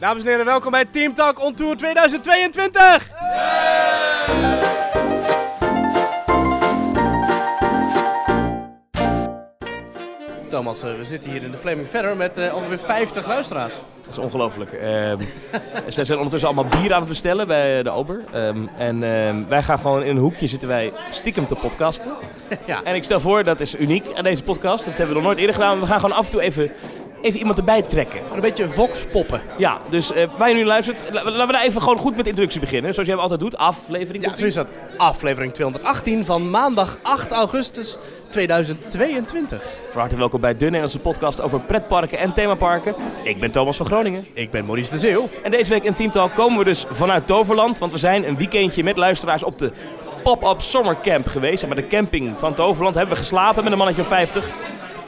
Dames 0.00 0.22
en 0.22 0.28
heren, 0.28 0.44
welkom 0.44 0.70
bij 0.70 0.84
Team 0.84 1.14
Talk 1.14 1.44
On 1.44 1.54
Tour 1.54 1.76
2022! 1.76 3.08
Thomas, 10.48 10.82
eh, 10.82 10.96
we 10.96 11.04
zitten 11.04 11.30
hier 11.30 11.42
in 11.42 11.50
de 11.50 11.58
Flaming 11.58 11.88
Feather 11.88 12.16
met 12.16 12.38
eh, 12.38 12.54
ongeveer 12.54 12.78
50 12.78 13.26
luisteraars. 13.26 13.74
Dat 14.00 14.08
is 14.08 14.18
ongelooflijk. 14.18 14.72
Ehm 14.72 15.18
zij 15.86 16.04
zijn 16.04 16.18
ondertussen 16.18 16.48
allemaal 16.48 16.80
bier 16.80 16.92
aan 16.92 17.00
het 17.00 17.08
bestellen 17.08 17.46
bij 17.46 17.82
de 17.82 17.90
Ober. 17.90 18.24
Ehm, 18.32 18.66
en 18.78 19.02
ehm, 19.02 19.46
wij 19.48 19.62
gaan 19.62 19.78
gewoon 19.78 20.02
in 20.02 20.10
een 20.10 20.22
hoekje 20.22 20.46
zitten 20.46 20.68
wij 20.68 20.92
stiekem 21.10 21.46
te 21.46 21.54
podcasten. 21.54 22.12
Ja. 22.66 22.82
En 22.82 22.94
ik 22.94 23.04
stel 23.04 23.20
voor, 23.20 23.44
dat 23.44 23.60
is 23.60 23.74
uniek 23.74 24.04
aan 24.14 24.24
deze 24.24 24.42
podcast. 24.42 24.84
Dat 24.84 24.96
hebben 24.96 25.08
we 25.08 25.14
nog 25.14 25.24
nooit 25.24 25.38
eerder 25.38 25.54
gedaan. 25.54 25.80
We 25.80 25.86
gaan 25.86 26.00
gewoon 26.00 26.16
af 26.16 26.24
en 26.24 26.30
toe 26.30 26.40
even, 26.40 26.72
even 27.22 27.38
iemand 27.38 27.58
erbij 27.58 27.82
trekken. 27.82 28.20
Een 28.34 28.40
beetje 28.40 28.68
voxpoppen. 28.68 29.40
Ja, 29.58 29.78
dus 29.90 30.12
eh, 30.12 30.28
waar 30.38 30.48
je 30.48 30.54
nu 30.54 30.64
luistert, 30.64 31.02
la- 31.10 31.24
laten 31.24 31.46
we 31.46 31.52
daar 31.52 31.62
even 31.64 31.80
gewoon 31.82 31.98
goed 31.98 32.14
met 32.14 32.22
de 32.24 32.28
introductie 32.28 32.60
beginnen. 32.60 32.92
Zoals 32.94 33.08
jij 33.08 33.16
altijd 33.18 33.40
doet, 33.40 33.56
aflevering. 33.56 34.24
Ja, 34.24 34.36
zo 34.36 34.44
is 34.46 34.54
dat. 34.54 34.68
Aflevering 34.96 35.52
218 35.54 36.24
van 36.24 36.50
maandag 36.50 36.98
8 37.02 37.30
augustus 37.30 37.96
2022. 38.30 39.62
Van 39.88 40.00
harte 40.00 40.16
welkom 40.16 40.40
bij 40.40 40.56
de 40.56 40.64
Nederlandse 40.64 40.98
podcast 40.98 41.40
over 41.40 41.60
pretparken 41.60 42.18
en 42.18 42.32
themaparken. 42.32 42.94
Ik 43.22 43.40
ben 43.40 43.50
Thomas 43.50 43.76
van 43.76 43.86
Groningen. 43.86 44.26
Ik 44.32 44.50
ben 44.50 44.64
Maurice 44.64 44.90
de 44.90 44.98
Zeeuw. 44.98 45.28
En 45.42 45.50
deze 45.50 45.70
week 45.70 45.84
in 45.84 45.94
Team 45.94 46.10
Talk 46.10 46.34
komen 46.34 46.58
we 46.58 46.64
dus 46.64 46.86
vanuit 46.90 47.26
Toverland. 47.26 47.78
Want 47.78 47.92
we 47.92 47.98
zijn 47.98 48.28
een 48.28 48.36
weekendje 48.36 48.82
met 48.84 48.96
luisteraars 48.96 49.42
op 49.44 49.58
de 49.58 49.72
Pop-Up 50.22 50.60
Summercamp 50.60 51.26
geweest. 51.26 51.66
Bij 51.66 51.76
de 51.76 51.86
camping 51.86 52.34
van 52.38 52.54
Toverland 52.54 52.94
hebben 52.94 53.14
we 53.14 53.20
geslapen 53.20 53.62
met 53.62 53.72
een 53.72 53.78
mannetje 53.78 54.02
of 54.02 54.08
50. 54.08 54.48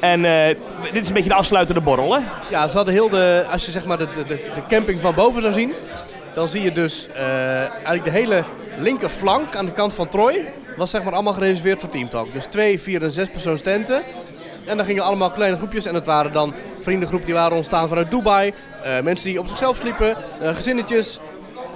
En 0.02 0.24
eh, 0.24 0.56
dit 0.92 1.02
is 1.02 1.08
een 1.08 1.14
beetje 1.14 1.28
de 1.28 1.34
afsluitende 1.34 1.80
borrel, 1.80 2.14
hè? 2.14 2.20
Ja, 2.50 2.68
ze 2.68 2.76
hadden 2.76 2.94
heel 2.94 3.08
de, 3.08 3.46
als 3.50 3.66
je 3.66 3.70
zeg 3.70 3.84
maar 3.84 3.98
de, 3.98 4.08
de, 4.10 4.24
de 4.26 4.64
camping 4.68 5.00
van 5.00 5.14
boven 5.14 5.42
zou 5.42 5.52
zien, 5.52 5.72
dan 6.34 6.48
zie 6.48 6.62
je 6.62 6.72
dus 6.72 7.08
eh, 7.14 7.58
eigenlijk 7.58 8.04
de 8.04 8.10
hele 8.10 8.44
linkerflank 8.78 9.56
aan 9.56 9.66
de 9.66 9.72
kant 9.72 9.94
van 9.94 10.08
Troy 10.08 10.52
was 10.76 10.90
zeg 10.90 11.02
maar 11.02 11.12
allemaal 11.12 11.32
gereserveerd 11.32 11.80
voor 11.80 11.88
Team 11.88 12.08
Talk. 12.08 12.32
Dus 12.32 12.44
twee, 12.44 12.80
vier 12.80 13.02
en 13.02 13.12
zes 13.12 13.28
persoons 13.28 13.62
tenten. 13.62 14.02
En 14.64 14.76
dan 14.76 14.86
gingen 14.86 15.02
allemaal 15.02 15.30
kleine 15.30 15.56
groepjes 15.56 15.86
en 15.86 15.94
het 15.94 16.06
waren 16.06 16.32
dan 16.32 16.54
vriendengroepen 16.78 17.26
die 17.26 17.36
waren 17.36 17.56
ontstaan 17.56 17.88
vanuit 17.88 18.10
Dubai, 18.10 18.52
eh, 18.82 19.00
mensen 19.00 19.28
die 19.28 19.38
op 19.38 19.46
zichzelf 19.48 19.76
sliepen, 19.76 20.16
gezinnetjes. 20.40 21.20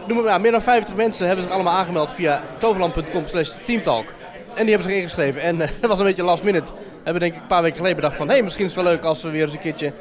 Noem 0.06 0.22
maar, 0.22 0.41
meer 0.41 0.50
dan 0.50 0.62
50 0.62 0.94
mensen 0.94 1.27
hebben 1.27 1.44
zich 1.44 1.54
allemaal 1.54 1.74
aangemeld 1.74 2.12
via 2.12 2.42
toverland.com 2.58 3.27
slash 3.27 3.52
teamtalk. 3.64 4.04
En 4.56 4.62
die 4.62 4.74
hebben 4.74 4.90
zich 4.92 5.00
ingeschreven. 5.00 5.42
En 5.42 5.60
eh, 5.60 5.68
dat 5.80 5.90
was 5.90 5.98
een 5.98 6.04
beetje 6.04 6.22
last 6.22 6.42
minute. 6.42 6.72
We 6.72 6.80
hebben 7.02 7.22
denk 7.22 7.34
ik 7.34 7.40
een 7.40 7.46
paar 7.46 7.62
weken 7.62 7.76
geleden 7.76 7.96
bedacht 7.96 8.16
van... 8.16 8.26
hé, 8.26 8.32
hey, 8.32 8.42
misschien 8.42 8.64
is 8.64 8.74
het 8.74 8.84
wel 8.84 8.92
leuk 8.92 9.04
als 9.04 9.22
we 9.22 9.30
weer 9.30 9.42
eens 9.42 9.52
een 9.52 9.58
keertje... 9.58 9.92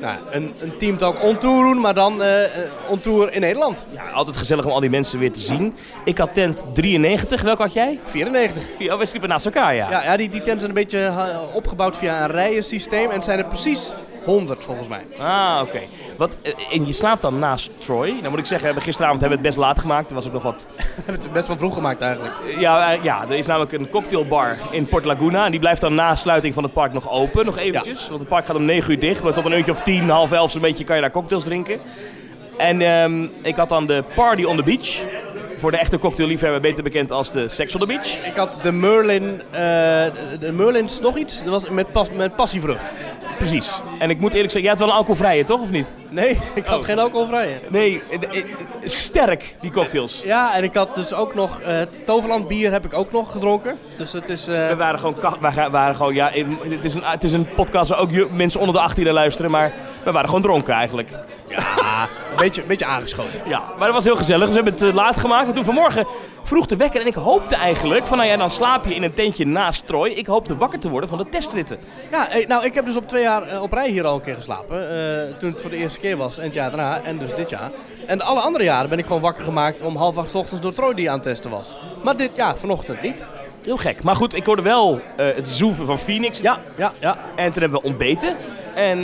Nou, 0.00 0.18
een, 0.30 0.54
een 0.60 0.76
teamtalk 0.78 1.22
on 1.22 1.38
tour 1.38 1.62
doen, 1.62 1.80
maar 1.80 1.94
dan 1.94 2.22
eh, 2.22 2.48
on 2.88 3.00
tour 3.00 3.32
in 3.32 3.40
Nederland. 3.40 3.84
Ja, 3.94 4.10
altijd 4.10 4.36
gezellig 4.36 4.64
om 4.64 4.70
al 4.70 4.80
die 4.80 4.90
mensen 4.90 5.18
weer 5.18 5.32
te 5.32 5.40
zien. 5.40 5.74
Ik 6.04 6.18
had 6.18 6.34
tent 6.34 6.64
93. 6.74 7.42
Welke 7.42 7.62
had 7.62 7.72
jij? 7.72 8.00
94. 8.04 8.62
Vier- 8.76 8.92
Oh, 8.92 8.98
we 8.98 9.06
sliepen 9.06 9.28
naast 9.28 9.44
elkaar, 9.44 9.74
ja. 9.74 9.90
Ja, 9.90 10.02
ja 10.02 10.16
die, 10.16 10.28
die 10.28 10.40
tenten 10.40 10.60
zijn 10.60 10.68
een 10.70 10.82
beetje 10.82 11.12
opgebouwd 11.52 11.96
via 11.96 12.24
een 12.24 12.30
rijensysteem. 12.30 13.08
En 13.08 13.14
het 13.14 13.24
zijn 13.24 13.38
er 13.38 13.46
precies 13.46 13.92
100 14.24 14.64
volgens 14.64 14.88
mij. 14.88 15.04
Ah, 15.18 15.60
oké. 15.62 15.78
Wat, 16.16 16.36
eh, 16.42 16.52
En 16.72 16.86
je 16.86 16.92
slaapt 16.92 17.20
dan 17.22 17.38
naast 17.38 17.70
Troy. 17.80 18.08
Nou 18.10 18.28
moet 18.30 18.38
ik 18.38 18.46
zeggen, 18.46 18.82
gisteravond 18.82 19.20
hebben 19.20 19.38
we 19.38 19.44
het 19.46 19.54
best 19.54 19.66
laat 19.66 19.78
gemaakt. 19.78 20.08
Er 20.08 20.14
was 20.14 20.26
ook 20.26 20.32
nog 20.32 20.42
wat 20.42 20.66
We 20.76 20.82
hebben 20.94 21.14
het 21.22 21.32
best 21.32 21.48
wel 21.48 21.56
vroeg 21.56 21.74
gemaakt 21.74 22.00
eigenlijk. 22.00 22.34
Ja, 22.58 22.92
eh, 22.92 23.02
ja, 23.04 23.22
er 23.28 23.36
is 23.36 23.46
namelijk 23.46 23.72
een 23.72 23.88
cocktailbar 23.90 24.56
in 24.70 24.86
Port 24.88 25.04
Laguna. 25.04 25.44
En 25.44 25.50
die 25.50 25.60
blijft 25.60 25.80
dan 25.80 25.94
na 25.94 26.14
sluiting 26.14 26.54
van 26.54 26.62
het 26.62 26.72
park 26.72 26.92
nog 26.92 27.10
open. 27.10 27.44
Nog 27.44 27.58
eventjes. 27.58 28.08
Want 28.08 28.20
het 28.20 28.28
park 28.28 28.46
gaat 28.46 28.56
om 28.56 28.64
9 28.64 28.90
uur 28.92 28.98
dicht. 29.00 29.22
Maar 29.22 29.32
tot 29.32 29.44
een 29.46 29.52
uurtje 29.52 29.72
of 29.72 29.80
10, 29.80 30.08
half 30.08 30.32
11 30.32 30.50
zo'n 30.50 30.60
beetje 30.60 30.84
kan 30.84 30.96
je 30.96 31.02
daar 31.02 31.10
cocktails 31.10 31.44
drinken. 31.44 31.80
En 32.58 32.80
ehm, 32.80 33.26
ik 33.42 33.56
had 33.56 33.68
dan 33.68 33.86
de 33.86 34.04
Party 34.14 34.44
on 34.44 34.56
the 34.56 34.62
Beach. 34.62 35.04
Voor 35.56 35.70
de 35.70 35.76
echte 35.76 35.98
cocktailliefhebber 35.98 36.60
beter 36.60 36.82
bekend 36.82 37.10
als 37.10 37.32
de 37.32 37.48
Sex 37.48 37.74
on 37.74 37.80
the 37.80 37.86
Beach. 37.86 38.26
Ik 38.26 38.36
had 38.36 38.58
de 38.62 38.72
Merlin... 38.72 39.40
eh, 39.50 39.60
de- 39.60 40.36
de 40.40 40.52
Merlins 40.52 41.00
nog 41.00 41.16
iets? 41.16 41.42
Dat 41.44 41.52
was 41.52 41.70
met, 41.70 41.92
pas, 41.92 42.10
met 42.10 42.36
passievrucht. 42.36 42.90
Precies. 43.48 43.80
En 43.98 44.10
ik 44.10 44.18
moet 44.20 44.32
eerlijk 44.34 44.52
zeggen, 44.52 44.60
jij 44.62 44.70
had 44.70 44.78
wel 44.78 44.88
een 44.88 44.94
alcoholvrije, 44.94 45.44
toch? 45.44 45.60
Of 45.60 45.70
niet? 45.70 45.96
Nee, 46.10 46.38
ik 46.54 46.66
had 46.66 46.78
Oh. 46.78 46.84
geen 46.84 46.98
alcoholvrije. 46.98 47.60
Nee, 47.68 48.02
eh, 48.10 48.38
eh, 48.38 48.44
sterk 48.84 49.56
die 49.60 49.70
cocktails. 49.70 50.22
Ja, 50.24 50.54
en 50.54 50.64
ik 50.64 50.74
had 50.74 50.94
dus 50.94 51.12
ook 51.14 51.34
nog... 51.34 51.60
het 51.64 52.06
Toverland 52.06 52.46
bier 52.48 52.72
heb 52.72 52.84
ik 52.84 52.94
ook 52.94 53.12
nog 53.12 53.32
gedronken. 53.32 53.78
Dus 53.96 54.12
het 54.12 54.28
is... 54.28 54.46
We 54.46 54.74
waren 54.78 55.00
gewoon, 55.00 55.14
we 55.40 55.68
waren 55.70 55.94
gewoon 55.96 56.14
ja, 56.14 56.30
het, 56.68 56.84
is 56.84 56.94
een, 56.94 57.02
het 57.04 57.24
is 57.24 57.32
een 57.32 57.48
podcast 57.54 57.90
waar 57.90 57.98
ook 57.98 58.30
mensen 58.30 58.60
onder 58.60 58.74
de 58.76 58.80
18 58.82 59.04
naar 59.04 59.12
luisteren. 59.14 59.50
Maar 59.50 59.72
we 60.04 60.12
waren 60.12 60.28
gewoon 60.28 60.42
dronken 60.42 60.74
eigenlijk. 60.74 61.08
ja, 61.48 61.58
een 62.30 62.36
beetje, 62.36 62.62
een 62.62 62.68
beetje 62.68 62.86
aangeschoten. 62.86 63.40
Ja, 63.46 63.62
maar 63.78 63.86
dat 63.86 63.94
was 63.94 64.04
heel 64.04 64.16
gezellig. 64.16 64.44
Dus 64.48 64.54
we 64.56 64.62
hebben 64.62 64.86
het 64.86 64.94
laat 64.94 65.16
gemaakt. 65.16 65.48
En 65.48 65.54
toen 65.54 65.64
vanmorgen 65.64 66.06
vroeg 66.42 66.66
de 66.66 66.76
wekker. 66.76 67.00
En 67.00 67.06
ik 67.06 67.14
hoopte 67.14 67.56
eigenlijk 67.56 68.06
van, 68.06 68.16
nou 68.18 68.30
ja, 68.30 68.36
dan 68.36 68.50
slaap 68.50 68.84
je 68.86 68.94
in 68.94 69.02
een 69.02 69.12
tentje 69.12 69.46
naast 69.46 69.86
Troy. 69.86 70.08
Ik 70.08 70.26
hoopte 70.26 70.56
wakker 70.56 70.78
te 70.78 70.88
worden 70.88 71.08
van 71.08 71.18
de 71.18 71.28
testritten. 71.28 71.78
Ja, 72.10 72.28
nou, 72.46 72.64
ik 72.64 72.74
heb 72.74 72.84
dus 72.86 72.96
op 72.96 73.08
twee 73.08 73.22
jaar 73.22 73.31
eh, 73.40 73.62
op 73.62 73.72
rij 73.72 73.88
hier 73.90 74.04
al 74.04 74.14
een 74.14 74.20
keer 74.20 74.34
geslapen. 74.34 74.90
eh, 74.90 75.34
toen 75.38 75.50
het 75.50 75.60
voor 75.60 75.70
de 75.70 75.76
eerste 75.76 75.98
keer 75.98 76.16
was 76.16 76.38
en 76.38 76.44
het 76.44 76.54
jaar 76.54 76.70
daarna 76.70 77.02
en 77.02 77.18
dus 77.18 77.34
dit 77.34 77.50
jaar. 77.50 77.70
En 78.06 78.20
alle 78.20 78.40
andere 78.40 78.64
jaren 78.64 78.88
ben 78.88 78.98
ik 78.98 79.06
gewoon 79.06 79.22
wakker 79.22 79.44
gemaakt 79.44 79.82
om 79.82 79.96
half 79.96 80.18
acht 80.18 80.30
's 80.30 80.34
ochtends 80.34 80.60
door 80.62 80.72
Troy 80.72 80.94
die 80.94 81.08
aan 81.08 81.14
het 81.14 81.22
testen 81.22 81.50
was. 81.50 81.76
Maar 82.04 82.16
dit, 82.16 82.34
ja, 82.36 82.56
vanochtend 82.56 83.02
niet. 83.02 83.24
Heel 83.64 83.76
gek. 83.76 84.02
Maar 84.02 84.16
goed, 84.16 84.34
ik 84.34 84.46
hoorde 84.46 84.62
wel 84.62 85.00
eh, 85.16 85.26
het 85.34 85.48
zoeven 85.48 85.86
van 85.86 85.98
Phoenix. 85.98 86.38
Ja, 86.38 86.56
ja, 86.76 86.92
ja. 86.98 87.16
En 87.36 87.52
toen 87.52 87.62
hebben 87.62 87.80
we 87.80 87.86
ontbeten. 87.86 88.36
En 88.74 89.00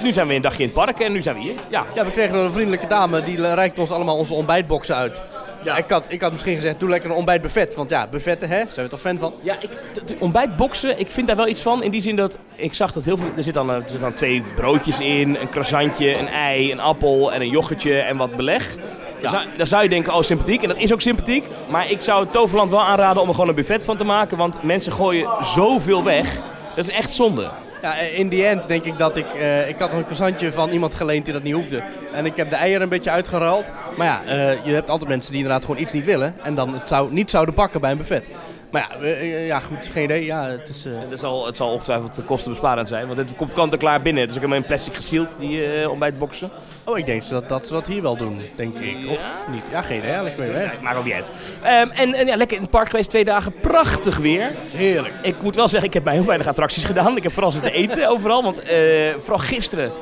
nu 0.00 0.12
zijn 0.12 0.26
we 0.26 0.34
een 0.34 0.42
dagje 0.42 0.58
in 0.58 0.64
het 0.64 0.74
park 0.74 1.00
en 1.00 1.12
nu 1.12 1.22
zijn 1.22 1.34
we 1.34 1.40
hier. 1.40 1.54
Ja, 1.68 1.84
Ja, 1.94 2.04
we 2.04 2.10
kregen 2.10 2.36
een 2.38 2.52
vriendelijke 2.52 2.86
dame 2.86 3.22
die 3.22 3.54
reikte 3.54 3.80
ons 3.80 3.90
allemaal 3.90 4.16
onze 4.16 4.34
ontbijtboxen 4.34 4.94
uit. 4.94 5.20
Ja, 5.62 5.76
ik 5.76 5.90
had, 5.90 6.06
ik 6.08 6.20
had 6.20 6.32
misschien 6.32 6.54
gezegd, 6.54 6.80
doe 6.80 6.88
lekker 6.88 7.10
een 7.10 7.16
ontbijtbuffet. 7.16 7.74
Want 7.74 7.88
ja, 7.88 8.06
buffetten, 8.06 8.48
hè, 8.48 8.62
zijn 8.68 8.86
we 8.86 8.88
toch 8.88 9.00
fan 9.00 9.18
van? 9.18 9.32
Ja, 9.42 9.56
ik, 9.60 9.70
ontbijtboxen, 10.18 10.98
ik 10.98 11.10
vind 11.10 11.26
daar 11.26 11.36
wel 11.36 11.48
iets 11.48 11.62
van. 11.62 11.82
In 11.82 11.90
die 11.90 12.00
zin 12.00 12.16
dat 12.16 12.38
ik 12.56 12.74
zag 12.74 12.92
dat 12.92 13.04
heel 13.04 13.16
veel. 13.16 13.26
Er 13.36 13.42
zitten 13.42 13.66
dan, 13.66 13.70
eh, 13.70 13.74
er 13.74 13.88
zitten 13.88 14.00
dan 14.00 14.12
twee 14.12 14.42
broodjes 14.54 15.00
in, 15.00 15.36
een 15.36 15.48
croissantje, 15.48 16.18
een 16.18 16.28
ei, 16.28 16.72
een 16.72 16.80
appel 16.80 17.32
en 17.32 17.40
een 17.40 17.50
yoghurtje 17.50 18.00
en 18.00 18.16
wat 18.16 18.36
beleg. 18.36 18.76
Zou, 19.22 19.44
dan 19.56 19.66
zou 19.66 19.82
je 19.82 19.88
denken, 19.88 20.14
oh 20.14 20.22
sympathiek. 20.22 20.62
En 20.62 20.68
dat 20.68 20.78
is 20.78 20.92
ook 20.92 21.00
sympathiek. 21.00 21.44
Maar 21.68 21.90
ik 21.90 22.00
zou 22.00 22.22
het 22.22 22.32
Toverland 22.32 22.70
wel 22.70 22.82
aanraden 22.82 23.22
om 23.22 23.28
er 23.28 23.34
gewoon 23.34 23.48
een 23.48 23.54
buffet 23.54 23.84
van 23.84 23.96
te 23.96 24.04
maken. 24.04 24.36
Want 24.36 24.62
mensen 24.62 24.92
gooien 24.92 25.28
zoveel 25.40 26.04
weg. 26.04 26.42
Dat 26.76 26.88
is 26.88 26.94
echt 26.94 27.10
zonde. 27.10 27.50
Ja, 27.82 27.98
eh, 27.98 28.18
in 28.18 28.28
die 28.28 28.46
end 28.46 28.68
denk 28.68 28.84
ik 28.84 28.98
dat 28.98 29.16
ik... 29.16 29.28
eh, 29.34 29.68
ik 29.68 29.78
had 29.78 29.92
een 29.92 30.02
croissantje 30.02 30.52
van 30.52 30.70
iemand 30.70 30.94
geleend 30.94 31.24
die 31.24 31.34
dat 31.34 31.42
niet 31.42 31.54
hoefde. 31.54 31.82
En 32.12 32.26
ik 32.26 32.36
heb 32.36 32.50
de 32.50 32.56
eieren 32.56 32.82
een 32.82 32.88
beetje 32.88 33.10
uitgeruild. 33.10 33.70
Maar 33.96 34.06
ja, 34.06 34.22
eh, 34.24 34.64
je 34.64 34.72
hebt 34.72 34.90
altijd 34.90 35.10
mensen 35.10 35.32
die 35.32 35.40
inderdaad 35.40 35.64
gewoon 35.64 35.80
iets 35.80 35.92
niet 35.92 36.04
willen. 36.04 36.34
En 36.42 36.54
dan 36.54 36.74
het 36.74 36.88
zou, 36.88 37.12
niet 37.12 37.30
zouden 37.30 37.54
pakken 37.54 37.80
bij 37.80 37.90
een 37.90 37.96
buffet. 37.96 38.28
Maar 38.70 38.96
ja, 39.00 39.06
eh, 39.06 39.46
ja 39.46 39.60
goed, 39.60 39.86
geen 39.92 40.04
idee. 40.04 40.24
Ja, 40.24 40.42
het 40.48 40.68
is... 40.68 40.84
eh, 40.84 40.92
Het 41.08 41.18
zal, 41.20 41.46
het 41.46 41.56
zal 41.56 41.72
ongetwijfeld 41.72 42.22
kostenbesparend 42.24 42.88
zijn. 42.88 43.06
Want 43.06 43.18
het 43.18 43.36
komt 43.36 43.54
kant-en-klaar 43.54 44.02
binnen. 44.02 44.26
Dus 44.26 44.34
ik 44.36 44.40
heb 44.42 44.50
hem 44.50 44.60
in 44.60 44.66
plastic 44.66 44.94
gesield, 44.94 45.36
die 45.38 45.64
eh 45.72 45.90
ontbijtboxen. 45.90 46.50
Oh, 46.84 46.98
ik 46.98 47.06
denk 47.06 47.28
dat, 47.28 47.48
dat 47.48 47.66
ze 47.66 47.72
dat 47.72 47.86
hier 47.86 48.02
wel 48.02 48.16
doen, 48.16 48.42
denk 48.56 48.78
ik. 48.78 49.10
Of 49.10 49.46
niet? 49.50 49.68
Ja, 49.70 49.82
geen 49.82 49.98
idee. 49.98 50.10
eigenlijk. 50.10 50.38
Nee, 50.38 50.68
maakt 50.82 50.96
ook 50.96 51.04
niet 51.04 51.14
uit. 51.14 51.30
Ehm, 51.62 51.88
en, 51.90 52.14
en 52.14 52.26
ja, 52.26 52.36
lekker 52.36 52.56
in 52.56 52.62
het 52.62 52.70
park 52.70 52.90
geweest, 52.90 53.10
twee 53.10 53.24
dagen. 53.24 53.52
Prachtig 53.60 54.16
weer. 54.16 54.54
Heerlijk. 54.72 55.14
Ik 55.22 55.42
moet 55.42 55.54
wel 55.54 55.68
zeggen, 55.68 55.88
ik 55.88 55.94
heb 55.94 56.04
bij 56.04 56.14
heel 56.14 56.24
weinig 56.26 56.46
attracties 56.46 56.84
gedaan. 56.84 57.16
Ik 57.16 57.22
heb 57.22 57.32
vooral 57.32 57.52
zitten 57.52 57.72
eten 57.72 58.08
overal. 58.08 58.42
Want 58.42 58.58
eh, 58.62 58.78
vooral 59.18 59.38
gisteren 59.38 59.92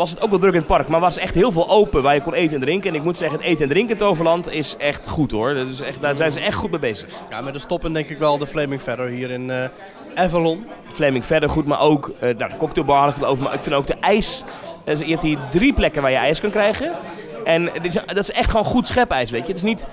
was 0.00 0.10
het 0.10 0.20
ook 0.22 0.30
wel 0.30 0.38
druk 0.38 0.52
in 0.52 0.58
het 0.58 0.66
park. 0.66 0.88
Maar 0.88 1.00
was 1.00 1.18
echt 1.18 1.34
heel 1.34 1.52
veel 1.52 1.68
open 1.68 2.02
waar 2.02 2.14
je 2.14 2.20
kon 2.20 2.34
eten 2.34 2.54
en 2.54 2.60
drinken. 2.60 2.90
En 2.90 2.96
ik 2.96 3.02
moet 3.02 3.18
zeggen, 3.18 3.38
het 3.38 3.46
eten 3.46 3.62
en 3.62 3.68
drinken 3.68 3.92
in 3.92 3.96
Toverland 3.96 4.50
is 4.50 4.76
echt 4.76 5.08
goed 5.08 5.30
hoor. 5.30 5.54
Dat 5.54 5.68
is 5.68 5.80
echt, 5.80 6.00
daar 6.00 6.16
zijn 6.16 6.32
ze 6.32 6.40
echt 6.40 6.56
goed 6.56 6.70
mee 6.70 6.80
bezig. 6.80 7.08
Ja, 7.30 7.40
met 7.40 7.52
de 7.52 7.58
stoppen 7.58 7.92
denk 7.92 8.08
ik 8.08 8.18
wel 8.18 8.38
de 8.38 8.46
Flaming 8.46 8.80
Feather 8.80 9.06
hier 9.06 9.30
in 9.30 9.50
eh 9.50 9.68
Avalon. 10.14 10.66
Flaming 10.92 11.26
verder 11.26 11.48
goed, 11.48 11.66
maar 11.66 11.80
ook 11.80 12.12
eh, 12.18 12.36
nou, 12.36 12.50
de 12.50 12.56
cocktailbar 12.56 13.00
had 13.00 13.08
ik 13.10 13.14
het 13.14 13.24
over. 13.24 13.42
Maar 13.44 13.54
ik 13.54 13.62
vind 13.62 13.74
ook 13.74 13.86
de 13.86 13.94
ijs. 14.00 14.44
eh, 14.84 14.96
je 14.98 15.10
hebt 15.10 15.22
hier 15.22 15.38
drie 15.50 15.72
plekken 15.72 16.02
waar 16.02 16.10
je 16.10 16.16
ijs 16.16 16.40
kan 16.40 16.50
krijgen. 16.50 16.92
En 17.44 17.64
dit 17.64 17.84
is, 17.84 17.94
dat 18.06 18.16
is 18.16 18.30
echt 18.30 18.50
gewoon 18.50 18.64
goed 18.66 18.86
schepijs, 18.86 19.30
weet 19.30 19.40
je. 19.40 19.46
Het 19.46 19.56
is 19.56 19.62
niet... 19.62 19.86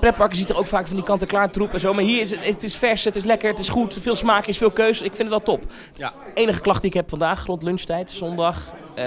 Pretparken 0.00 0.36
ziet 0.36 0.50
er 0.50 0.58
ook 0.58 0.66
vaak 0.66 0.86
van 0.86 0.96
die 0.96 1.04
kant-en-klaar 1.04 1.50
troep 1.50 1.72
en 1.72 1.80
zo. 1.80 1.92
Maar 1.92 2.04
hier 2.04 2.20
is 2.20 2.30
het, 2.30 2.44
het 2.44 2.62
is 2.62 2.76
vers, 2.76 3.04
het 3.04 3.16
is 3.16 3.24
lekker, 3.24 3.50
het 3.50 3.58
is 3.58 3.68
goed. 3.68 3.96
Veel 4.00 4.16
smaak 4.16 4.46
is, 4.46 4.58
veel 4.58 4.70
keus. 4.70 4.96
Ik 4.96 5.14
vind 5.16 5.18
het 5.18 5.28
wel 5.28 5.42
top. 5.42 5.62
Ja. 5.94 6.12
enige 6.34 6.60
klacht 6.60 6.80
die 6.80 6.90
ik 6.90 6.96
heb 6.96 7.08
vandaag 7.08 7.46
rond 7.46 7.62
lunchtijd, 7.62 8.10
zondag. 8.10 8.72
eh 8.94 9.04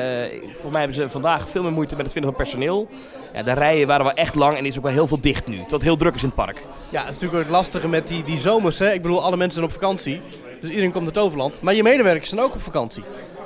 voor 0.53 0.71
mij 0.71 0.80
hebben 0.80 0.97
ze 0.97 1.09
vandaag 1.09 1.50
veel 1.50 1.63
meer 1.63 1.71
moeite 1.71 1.95
met 1.95 2.03
het 2.03 2.13
vinden 2.13 2.33
van 2.33 2.41
personeel. 2.44 2.88
Ja, 3.33 3.44
de 3.44 3.53
rijen 3.53 3.88
waren 3.88 4.06
wel 4.06 4.13
echt 4.13 4.36
lang 4.36 4.53
en 4.57 4.59
er 4.62 4.69
is 4.69 4.77
ook 4.77 4.83
wel 4.83 4.91
heel 4.91 5.07
veel 5.07 5.21
dicht 5.21 5.47
nu. 5.47 5.59
Het 5.68 5.81
heel 5.81 5.95
druk 5.95 6.15
is 6.15 6.21
in 6.21 6.27
het 6.27 6.36
park. 6.36 6.62
Ja, 6.89 7.00
het 7.00 7.09
is 7.09 7.13
natuurlijk 7.13 7.33
ook 7.33 7.39
het 7.39 7.50
lastige 7.50 7.88
met 7.88 8.07
die, 8.07 8.24
die 8.24 8.38
zomers. 8.38 8.79
Hè. 8.79 8.94
Ik 8.94 9.01
bedoel, 9.01 9.24
alle 9.24 9.38
mensen 9.38 9.53
zijn 9.53 9.65
op 9.65 9.71
vakantie. 9.74 10.21
Dus 10.62 10.69
iedereen 10.69 10.91
komt 10.91 11.03
naar 11.03 11.13
Toverland. 11.13 11.62
Maar 11.62 11.74
je 11.74 11.83
medewerkers 11.83 12.29
zijn 12.29 12.41
ook 12.41 12.53
op 12.53 12.62
vakantie. 12.62 13.03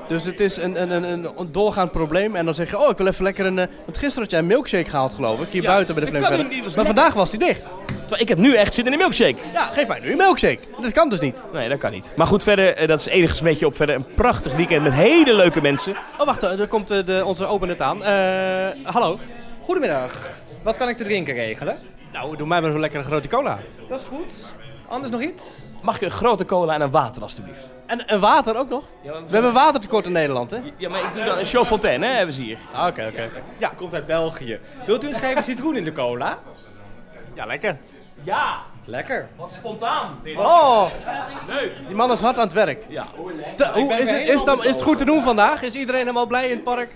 Dus 0.07 0.25
het 0.25 0.39
is 0.39 0.57
een, 0.57 0.81
een, 0.81 0.91
een, 1.03 1.27
een 1.37 1.51
doorgaand 1.51 1.91
probleem. 1.91 2.35
En 2.35 2.45
dan 2.45 2.53
zeg 2.53 2.69
je, 2.69 2.77
oh, 2.79 2.89
ik 2.89 2.97
wil 2.97 3.07
even 3.07 3.23
lekker 3.23 3.45
een... 3.45 3.59
eh, 3.59 3.65
Want 3.85 3.97
gisteren 3.97 4.21
had 4.21 4.31
jij 4.31 4.39
een 4.39 4.45
milkshake 4.45 4.89
gehaald, 4.89 5.13
geloof 5.13 5.39
ik. 5.39 5.51
Hier 5.51 5.61
Ja, 5.61 5.71
buiten 5.73 5.95
bij 5.95 6.03
de 6.05 6.09
Flame 6.09 6.37
Maar 6.37 6.47
lekker. 6.49 6.85
vandaag 6.85 7.13
was 7.13 7.29
die 7.29 7.39
dicht. 7.39 7.61
Terwijl 7.85 8.21
ik 8.21 8.27
heb 8.27 8.37
nu 8.37 8.55
echt 8.55 8.73
zin 8.73 8.85
in 8.85 8.91
een 8.91 8.97
milkshake. 8.97 9.35
Ja, 9.53 9.61
geef 9.65 9.87
mij 9.87 9.99
nu 9.99 10.11
een 10.11 10.17
milkshake. 10.17 10.59
Dat 10.81 10.91
kan 10.91 11.09
dus 11.09 11.19
niet. 11.19 11.35
Nee, 11.53 11.69
dat 11.69 11.77
kan 11.79 11.91
niet. 11.91 12.13
Maar 12.15 12.27
goed, 12.27 12.43
verder, 12.43 12.75
eh, 12.75 12.87
dat 12.87 12.99
is 12.99 13.05
het 13.05 13.13
enige 13.13 13.35
smetje 13.35 13.65
op. 13.65 13.75
Verder 13.75 13.95
een 13.95 14.05
prachtig 14.15 14.55
weekend 14.55 14.83
met 14.83 14.93
hele 14.93 15.33
leuke 15.35 15.61
mensen. 15.61 15.95
Oh, 16.17 16.25
wacht. 16.25 16.43
eh, 16.43 16.59
Er 16.59 16.67
komt 16.67 16.87
de, 16.87 17.21
onze 17.25 17.45
open 17.45 17.67
net 17.67 17.81
aan. 17.81 18.03
Eh, 18.03 18.13
hallo. 18.83 19.19
Goedemiddag. 19.61 20.29
Wat 20.63 20.75
kan 20.75 20.89
ik 20.89 20.97
te 20.97 21.03
drinken 21.03 21.33
regelen? 21.33 21.77
Nou, 22.13 22.37
doe 22.37 22.47
mij 22.47 22.61
maar 22.61 22.71
zo'n 22.71 22.79
lekkere 22.79 23.03
grote 23.03 23.27
cola. 23.27 23.59
Dat 23.89 23.99
is 23.99 24.05
goed. 24.05 24.33
Anders 24.87 25.11
nog 25.11 25.21
iets? 25.21 25.53
Mag 25.81 25.95
ik 25.95 26.01
een 26.01 26.11
grote 26.11 26.45
cola 26.45 26.73
en 26.73 26.81
een 26.81 26.91
water 26.91 27.21
alstublieft? 27.21 27.75
En, 27.85 28.07
en 28.07 28.19
water 28.19 28.55
ook 28.57 28.69
nog? 28.69 28.83
Ja, 29.01 29.11
We 29.11 29.19
hebben 29.29 29.53
watertekort 29.53 30.05
in 30.05 30.11
Nederland, 30.11 30.51
hè? 30.51 30.59
Ja, 30.77 30.89
maar 30.89 31.03
ik 31.03 31.13
doe 31.13 31.23
dan 31.23 31.37
een 31.37 31.45
show 31.45 31.65
fontaine, 31.65 32.05
hè, 32.05 32.13
hebben 32.13 32.35
ze 32.35 32.41
hier. 32.41 32.57
Ah, 32.73 32.87
Oké, 32.87 33.07
oké. 33.11 33.29
Ja, 33.57 33.69
Komt 33.77 33.93
uit 33.93 34.05
België. 34.05 34.59
Wilt 34.85 35.03
u 35.03 35.07
een 35.07 35.13
schijf 35.13 35.43
citroen 35.49 35.75
in 35.75 35.83
de 35.83 35.91
cola? 35.91 36.37
ja, 37.33 37.45
lekker. 37.45 37.77
Ja, 38.23 38.57
Lekker. 38.85 39.27
wat 39.35 39.51
spontaan. 39.51 40.19
Dit. 40.23 40.37
Oh, 40.37 40.85
Leuk. 41.47 41.71
die 41.87 41.95
man 41.95 42.11
is 42.11 42.19
hard 42.19 42.37
aan 42.37 42.43
het 42.43 42.53
werk. 42.53 42.85
Ja. 42.89 43.07
Te- 43.55 43.69
hoe, 43.73 43.93
is, 43.93 44.09
het, 44.09 44.27
is, 44.27 44.43
dan, 44.43 44.59
is 44.63 44.65
het 44.75 44.81
goed 44.81 44.97
te 44.97 45.05
doen 45.05 45.21
vandaag? 45.23 45.61
Is 45.61 45.73
iedereen 45.73 45.99
helemaal 46.01 46.25
blij 46.25 46.45
in 46.49 46.55
het 46.55 46.63
park? 46.63 46.89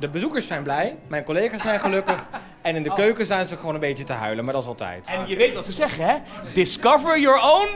De 0.00 0.08
bezoekers 0.08 0.46
zijn 0.46 0.62
blij, 0.62 0.96
mijn 1.06 1.24
collega's 1.24 1.62
zijn 1.62 1.80
gelukkig. 1.80 2.24
En 2.62 2.76
in 2.76 2.82
de 2.82 2.92
keuken 2.92 3.26
zijn 3.26 3.46
ze 3.46 3.56
gewoon 3.56 3.74
een 3.74 3.80
beetje 3.80 4.04
te 4.04 4.12
huilen, 4.12 4.44
maar 4.44 4.52
dat 4.52 4.62
is 4.62 4.68
altijd. 4.68 5.06
En 5.06 5.28
je 5.28 5.36
weet 5.36 5.54
wat 5.54 5.66
ze 5.66 5.72
zeggen, 5.72 6.04
hè? 6.06 6.16
Discover 6.52 7.20
your 7.20 7.40
own. 7.42 7.68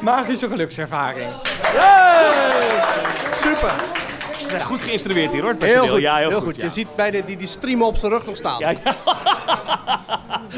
Magische 0.00 0.48
gelukservaring. 0.48 1.32
Super. 3.36 3.72
Ze 4.38 4.46
zijn 4.48 4.60
goed 4.62 4.82
geïnstrueerd 4.82 5.32
hier, 5.32 5.42
hoor. 5.42 5.50
het 5.50 5.62
Heel 5.62 5.88
goed, 5.88 6.00
Ja, 6.00 6.16
heel, 6.16 6.28
heel 6.28 6.38
goed. 6.38 6.46
goed. 6.46 6.56
ja. 6.56 6.64
Je 6.64 6.70
ziet 6.70 6.94
bij 6.96 7.10
de, 7.10 7.24
die, 7.24 7.36
die 7.36 7.46
streamen 7.46 7.86
op 7.86 7.96
zijn 7.96 8.12
rug 8.12 8.26
nog 8.26 8.36
staan. 8.36 8.58
Ja, 8.58 8.70
ja. 8.70 8.94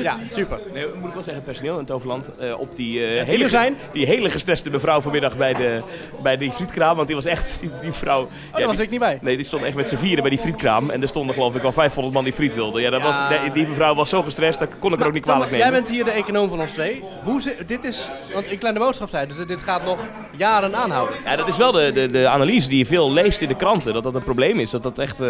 Ja, 0.02 0.18
super. 0.30 0.58
Nee, 0.72 0.86
moet 0.94 1.08
ik 1.08 1.14
wel 1.14 1.22
zeggen, 1.22 1.42
personeel 1.42 1.78
in 1.78 1.84
Toverland 1.84 2.36
eh, 2.38 2.60
op 2.60 2.76
die, 2.76 3.00
eh, 3.06 3.16
Ja, 3.16 3.24
hele, 3.24 3.48
zijn. 3.48 3.76
die 3.92 4.06
hele 4.06 4.30
gestreste 4.30 4.70
mevrouw 4.70 5.00
vanmiddag 5.00 5.36
bij, 5.36 5.54
de, 5.54 5.82
bij 6.22 6.36
die 6.36 6.52
frietkraam. 6.52 6.94
Want 6.94 7.06
die 7.06 7.16
was 7.16 7.24
echt, 7.24 7.60
die, 7.60 7.70
die 7.82 7.92
vrouw... 7.92 8.22
Oh, 8.22 8.28
daar 8.56 8.66
was 8.66 8.78
ik 8.78 8.90
niet 8.90 9.00
bij. 9.00 9.18
Nee, 9.22 9.36
die 9.36 9.44
stond 9.44 9.62
echt 9.64 9.74
met 9.76 9.88
z'n 9.88 9.96
vieren 9.96 10.20
bij 10.20 10.30
die 10.30 10.38
frietkraam. 10.40 10.90
En 10.90 11.02
er 11.02 11.08
stonden 11.08 11.34
geloof 11.34 11.54
ik 11.56 11.62
al 11.62 11.72
500 11.72 12.14
man 12.14 12.24
die 12.24 12.32
friet 12.32 12.54
wilden. 12.54 12.82
Ja, 12.82 12.90
dat 12.90 13.00
Ja. 13.00 13.06
Was, 13.06 13.52
die 13.52 13.66
mevrouw 13.68 13.94
was 13.94 14.08
zo 14.08 14.22
gestrest, 14.22 14.58
dat 14.58 14.68
kon 14.78 14.92
ik 14.92 15.00
er 15.00 15.06
ook 15.06 15.12
niet 15.12 15.22
kwalijk 15.22 15.50
Jij 15.50 15.58
nemen. 15.58 15.72
bent 15.72 15.88
hier 15.88 16.04
de 16.04 16.10
econoom 16.10 16.48
van 16.48 16.60
ons 16.60 16.72
twee. 16.72 17.02
Hoe 17.24 17.40
zit, 17.40 17.68
dit 17.68 17.84
is, 17.84 18.10
want 18.32 18.46
in 18.46 18.58
Kleine 18.58 18.78
Boodschap 18.80 19.08
zei, 19.08 19.26
dus 19.26 19.46
dit 19.46 19.60
gaat 19.62 19.84
nog 19.84 19.98
jaren 20.36 20.76
aanhouden. 20.76 21.16
Ja, 21.24 21.36
dat 21.36 21.48
is 21.48 21.56
wel 21.56 21.72
de, 21.72 21.92
de, 21.92 22.06
de 22.06 22.28
analyse 22.28 22.68
die 22.68 22.78
je 22.78 22.86
veel 22.86 23.12
leest 23.12 23.40
in 23.42 23.48
de 23.48 23.56
kranten. 23.56 23.92
Dat 23.92 24.02
dat 24.02 24.14
een 24.14 24.22
probleem 24.24 24.58
is. 24.58 24.70
Dat 24.70 24.82
dat 24.82 24.98
echt 24.98 25.20
eh, 25.20 25.28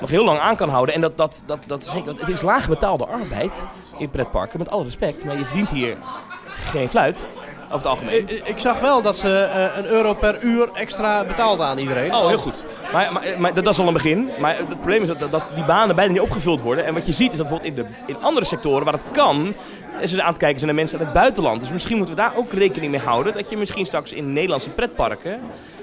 nog 0.00 0.10
heel 0.10 0.24
lang 0.24 0.38
aan 0.38 0.56
kan 0.56 0.68
houden. 0.68 0.94
En 0.94 1.00
dat, 1.00 1.16
dat, 1.16 1.42
dat, 1.46 1.58
dat 1.66 1.84
zeker, 1.84 2.14
het 2.18 2.28
is 2.28 2.42
laag 2.42 2.68
betaalde 2.68 3.06
arbeid 3.06 3.66
in 3.98 4.07
pretparken, 4.10 4.58
met 4.58 4.70
alle 4.70 4.84
respect. 4.84 5.24
Maar 5.24 5.38
je 5.38 5.44
verdient 5.44 5.70
hier 5.70 5.96
geen 6.46 6.88
fluit, 6.88 7.26
over 7.64 7.76
het 7.76 7.86
algemeen. 7.86 8.28
Ik, 8.28 8.30
ik 8.30 8.58
zag 8.58 8.80
wel 8.80 9.02
dat 9.02 9.18
ze 9.18 9.38
eh, 9.38 9.76
een 9.76 9.86
euro 9.86 10.14
per 10.14 10.42
uur 10.42 10.68
extra 10.72 11.24
betaalden 11.24 11.66
aan 11.66 11.78
iedereen. 11.78 12.14
Oh, 12.14 12.28
heel 12.28 12.38
goed. 12.38 12.64
Maar, 12.92 13.12
maar, 13.12 13.40
maar 13.40 13.54
dat, 13.54 13.66
is 13.66 13.78
al 13.78 13.86
een 13.86 13.92
begin. 13.92 14.30
Maar 14.38 14.56
het 14.56 14.66
probleem 14.68 15.02
is 15.02 15.08
dat, 15.08 15.30
dat, 15.30 15.42
die 15.54 15.64
banen 15.64 15.96
bijna 15.96 16.12
niet 16.12 16.20
opgevuld 16.20 16.60
worden. 16.60 16.84
En 16.84 16.94
wat 16.94 17.06
je 17.06 17.12
ziet 17.12 17.32
is 17.32 17.38
dat 17.38 17.48
bijvoorbeeld 17.48 17.78
in, 17.78 17.84
de, 17.84 18.12
in 18.12 18.22
andere 18.22 18.46
sectoren 18.46 18.84
waar 18.84 18.94
het 18.94 19.04
kan, 19.12 19.54
is 20.00 20.12
er 20.12 20.20
aan 20.20 20.28
het 20.28 20.36
kijken 20.36 20.58
zijn 20.58 20.70
naar 20.70 20.80
mensen 20.80 20.98
uit 20.98 21.08
het 21.08 21.16
buitenland. 21.16 21.60
Dus 21.60 21.72
misschien 21.72 21.96
moeten 21.96 22.14
we 22.14 22.20
daar 22.20 22.36
ook 22.36 22.52
rekening 22.52 22.92
mee 22.92 23.00
houden. 23.00 23.34
Dat 23.34 23.50
je 23.50 23.56
misschien 23.56 23.86
straks 23.86 24.12
in 24.12 24.32
Nederlandse 24.32 24.70
pretparken 24.70 25.40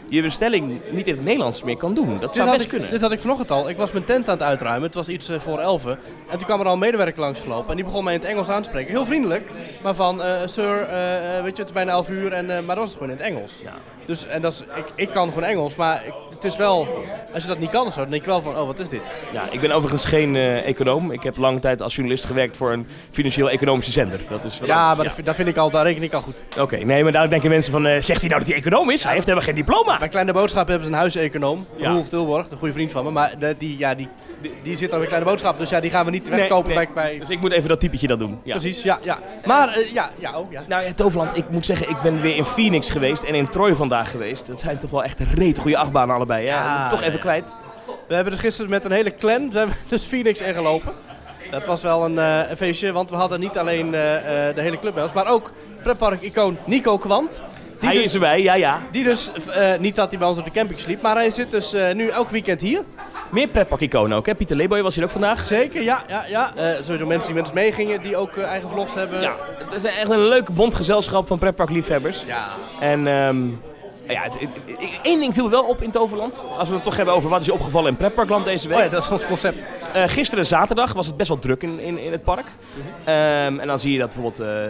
je 0.10 0.22
bestelling 0.22 0.80
niet 0.92 1.08
in 1.08 1.16
het 1.16 1.24
Nederlands 1.26 1.64
meer 1.64 1.78
kan 1.78 1.94
doen. 1.94 2.10
Dat 2.12 2.20
Dit 2.22 2.36
zou 2.36 2.50
best 2.52 2.64
ik, 2.64 2.70
kunnen. 2.70 2.90
dit 2.92 3.02
had 3.02 3.12
ik 3.12 3.20
vanochtend 3.20 3.52
al. 3.52 3.70
Ik 3.70 3.78
was 3.78 3.92
mijn 3.92 4.04
tent 4.06 4.28
aan 4.30 4.34
het 4.38 4.44
uitruimen. 4.44 4.84
Het 4.84 4.94
was 4.96 5.08
iets 5.10 5.30
eh, 5.30 5.40
voor 5.40 5.60
elfen. 5.60 5.92
En 6.30 6.38
toen 6.38 6.46
kwam 6.48 6.60
er 6.60 6.66
al 6.66 6.74
een 6.74 6.80
medewerker 6.80 7.20
langsgelopen. 7.22 7.70
En 7.70 7.76
die 7.76 7.86
begon 7.86 8.04
mij 8.04 8.14
in 8.14 8.20
het 8.20 8.30
Engels 8.30 8.50
aan 8.50 8.62
te 8.62 8.70
spreken. 8.70 8.92
Heel 8.92 9.06
vriendelijk. 9.06 9.52
Maar 9.84 9.96
van, 9.96 10.24
eh, 10.24 10.36
sir, 10.46 10.82
eh, 10.82 11.42
weet 11.44 11.56
je, 11.56 11.62
het 11.62 11.70
is 11.70 11.72
bijna 11.74 11.92
11 11.92 12.10
uur. 12.10 12.32
En, 12.32 12.46
maar 12.46 12.66
dat 12.66 12.78
was 12.78 12.90
het 12.90 12.98
gewoon 12.98 13.12
in 13.12 13.18
het 13.18 13.26
Engels. 13.28 13.60
Ja. 13.64 13.74
Dus, 14.06 14.26
en 14.28 14.42
dat 14.42 14.52
is, 14.54 14.62
ik, 14.62 14.86
ik 14.96 15.10
kan 15.10 15.28
gewoon 15.28 15.44
Engels. 15.44 15.76
Maar 15.76 16.06
ik- 16.06 16.14
het 16.34 16.44
is 16.44 16.58
wel, 16.58 16.88
als 17.34 17.44
je 17.44 17.50
dat 17.50 17.60
niet 17.60 17.70
kan 17.70 17.92
zo, 17.92 18.02
dan 18.02 18.10
denk 18.10 18.24
je 18.24 18.30
wel 18.30 18.42
van, 18.42 18.58
oh, 18.58 18.66
wat 18.66 18.80
is 18.80 18.90
dit? 18.90 19.02
Ja, 19.32 19.48
ik 19.52 19.62
ben 19.62 19.72
overigens 19.72 20.06
geen 20.06 20.36
econoom. 20.36 21.12
Ik 21.12 21.24
heb 21.24 21.38
lange 21.38 21.60
tijd 21.60 21.82
als 21.82 21.94
journalist 21.96 22.26
gewerkt 22.26 22.58
voor 22.58 22.72
een 22.74 22.88
financieel-economische 23.12 23.92
zender. 23.92 24.20
Dat 24.30 24.46
is 24.46 24.58
Ja, 24.58 24.62
anders. 24.80 24.96
maar 24.96 25.06
dat, 25.06 25.14
vind- 25.14 25.26
dat 25.26 25.36
vind 25.36 25.48
ik 25.48 25.58
al, 25.58 25.70
daar 25.70 25.84
reken 25.86 26.04
ik 26.04 26.14
al 26.14 26.22
goed. 26.22 26.44
Oké, 26.60 26.78
nee, 26.78 27.04
maar 27.04 27.12
daar 27.12 27.30
denken 27.30 27.50
mensen 27.50 27.72
van, 27.72 27.82
zegt 27.84 28.20
hij 28.20 28.30
nou 28.30 28.40
dat 28.40 28.48
hij 28.50 28.58
econoom 28.58 28.90
is? 28.90 29.04
Hij 29.04 29.14
heeft 29.14 29.26
helemaal 29.26 29.48
geen 29.48 29.56
diploma. 29.56 29.95
Bij 30.00 30.08
Kleine 30.08 30.34
Boodschap 30.34 30.68
hebben 30.68 30.86
ze 30.86 30.92
een 30.92 30.98
huiseconoom. 30.98 31.66
Ja. 31.76 31.92
Roelf 31.92 32.10
Tilborg, 32.10 32.50
een 32.50 32.58
goede 32.58 32.74
vriend 32.74 32.92
van 32.92 33.04
me. 33.04 33.12
Maar 33.12 33.34
de- 33.40 33.56
die, 33.58 33.78
ja, 33.78 33.96
die, 33.96 34.08
die, 34.42 34.54
die 34.64 34.78
zit 34.78 34.92
al 34.92 34.98
bij 34.98 35.08
Kleine 35.08 35.30
Boodschap. 35.30 35.60
Dus 35.60 35.70
ja, 35.70 35.80
die 35.80 35.90
gaan 35.92 36.06
we 36.06 36.12
niet 36.12 36.30
wegkopen 36.30 36.76
nee. 36.76 36.86
bij... 36.86 36.94
bij 36.94 37.20
Dus 37.20 37.30
ik 37.30 37.40
moet 37.40 37.52
even 37.52 37.70
dat 37.70 37.80
typetje 37.80 38.08
dat 38.08 38.20
doen. 38.20 38.40
Ja. 38.44 38.52
Precies, 38.52 38.84
ja, 38.84 39.00
ja. 39.04 39.18
Maar 39.46 39.70
eh, 39.70 39.94
ja, 39.94 40.10
ja, 40.20 40.34
ook, 40.34 40.52
ja. 40.52 40.64
Nou 40.68 40.84
ja, 40.84 40.94
Toverland, 40.94 41.38
ik 41.38 41.50
moet 41.50 41.66
zeggen, 41.66 41.90
ik 41.90 42.02
ben 42.02 42.22
weer 42.22 42.36
in 42.36 42.46
Phoenix 42.46 42.90
geweest 42.90 43.24
en 43.24 43.36
in 43.36 43.50
Troy 43.50 43.76
vandaag 43.76 44.12
geweest. 44.12 44.48
Dat 44.48 44.60
zijn 44.60 44.78
toch 44.78 44.90
wel 44.90 45.04
echt 45.04 45.20
reet 45.20 45.60
goede 45.60 45.78
achtbanen 45.78 46.16
allebei. 46.16 46.46
Ja, 46.46 46.54
Ja, 46.64 46.88
toch 46.90 47.02
even 47.02 47.20
kwijt. 47.20 47.56
We 48.08 48.14
hebben 48.16 48.34
dus 48.34 48.42
gisteren 48.42 48.70
met 48.70 48.86
een 48.86 48.92
hele 48.92 49.16
clan 49.16 49.52
zijn 49.52 49.68
we 49.68 49.74
dus 49.88 50.04
Phoenix 50.04 50.42
ingelopen. 50.42 50.94
Dat 51.52 51.66
was 51.66 51.82
wel 51.82 52.06
een, 52.06 52.20
eh, 52.20 52.50
een 52.50 52.58
feestje, 52.58 52.92
want 52.92 53.10
we 53.10 53.16
hadden 53.16 53.40
niet 53.40 53.58
alleen 53.58 53.86
eh, 53.86 53.92
de 54.56 54.62
hele 54.62 54.80
club 54.80 54.94
bij 54.94 55.04
ons, 55.04 55.14
maar 55.14 55.28
ook 55.28 55.52
pretpark-icoon 55.84 56.58
Nico 56.66 56.98
Kwant. 56.98 57.44
Die 57.80 57.90
Hij 57.90 57.98
dus, 57.98 58.06
is 58.06 58.14
erbij, 58.14 58.42
ja 58.42 58.54
ja. 58.54 58.82
die 58.92 59.04
dus 59.04 59.32
eh, 59.48 59.78
niet 59.80 59.96
dat 59.96 60.10
hij 60.10 60.20
bij 60.20 60.28
ons 60.28 60.38
op 60.38 60.46
de 60.46 60.52
camping 60.52 60.80
sliep, 60.80 61.02
maar 61.02 61.16
hij 61.16 61.32
zit 61.32 61.52
dus 61.52 61.74
eh, 61.74 61.94
nu 61.94 62.08
elk 62.08 62.30
weekend 62.30 62.62
hier. 62.62 62.82
Meer 63.32 63.48
pretpark-iconen 63.48 64.18
ook, 64.18 64.26
hè? 64.26 64.36
Pieter 64.36 64.56
Leeboy 64.56 64.82
was 64.82 64.96
hier 64.96 65.04
ook 65.04 65.10
vandaag. 65.10 65.46
Zeker, 65.46 65.82
ja, 65.82 66.04
ja, 66.08 66.26
ja. 66.28 66.56
Eh, 66.56 66.70
sowieso 66.82 67.06
mensen 67.06 67.26
die 67.28 67.36
met 67.36 67.46
ons 67.46 67.54
meegingen, 67.54 68.02
die 68.02 68.18
ook 68.18 68.38
eigen 68.38 68.70
vlogs 68.70 68.94
hebben. 68.94 69.22
Ja, 69.22 69.36
het 69.58 69.72
is 69.72 69.84
echt 69.84 70.10
een 70.10 70.28
leuk 70.28 70.50
bond 70.50 70.76
gezelschap 70.76 71.28
van 71.28 71.38
pretparkliefhebbers. 71.40 72.24
Ja. 72.28 72.48
En 72.80 73.08
ehm, 73.08 73.48
ja, 74.08 74.22
het, 74.22 74.40
het- 74.40 74.50
het- 74.66 75.00
één 75.02 75.20
ding 75.20 75.34
viel 75.34 75.44
me 75.44 75.50
wel 75.50 75.64
op 75.64 75.82
in 75.82 75.92
Toverland. 75.92 76.46
Als 76.58 76.70
we 76.70 76.76
het 76.76 76.84
toch 76.84 76.96
hebben 76.96 77.14
over 77.16 77.30
wat 77.30 77.40
is 77.40 77.46
je 77.46 77.54
opgevallen 77.54 77.90
in 77.92 77.98
pretparkland 77.98 78.46
deze 78.46 78.68
week. 78.68 78.78
Oh 78.78 78.84
ja, 78.84 78.90
dat 78.90 79.04
is 79.04 79.10
ons 79.12 79.26
concept. 79.26 79.58
Eh, 79.94 80.04
gisteren 80.08 80.46
zaterdag 80.46 80.94
was 80.94 81.06
het 81.06 81.18
best 81.18 81.30
wel 81.30 81.40
druk 81.40 81.64
in, 81.64 81.80
in, 81.80 81.98
in 81.98 82.12
het 82.12 82.24
park. 82.24 82.46
Ehm, 83.04 83.60
en 83.60 83.68
dan 83.68 83.80
zie 83.80 83.92
je 83.92 83.98
dat 84.00 84.08
bijvoorbeeld 84.08 84.40
eh, 84.40 84.64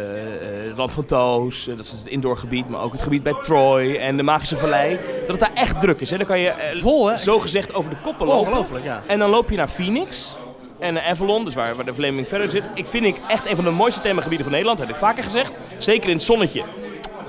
eh, 0.64 0.68
het 0.68 0.78
Land 0.78 0.94
van 0.94 1.06
Toos, 1.06 1.68
eh, 1.68 1.76
dat 1.76 1.86
is 1.86 1.92
het 1.92 2.08
indoorgebied, 2.08 2.70
maar 2.70 2.82
ook 2.82 2.92
het 2.92 3.02
gebied 3.02 3.24
bij 3.24 3.34
Troy 3.42 3.96
en 3.96 4.18
de 4.18 4.24
Magische 4.24 4.56
Vallei. 4.58 5.00
Dat 5.20 5.28
het 5.28 5.40
daar 5.40 5.54
echt 5.54 5.82
druk 5.82 6.00
is. 6.02 6.10
Hè? 6.10 6.18
Dan 6.18 6.26
kan 6.26 6.40
je 6.40 6.50
eh, 6.50 6.82
Vol, 6.82 7.08
hè? 7.10 7.18
zo 7.18 7.40
gezegd 7.40 7.74
over 7.74 7.90
de 7.90 7.98
koppen 8.04 8.28
lopen. 8.28 8.48
Ongelooflijk, 8.48 8.84
ja. 8.86 9.04
En 9.08 9.20
dan 9.20 9.30
loop 9.30 9.50
je 9.50 9.56
naar 9.58 9.68
Phoenix 9.70 10.38
en 10.80 10.98
eh, 10.98 11.10
Avalon, 11.10 11.46
dus 11.46 11.56
waar, 11.56 11.76
waar 11.76 11.86
de 11.86 11.94
Flaming 11.94 12.28
verder 12.28 12.50
zit. 12.50 12.64
Ik 12.74 12.88
vind 12.88 13.06
ik 13.06 13.18
echt 13.28 13.50
een 13.50 13.56
van 13.56 13.66
de 13.66 13.72
mooiste 13.72 14.00
themagebieden 14.00 14.44
van 14.46 14.52
Nederland, 14.54 14.80
heb 14.80 14.90
ik 14.90 14.96
vaker 14.98 15.24
gezegd. 15.24 15.60
Zeker 15.78 16.10
in 16.10 16.16
het 16.16 16.24
zonnetje. 16.24 16.64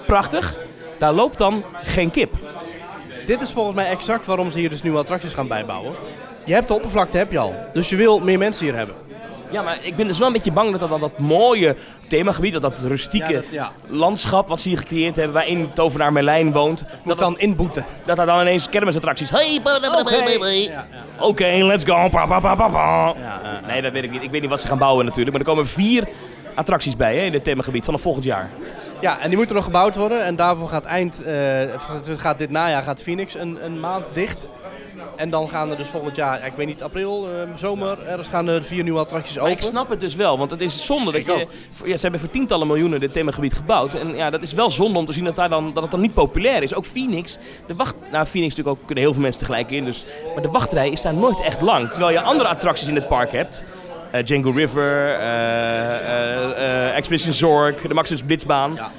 Prachtig. 0.07 0.57
Daar 0.99 1.13
loopt 1.13 1.39
dan 1.39 1.65
geen 1.83 2.11
kip. 2.11 2.35
Dit 3.27 3.41
is 3.41 3.53
volgens 3.53 3.75
mij 3.77 3.87
exact 3.89 4.27
waarom 4.27 4.51
ze 4.51 4.59
hier 4.59 4.71
dus 4.71 4.83
nieuwe 4.83 4.99
attracties 4.99 5.33
gaan 5.33 5.49
bijbouwen. 5.49 5.93
Je 6.45 6.53
hebt 6.55 6.69
de 6.69 6.75
oppervlakte, 6.75 7.17
heb 7.19 7.33
je 7.33 7.39
al. 7.39 7.55
Dus 7.73 7.89
je 7.89 7.97
wil 7.97 8.19
meer 8.19 8.39
mensen 8.39 8.65
hier 8.67 8.75
hebben. 8.77 8.95
Ja, 9.51 9.63
maar 9.63 9.79
ik 9.83 9.97
ben 9.97 10.07
dus 10.07 10.19
wel 10.19 10.27
een 10.27 10.33
beetje 10.33 10.53
bang 10.53 10.77
dat 10.77 10.91
dat, 10.91 11.01
dat, 11.01 11.19
mooie 11.19 11.77
themagebied, 12.09 12.53
dat, 12.53 12.63
dat 12.63 12.79
rustieke 12.79 13.33
Ja, 13.33 13.41
dat- 13.41 13.51
ja. 13.51 13.73
landschap 13.87 14.49
wat 14.49 14.61
ze 14.61 14.69
hier 14.69 14.79
gecreëerd 14.79 15.17
hebben, 15.17 15.35
waarin 15.35 15.73
tovenaar 15.73 16.13
Merlijn 16.13 16.53
woont, 16.53 16.83
Moet 16.83 16.91
dat, 17.05 17.19
dan 17.19 17.39
inboeten. 17.39 17.85
dat 18.05 18.17
daar 18.17 18.27
dan 18.27 18.41
ineens 18.41 18.69
kermisattracties. 18.69 19.31
Hey, 19.31 19.61
Ja, 19.65 19.79
ja. 20.71 20.87
Oké, 21.21 21.47
let's 21.47 21.85
go. 21.85 22.09
Pa, 22.09 22.27
pa, 22.41 22.55
pa. 22.69 23.15
Nee, 23.67 23.83
dat 23.83 23.93
weet 23.93 24.05
ik 24.05 24.11
niet. 24.11 24.23
Ik 24.23 24.31
weet 24.31 24.41
niet 24.41 24.51
wat 24.51 24.61
ze 24.61 24.67
gaan 24.67 24.79
bouwen 24.79 25.05
natuurlijk, 25.05 25.37
maar 25.37 25.47
er 25.47 25.53
komen 25.53 25.67
vier 25.67 26.09
attracties 26.57 26.97
bij 26.97 27.17
hè, 27.17 27.23
in 27.23 27.33
dit 27.33 27.45
themagebied 27.45 27.85
vanaf 27.85 28.01
volgend 28.01 28.25
jaar. 28.25 28.51
Ja, 29.01 29.21
en 29.21 29.29
die 29.29 29.37
moeten 29.37 29.57
nog 29.57 29.65
gebouwd 29.65 29.97
worden. 29.97 30.25
En 30.25 30.37
daarvoor 30.37 30.69
gaat 30.69 30.85
eind, 30.85 31.23
eh, 31.23 31.63
gaat 32.17 32.39
dit 32.39 32.51
najaar 32.51 32.83
gaat 32.83 33.03
Phoenix 33.03 33.35
een, 33.35 33.65
een 33.65 33.81
maand 33.81 34.11
dicht. 34.13 34.49
En 35.17 35.31
dan 35.31 35.49
gaan 35.49 35.71
er 35.71 35.77
dus 35.77 35.89
volgend 35.89 36.17
jaar, 36.17 36.39
ja, 36.39 36.45
ik 36.45 36.53
weet 36.57 36.67
niet, 36.67 36.83
april, 36.83 37.27
eh, 37.27 37.49
zomer, 37.55 38.03
ergens 38.07 38.29
gaan 38.29 38.49
er 38.49 38.65
vier 38.65 38.83
nieuwe 38.83 38.99
attracties 38.99 39.35
Maar 39.35 39.45
open. 39.45 39.57
ik 39.57 39.63
snap 39.63 39.89
het 39.89 40.01
dus 40.01 40.15
wel, 40.15 40.39
want 40.39 40.51
het 40.51 40.61
is 40.61 40.87
zonde 40.87 41.13
dat 41.13 41.21
Ik 41.21 41.27
je... 41.27 41.47
Ja, 41.85 41.97
ze 41.97 42.03
hebben 42.03 42.21
voor 42.21 42.31
tientallen 42.31 42.67
miljoenen 42.67 43.01
dit 43.01 43.13
themagebied 43.13 43.55
gebouwd. 43.55 43.95
En 43.95 44.17
ja, 44.17 44.31
dat 44.31 44.43
is 44.43 44.53
wel 44.53 44.71
zonde 44.71 44.99
om 44.99 45.07
te 45.07 45.13
zien 45.13 45.25
dat, 45.25 45.37
daar 45.37 45.49
dan, 45.49 45.73
dat 45.73 45.83
het 45.83 45.93
dan 45.93 46.01
niet 46.01 46.15
populair 46.15 46.63
is. 46.63 46.75
Ook 46.75 46.85
Phoenix, 46.85 47.39
de 47.67 47.75
wacht... 47.75 47.95
Nou, 48.11 48.27
Phoenix 48.27 48.57
natuurlijk 48.57 48.81
ook, 48.81 48.87
kunnen 48.87 49.05
heel 49.05 49.13
veel 49.13 49.23
mensen 49.23 49.41
tegelijk 49.41 49.71
in, 49.71 49.85
dus... 49.85 50.07
Maar 50.35 50.43
de 50.43 50.51
wachtrij 50.51 50.91
is 50.91 51.03
daar 51.03 51.15
nooit 51.15 51.41
echt 51.41 51.63
lang. 51.63 51.91
Terwijl 51.91 52.13
je 52.13 52.21
andere 52.21 52.49
attracties 52.49 52.89
in 52.89 52.95
het 52.95 53.09
park 53.09 53.33
hebt. 53.33 53.63
Eh 54.11 54.25
Django 54.25 54.51
River, 54.51 55.19
eh, 55.19 56.87
eh, 56.87 56.97
Expedition 56.97 57.33
Zork, 57.33 57.89
de 57.89 57.95
Maximus 57.95 58.23
Blitzbaan. 58.23 58.75
Ja. 58.75 58.91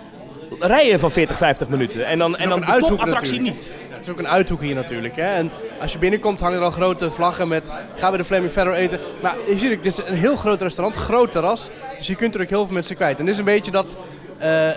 Rijden 0.59 0.99
van 0.99 1.11
40, 1.11 1.37
50 1.37 1.67
minuten. 1.67 2.05
En 2.05 2.19
dan, 2.19 2.35
en 2.35 2.49
dan 2.49 2.59
de 2.59 2.77
topattractie 2.77 3.39
niet. 3.39 3.79
Het 3.89 4.05
is 4.05 4.11
ook 4.11 4.19
een 4.19 4.27
uithoek 4.27 4.61
hier 4.61 4.75
natuurlijk. 4.75 5.15
Hè? 5.15 5.33
En 5.33 5.51
als 5.81 5.93
je 5.93 5.99
binnenkomt 5.99 6.39
hangen 6.39 6.57
er 6.57 6.63
al 6.63 6.71
grote 6.71 7.11
vlaggen 7.11 7.47
met 7.47 7.71
gaan 7.95 8.11
we 8.11 8.17
de 8.17 8.25
Flaming 8.25 8.51
Pharaoh 8.51 8.77
eten. 8.77 8.99
Maar 9.21 9.35
je 9.47 9.57
ziet 9.57 9.71
ook, 9.71 9.83
dit 9.83 9.97
is 9.99 10.05
een 10.05 10.15
heel 10.15 10.35
groot 10.35 10.61
restaurant, 10.61 10.95
groot 10.95 11.31
terras. 11.31 11.69
Dus 11.97 12.07
je 12.07 12.15
kunt 12.15 12.35
er 12.35 12.41
ook 12.41 12.49
heel 12.49 12.65
veel 12.65 12.73
mensen 12.73 12.95
kwijt. 12.95 13.19
En 13.19 13.25
dit 13.25 13.33
is 13.33 13.39
een 13.39 13.45
beetje 13.45 13.71
dat 13.71 13.97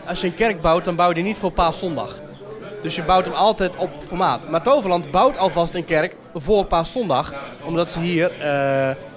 als 0.06 0.20
je 0.20 0.26
een 0.26 0.34
kerk 0.34 0.60
bouwt, 0.60 0.84
dan 0.84 0.96
bouw 0.96 1.08
je 1.08 1.14
die 1.14 1.25
niet 1.25 1.38
voor 1.38 1.50
Paaszondag. 1.50 2.20
Dus 2.82 2.94
je 2.94 3.02
bouwt 3.02 3.26
hem 3.26 3.34
altijd 3.34 3.76
op 3.76 3.90
formaat. 3.99 4.50
Maar 4.50 4.62
Toverland 4.62 5.10
bouwt 5.10 5.38
alvast 5.38 5.75
een 5.75 5.84
kerk 5.84 6.16
voor 6.34 6.64
Paaszondag. 6.64 7.34
Omdat 7.64 7.90
ze 7.90 8.00
hier, 8.00 8.30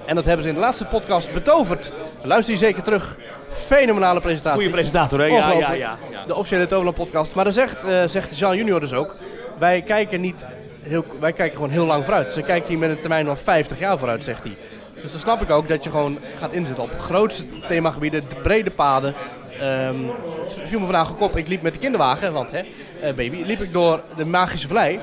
en 0.06 0.16
dat 0.16 0.26
hebben 0.26 0.44
ze 0.44 0.50
in 0.50 0.56
de 0.56 0.62
laatste 0.62 0.86
podcast 0.86 1.32
betoverd. 1.32 1.92
Luister 2.22 2.54
die 2.54 2.64
zeker 2.64 2.84
terug. 2.84 3.18
Fenomenale 3.50 4.20
presentatie. 4.20 4.60
Goede 4.60 4.76
presentator, 4.76 5.20
hè? 5.20 5.26
Ja, 5.26 5.52
ja, 5.52 5.74
ja. 5.74 5.98
ja. 6.12 6.26
De 6.26 6.36
officiële 6.36 6.66
Toverland 6.66 6.98
podcast. 6.98 7.36
Maar 7.36 7.44
dan 7.44 7.54
zegt, 7.54 7.84
eh, 7.84 8.04
zegt 8.06 8.38
Jean 8.38 8.58
Junior 8.58 8.80
dus 8.80 8.94
ook. 8.94 9.16
Wij 9.60 9.82
kijken 9.82 10.22
niet 10.22 10.46
heel, 10.82 11.06
wij 11.20 11.34
kijken 11.34 11.56
gewoon 11.56 11.72
heel 11.72 11.86
lang 11.86 12.04
vooruit. 12.04 12.32
Ze 12.32 12.42
kijken 12.42 12.70
hier 12.70 12.78
met 12.78 12.90
een 12.90 13.00
termijn 13.00 13.26
van 13.26 13.38
50 13.38 13.80
jaar 13.80 13.98
vooruit, 13.98 14.24
zegt 14.24 14.44
hij. 14.44 14.58
Dus 15.02 15.12
dan 15.12 15.20
snap 15.20 15.42
ik 15.42 15.52
ook 15.52 15.68
dat 15.68 15.84
je 15.84 15.90
gewoon 15.90 16.20
gaat 16.36 16.54
inzetten 16.54 16.84
op 16.84 17.00
grootste 17.00 17.44
themagebieden, 17.68 18.24
de 18.30 18.36
brede 18.36 18.72
paden. 18.72 19.14
Ehm, 19.60 19.96
het 20.44 20.70
viel 20.70 20.80
me 20.80 20.86
vandaag 20.86 21.12
ook 21.12 21.22
op, 21.22 21.36
ik 21.38 21.48
liep 21.48 21.62
met 21.62 21.74
de 21.74 21.80
kinderwagen, 21.80 22.34
want 22.34 22.52
hè, 22.52 22.60
eh, 22.60 23.14
baby, 23.14 23.44
liep 23.44 23.62
ik 23.62 23.74
door 23.74 24.02
de 24.16 24.26
Magische 24.26 24.68
Vlei, 24.68 25.00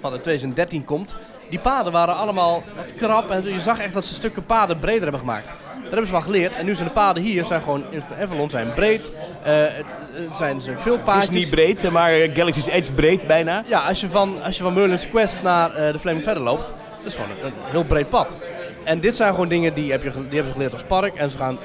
wat 0.00 0.12
in 0.12 0.20
2013 0.20 0.84
komt. 0.84 1.16
Die 1.50 1.58
paden 1.58 1.92
waren 1.92 2.16
allemaal 2.16 2.62
wat 2.76 2.94
krap 2.96 3.30
en 3.30 3.44
je 3.44 3.60
zag 3.60 3.78
echt 3.78 3.92
dat 3.92 4.04
ze 4.04 4.14
stukken 4.14 4.44
paden 4.44 4.78
breder 4.78 5.02
hebben 5.02 5.20
gemaakt. 5.20 5.46
Daar 5.46 5.94
hebben 5.94 6.06
ze 6.06 6.12
van 6.12 6.22
geleerd. 6.22 6.54
En 6.54 6.64
nu 6.64 6.74
zijn 6.74 6.88
de 6.88 6.94
paden 6.94 7.22
hier 7.22 7.44
zijn 7.44 7.62
gewoon 7.62 7.84
in 7.90 8.02
Avalon 8.20 8.50
zijn 8.50 8.72
breed. 8.72 9.10
Eh, 9.42 9.52
het, 9.54 9.86
het 10.12 10.36
zijn, 10.36 10.56
er 10.56 10.62
zijn 10.62 10.80
veel 10.80 10.92
Het 10.92 11.04
paadjes. 11.04 11.28
is 11.28 11.34
niet 11.34 11.50
breed, 11.50 11.90
maar 11.90 12.10
Galaxy's 12.34 12.66
Edge 12.66 12.92
breed 12.92 13.26
bijna. 13.26 13.62
Ja, 13.66 13.80
als 13.80 14.00
je 14.00 14.08
van, 14.08 14.42
als 14.42 14.56
je 14.56 14.62
van 14.62 14.72
Merlin's 14.74 15.08
Quest 15.08 15.42
naar 15.42 15.74
eh, 15.74 15.92
de 15.92 15.98
Flaming 15.98 16.24
verder 16.24 16.42
loopt, 16.42 16.66
dat 16.66 17.06
is 17.06 17.14
gewoon 17.14 17.30
een, 17.30 17.46
een 17.46 17.52
heel 17.70 17.84
breed 17.84 18.08
pad. 18.08 18.36
En 18.84 19.00
dit 19.00 19.16
zijn 19.16 19.30
gewoon 19.30 19.48
dingen 19.48 19.74
die, 19.74 19.90
heb 19.90 20.02
je, 20.02 20.10
die 20.10 20.20
hebben 20.22 20.46
ze 20.46 20.52
geleerd 20.52 20.72
als 20.72 20.82
park. 20.82 21.14
En 21.14 21.30
ze 21.30 21.36
gaan 21.36 21.58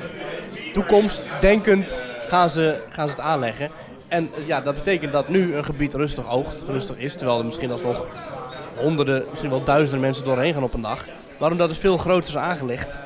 toekomstdenkend 0.74 1.98
gaan 2.28 2.50
ze, 2.50 2.82
gaan 2.90 3.10
ze 3.10 3.16
het 3.16 3.24
aanleggen. 3.24 3.70
En 4.08 4.30
eh, 4.38 4.48
ja, 4.48 4.62
dat 4.62 4.74
betekent 4.74 5.12
dat 5.12 5.30
nu 5.30 5.56
een 5.56 5.66
gebied 5.66 5.94
rustig 5.94 6.30
oogt, 6.32 6.64
rustig 6.68 6.98
is. 6.98 7.16
Terwijl 7.16 7.40
er 7.40 7.46
misschien 7.46 7.72
alsnog 7.72 8.08
honderden, 8.82 9.26
misschien 9.30 9.50
wel 9.50 9.64
duizenden 9.64 10.00
mensen 10.00 10.24
doorheen 10.24 10.54
gaan 10.54 10.64
op 10.64 10.74
een 10.74 10.82
dag. 10.82 11.06
Maar 11.40 11.52
omdat 11.52 11.70
het 11.70 11.78
veel 11.80 11.98
groter 11.98 12.30
is 12.30 12.38
aangelegd, 12.38 12.98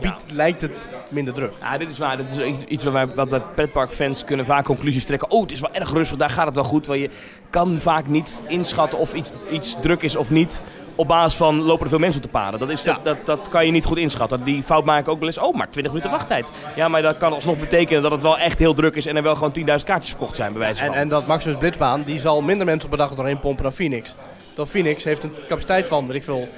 biedt, 0.00 0.24
lijkt 0.32 0.60
het 0.60 0.90
minder 1.08 1.34
druk. 1.34 1.52
Ja, 1.60 1.78
dit 1.78 1.90
is 1.90 1.98
waar. 1.98 2.16
Dit 2.16 2.36
is 2.38 2.64
iets- 2.64 2.84
waar 2.84 2.92
wij, 2.92 3.06
wat 3.06 3.30
de 3.30 3.40
pretparkfans 3.54 4.24
kunnen 4.24 4.46
vaak 4.46 4.64
conclusies 4.64 5.04
trekken. 5.04 5.30
Oh, 5.30 5.42
het 5.42 5.52
is 5.52 5.60
wel 5.60 5.72
erg 5.72 5.90
rustig, 5.92 6.16
daar 6.16 6.30
gaat 6.30 6.46
het 6.46 6.54
wel 6.54 6.64
goed. 6.64 6.86
Want 6.86 7.00
je 7.00 7.10
kan 7.50 7.78
vaak 7.78 8.06
niet 8.06 8.44
inschatten 8.48 8.98
of 8.98 9.14
iets, 9.14 9.30
iets 9.50 9.76
druk 9.80 10.02
is 10.02 10.16
of 10.16 10.30
niet. 10.30 10.62
Op 10.94 11.08
basis 11.08 11.34
van 11.34 11.62
lopen 11.62 11.82
er 11.84 11.88
veel 11.88 11.98
mensen 11.98 12.20
op 12.20 12.26
de 12.26 12.38
paden. 12.38 12.60
Dat, 12.60 12.68
is, 12.70 12.82
Ja. 12.82 12.92
dat, 12.92 13.04
dat, 13.04 13.26
dat 13.26 13.48
kan 13.48 13.66
je 13.66 13.70
niet 13.72 13.84
goed 13.84 13.96
inschatten. 13.98 14.44
Die 14.44 14.62
fout 14.62 14.84
maak 14.84 15.00
ik 15.00 15.08
ook 15.08 15.18
wel 15.18 15.26
eens. 15.28 15.38
Oh, 15.38 15.54
maar 15.56 15.70
20 15.70 15.92
minuten 15.92 16.10
wachttijd. 16.10 16.50
Ja, 16.76 16.88
maar 16.88 17.02
dat 17.02 17.16
kan 17.16 17.32
alsnog 17.32 17.58
betekenen 17.58 18.02
dat 18.02 18.10
het 18.10 18.22
wel 18.22 18.38
echt 18.38 18.58
heel 18.58 18.74
druk 18.74 18.94
is. 18.94 19.06
En 19.06 19.16
er 19.16 19.22
wel 19.22 19.34
gewoon 19.34 19.52
10.000 19.58 19.64
kaartjes 19.64 20.08
verkocht 20.08 20.36
zijn, 20.36 20.52
bij 20.52 20.60
wijze 20.60 20.84
van. 20.84 20.94
En, 20.94 21.00
en 21.00 21.08
dat 21.08 21.26
Maximus 21.26 21.56
Blitzbaan, 21.56 22.02
die 22.02 22.18
zal 22.18 22.42
minder 22.42 22.66
mensen 22.66 22.86
op 22.86 22.92
een 22.92 22.98
dag 22.98 23.14
doorheen 23.14 23.38
pompen 23.38 23.62
dan 23.62 23.72
Phoenix. 23.72 24.14
Dan 24.58 24.66
Phoenix 24.66 25.04
heeft 25.04 25.24
een 25.24 25.32
capaciteit 25.48 25.88
van, 25.88 26.06
weet 26.06 26.16
ik 26.16 26.24
veel, 26.24 26.48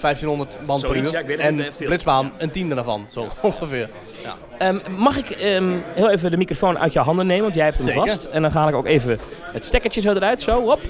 1500 0.00 0.58
man 0.66 0.80
per 0.80 0.96
uur. 0.96 1.10
ja, 1.10 1.22
het 1.22 1.38
en 1.38 1.54
niet, 1.54 1.80
eh. 1.80 1.86
Blitzbaan 1.86 2.32
een 2.38 2.50
tiende 2.50 2.74
daarvan, 2.74 3.06
zo 3.08 3.26
ongeveer. 3.42 3.88
Ehm, 4.58 4.78
mag 4.96 5.16
ik 5.16 5.30
ehm, 5.30 5.72
heel 5.94 6.10
even 6.10 6.30
de 6.30 6.36
microfoon 6.36 6.78
uit 6.78 6.92
je 6.92 6.98
handen 6.98 7.26
nemen, 7.26 7.42
want 7.42 7.54
jij 7.54 7.64
hebt 7.64 7.78
hem 7.78 7.86
Zeker. 7.86 8.06
vast. 8.06 8.24
En 8.24 8.42
dan 8.42 8.50
ga 8.50 8.68
ik 8.68 8.74
ook 8.74 8.86
even 8.86 9.18
het 9.52 9.64
stekkertje 9.64 10.00
zo 10.00 10.12
eruit, 10.12 10.42
zo, 10.42 10.60
hop. 10.60 10.80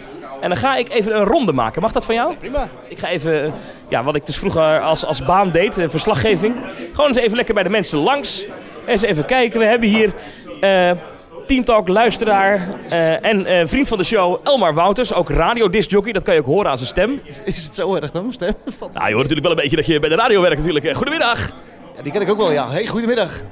En 0.41 0.49
dan 0.49 0.59
ga 0.59 0.77
ik 0.77 0.89
even 0.89 1.17
een 1.17 1.25
ronde 1.25 1.53
maken. 1.53 1.83
Mag 1.83 1.93
dat 1.93 2.05
van 2.05 2.15
jou? 2.15 2.37
Prima. 2.37 2.69
Ik 2.89 2.99
ga 2.99 3.09
even, 3.09 3.55
ja, 3.89 4.05
wat 4.05 4.15
ik 4.15 4.27
dus 4.27 4.37
vroeger 4.39 4.81
als, 4.81 5.05
als 5.05 5.25
baan 5.25 5.51
deed, 5.51 5.79
eh, 5.79 5.89
verslaggeving. 5.89 6.55
Gewoon 6.93 7.09
eens 7.09 7.19
even 7.19 7.37
lekker 7.37 7.55
bij 7.55 7.63
de 7.63 7.69
mensen 7.69 7.99
langs. 7.99 8.47
Eens 8.87 9.03
even 9.03 9.25
kijken. 9.25 9.61
We 9.61 9.67
hebben 9.67 9.89
hier 9.89 10.13
eh 10.61 10.91
Team 11.47 11.65
Talk 11.65 11.89
luisteraar 11.89 12.69
eh, 12.89 13.25
en 13.25 13.47
eh, 13.47 13.67
vriend 13.67 13.89
van 13.89 13.99
de 13.99 14.05
show 14.05 14.41
Elmar 14.45 14.75
Wouters. 14.75 15.15
Ook 15.15 15.31
radiodiscjockey, 15.31 16.13
dat 16.13 16.23
kan 16.23 16.35
je 16.35 16.41
ook 16.41 16.47
horen 16.47 16.71
aan 16.71 16.77
zijn 16.77 16.89
stem. 16.89 17.21
Is 17.45 17.65
het 17.65 17.75
zo 17.75 17.95
erg 17.95 18.11
dan, 18.11 18.23
mijn 18.23 18.35
stem? 18.35 18.55
Nou, 18.81 19.09
je 19.09 19.15
hoort 19.15 19.29
natuurlijk 19.29 19.43
wel 19.43 19.51
een 19.51 19.57
beetje 19.57 19.77
dat 19.77 19.87
je 19.87 20.01
bij 20.01 20.09
de 20.09 20.15
radio 20.15 20.41
werkt 20.41 20.57
natuurlijk. 20.57 20.97
Goedemiddag! 20.97 21.53
Ja, 21.97 22.03
die 22.03 22.13
ken 22.13 22.21
ik 22.21 22.31
ook 22.31 22.37
wel, 22.37 22.53
ja. 22.53 22.71
Hey, 22.71 22.87
goedemiddag. 22.87 23.43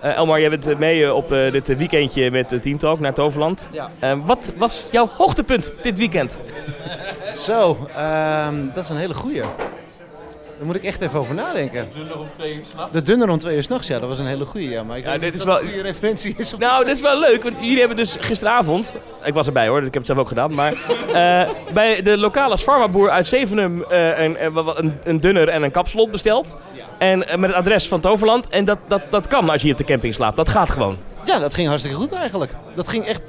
Eh, 0.00 0.16
Elmar, 0.16 0.40
jij 0.40 0.50
bent 0.50 0.78
mee 0.78 1.14
op 1.14 1.28
dit 1.28 1.76
weekendje 1.76 2.30
met 2.30 2.52
eh, 2.52 2.58
Team 2.60 2.78
Talk 2.78 3.00
naar 3.00 3.14
Toverland. 3.14 3.68
Ja. 3.72 3.90
Wat 4.24 4.52
was 4.56 4.86
jouw 4.90 5.08
hoogtepunt 5.12 5.72
dit 5.82 5.98
weekend? 5.98 6.40
Zo, 7.46 7.88
ehm, 7.96 8.66
dat 8.74 8.84
is 8.84 8.90
een 8.90 8.96
hele 8.96 9.14
goeie. 9.14 9.42
Daar 10.56 10.66
moet 10.66 10.76
ik 10.76 10.82
echt 10.84 11.00
even 11.00 11.18
over 11.18 11.34
nadenken. 11.34 11.88
De 11.92 11.98
dunner 11.98 12.18
om 12.18 12.30
twee 12.30 12.54
uur 12.56 12.64
s'nachts? 12.64 12.92
De 12.92 13.02
dunner 13.02 13.28
om 13.28 13.38
twee 13.38 13.56
uur 13.56 13.62
s'nachts, 13.62 13.86
ja. 13.86 13.98
Dat 13.98 14.08
was 14.08 14.18
een 14.18 14.26
hele 14.26 14.44
goeie, 14.44 14.68
ja. 14.68 14.82
Maar 14.82 14.98
ik 14.98 15.04
Ja, 15.04 15.18
dit 15.18 15.34
is 15.34 15.44
wel- 15.44 15.60
een 15.60 15.66
goede 15.66 15.82
referentie 15.82 16.34
is. 16.38 16.52
Of... 16.54 16.58
Nou, 16.60 16.84
dit 16.84 16.96
is 16.96 17.02
wel 17.02 17.18
leuk, 17.20 17.42
want 17.42 17.56
jullie 17.60 17.78
hebben 17.78 17.96
dus 17.96 18.16
gisteravond, 18.20 18.96
ik 19.24 19.34
was 19.34 19.46
erbij 19.46 19.68
hoor, 19.68 19.78
ik 19.78 19.84
heb 19.84 19.94
het 19.94 20.06
zelf 20.06 20.18
ook 20.18 20.28
gedaan, 20.28 20.54
maar 20.54 20.72
eh, 21.14 21.50
bij 21.72 22.02
de 22.02 22.18
lokale 22.18 22.56
Swarmaboer 22.56 23.10
uit 23.10 23.26
Zevenum 23.26 23.82
eh, 23.82 24.18
een, 24.18 24.44
een, 24.44 24.98
een, 25.04 25.20
dunner 25.20 25.48
en 25.48 25.62
een 25.62 25.70
kapslot 25.70 26.10
besteld. 26.10 26.56
En 26.98 27.28
eh, 27.28 27.36
met 27.36 27.50
het 27.50 27.58
adres 27.58 27.88
van 27.88 28.00
Toverland. 28.00 28.48
En 28.48 28.64
dat, 28.64 28.78
dat, 28.86 29.02
dat 29.10 29.26
kan 29.26 29.50
als 29.50 29.60
je 29.60 29.66
hier 29.66 29.72
op 29.76 29.86
de 29.86 29.92
camping 29.92 30.14
slaapt, 30.14 30.36
dat 30.36 30.48
gaat 30.48 30.70
gewoon. 30.70 30.96
Ja, 31.26 31.38
dat 31.38 31.54
ging 31.54 31.68
hartstikke 31.68 31.96
goed 31.98 32.12
eigenlijk. 32.12 32.52
Dat 32.74 32.88
ging 32.88 33.04
echt 33.04 33.20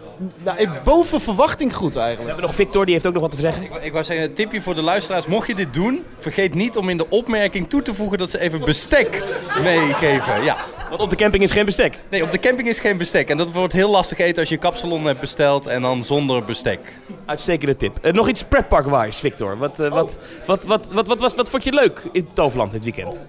nou, 0.44 0.70
boven 0.84 1.22
verwachting 1.22 1.76
goed 1.76 1.94
We 1.94 2.00
eigenlijk. 2.00 2.30
hebben 2.30 2.46
nog 2.48 2.56
Victor, 2.56 2.86
die 2.86 2.94
heeft 2.94 3.06
ook 3.06 3.14
nog 3.14 3.22
wat 3.22 3.32
te 3.32 3.40
zeggen. 3.40 3.64
Ik, 3.64 3.76
ik 3.82 3.92
wou 3.92 4.04
zeggen, 4.04 4.26
een 4.26 4.34
tipje 4.34 4.62
voor 4.62 4.76
de 4.76 4.82
luisteraars. 4.82 5.26
Mocht 5.26 5.48
je 5.48 5.56
dit 5.56 5.74
doen, 5.74 6.04
vergeet 6.20 6.54
niet 6.54 6.78
om 6.78 6.90
in 6.90 6.98
de 6.98 7.10
opmerking 7.10 7.70
toe 7.70 7.82
te 7.82 7.94
voegen 7.94 8.18
dat 8.18 8.30
ze 8.30 8.40
even 8.40 8.60
bestek 8.60 9.24
meegeven. 9.62 10.44
Ja. 10.44 10.58
Want 10.90 11.02
op 11.02 11.10
de 11.10 11.16
camping 11.16 11.44
is 11.44 11.52
geen 11.52 11.66
bestek. 11.66 11.98
Nee, 12.10 12.24
op 12.24 12.32
de 12.32 12.40
camping 12.40 12.68
is 12.68 12.80
geen 12.80 12.98
bestek. 12.98 13.30
En 13.30 13.38
dat 13.38 13.52
wordt 13.52 13.74
heel 13.74 13.90
lastig 13.90 14.18
eten 14.18 14.40
als 14.40 14.50
je 14.50 14.56
een 14.56 14.62
kapsalon 14.62 15.06
hebt 15.06 15.20
besteld 15.20 15.66
en 15.68 15.82
dan 15.82 16.04
zonder 16.04 16.44
bestek. 16.44 16.80
Uitstekende 17.26 17.76
tip. 17.76 17.98
Eh, 18.02 18.14
nog 18.14 18.28
iets 18.28 18.44
pretpark-wise, 18.44 19.20
Victor. 19.20 19.58
Wat, 19.58 19.80
eh, 19.80 19.90
wat, 19.90 20.20
wat, 20.46 20.66
wat, 20.66 20.86
wat, 20.92 21.08
wat, 21.08 21.20
was, 21.20 21.36
wat 21.36 21.50
vond 21.50 21.64
je 21.64 21.74
leuk 21.74 22.02
in 22.12 22.28
Toverland 22.34 22.72
dit 22.72 22.84
weekend? 22.84 23.26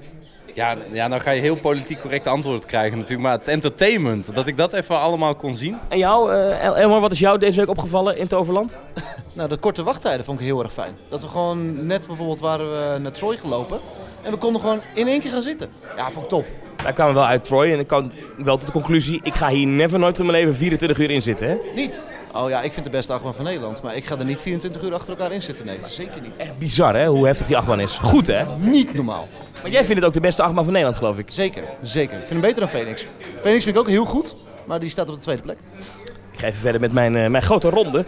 Ja, 0.59 0.77
ja, 0.93 1.09
nou 1.09 1.21
ga 1.21 1.31
je 1.31 1.41
heel 1.41 1.57
politiek 1.57 2.01
correcte 2.01 2.29
antwoorden 2.29 2.67
krijgen 2.67 2.99
natuurlijk. 2.99 3.29
Maar 3.29 3.39
het 3.39 3.49
entertainment, 3.49 4.35
dat 4.35 4.47
ik 4.47 4.57
dat 4.57 4.73
even 4.73 4.99
allemaal 5.01 5.35
kon 5.35 5.55
zien. 5.55 5.79
En 5.89 5.99
jou, 5.99 6.33
eh, 6.33 6.65
El- 6.65 6.77
Elmar, 6.77 7.01
wat 7.01 7.13
is 7.13 7.19
jou 7.19 7.39
deze 7.39 7.59
week 7.61 7.69
opgevallen 7.69 8.17
in 8.17 8.27
Toverland? 8.29 8.77
Nou, 9.33 9.49
de 9.49 9.57
korte 9.57 9.83
wachttijden 9.83 10.25
vond 10.25 10.39
ik 10.41 10.45
heel 10.47 10.63
erg 10.63 10.73
fijn. 10.73 10.97
Dat 11.09 11.23
we 11.23 11.29
gewoon 11.29 11.87
net 11.87 12.07
bijvoorbeeld 12.07 12.41
waren 12.41 12.71
we 12.93 12.99
naar 12.99 13.13
Troy 13.13 13.37
gelopen. 13.37 13.79
En 14.23 14.31
we 14.31 14.37
konden 14.39 14.61
gewoon 14.61 14.81
in 14.95 15.09
één 15.09 15.21
keer 15.21 15.31
gaan 15.31 15.43
zitten. 15.43 15.69
Ja, 15.97 16.11
vond 16.11 16.25
ik 16.25 16.31
top. 16.31 16.45
Wij 16.83 16.93
kwamen 16.93 17.15
wel 17.15 17.27
uit 17.27 17.45
Troy 17.45 17.73
en 17.73 17.79
ik 17.79 17.87
kwam 17.87 18.11
wel 18.37 18.57
tot 18.57 18.67
de 18.67 18.73
conclusie... 18.73 19.21
ik 19.23 19.35
ga 19.35 19.49
hier 19.49 19.67
never 19.67 19.99
nooit 19.99 20.19
in 20.19 20.27
mijn 20.27 20.39
leven 20.39 20.55
24 20.55 20.99
uur 20.99 21.11
in 21.11 21.23
zitten, 21.23 21.49
hè? 21.49 21.57
Niet? 21.75 22.07
Oh 22.33 22.49
ja, 22.49 22.63
ik 22.63 22.73
vind 22.73 22.85
de 22.85 22.91
beste 22.91 23.13
achtbaan 23.13 23.35
van 23.35 23.45
Nederland. 23.45 23.83
Maar 23.83 23.97
ik 23.97 24.05
ga 24.05 24.19
er 24.19 24.25
niet 24.25 24.41
24 24.41 24.83
uur 24.83 24.95
achter 24.95 25.09
elkaar 25.09 25.33
in 25.33 25.43
zitten. 25.43 25.67
Nee, 25.67 25.79
zeker 25.85 26.21
niet. 26.21 26.37
Echt 26.39 26.59
bizar, 26.59 26.95
hè? 26.97 27.07
Hoe 27.07 27.27
heftig 27.27 27.47
die 27.47 27.57
achtbaan 27.57 27.81
is. 27.81 27.97
Goed, 27.97 28.27
hè? 28.27 28.45
Niet 28.57 28.95
normaal. 28.95 29.29
Maar 29.63 29.71
jij 29.71 29.81
vindt 29.85 29.97
het 29.97 30.05
ook 30.05 30.13
de 30.13 30.21
beste 30.21 30.43
achtbaan 30.43 30.65
van 30.65 30.73
Nederland, 30.73 30.99
geloof 30.99 31.19
ik. 31.19 31.27
Zeker, 31.31 31.63
zeker. 31.83 32.13
Ik 32.13 32.19
vind 32.19 32.31
hem 32.31 32.41
beter 32.41 32.59
dan 32.61 32.69
Phoenix. 32.69 33.07
Phoenix 33.41 33.65
vind 33.65 33.77
ik 33.77 33.81
ook 33.83 33.89
heel 33.89 34.05
goed, 34.05 34.37
maar 34.67 34.81
die 34.81 34.91
staat 34.91 35.09
op 35.09 35.15
de 35.15 35.21
tweede 35.21 35.43
plek. 35.43 35.59
Ik 36.33 36.39
ga 36.45 36.47
even 36.47 36.61
verder 36.61 36.81
met 36.81 36.93
mijn, 36.93 37.17
eh, 37.17 37.29
mijn 37.29 37.43
grote 37.43 37.71
ronde. 37.71 38.05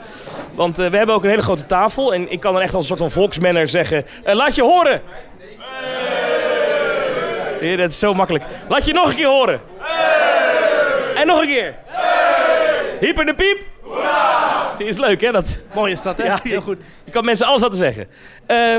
Want 0.55 0.79
eh, 0.79 0.91
we 0.91 0.97
hebben 0.97 1.15
ook 1.15 1.23
een 1.23 1.31
hele 1.31 1.43
grote 1.43 1.67
tafel. 1.67 2.15
En 2.15 2.33
ik 2.33 2.41
kan 2.41 2.57
er 2.57 2.63
echt 2.63 2.75
als 2.75 2.81
een 2.83 2.97
soort 2.97 3.13
van 3.13 3.21
volksmanner 3.21 3.69
zeggen... 3.69 4.05
eh, 4.25 4.35
laat 4.35 4.55
je 4.55 4.63
horen! 4.63 5.03
Ja, 7.61 7.77
dat 7.77 7.91
is 7.91 7.99
zo 7.99 8.15
makkelijk. 8.15 8.45
Laat 8.69 8.85
je 8.85 8.93
nog 8.93 9.09
een 9.09 9.17
keer 9.17 9.27
horen! 9.27 9.61
En 11.15 11.27
nog 11.27 11.41
een 11.41 11.49
keer! 11.49 11.75
Hyper 13.01 13.25
de 13.27 13.35
piep! 13.35 13.59
Zie 14.77 14.85
je, 14.85 14.91
is 14.91 14.99
leuk, 14.99 15.21
hè? 15.21 15.33
Dat... 15.33 15.63
Mooi 15.75 15.93
is 15.93 16.03
dat, 16.03 16.17
hè? 16.17 16.25
Ja, 16.25 16.39
heel 16.43 16.61
goed. 16.61 16.83
Je 17.05 17.11
kan 17.11 17.25
mensen 17.25 17.47
alles 17.47 17.63
laten 17.63 17.77
zeggen. 17.77 18.09
Eh, 18.47 18.75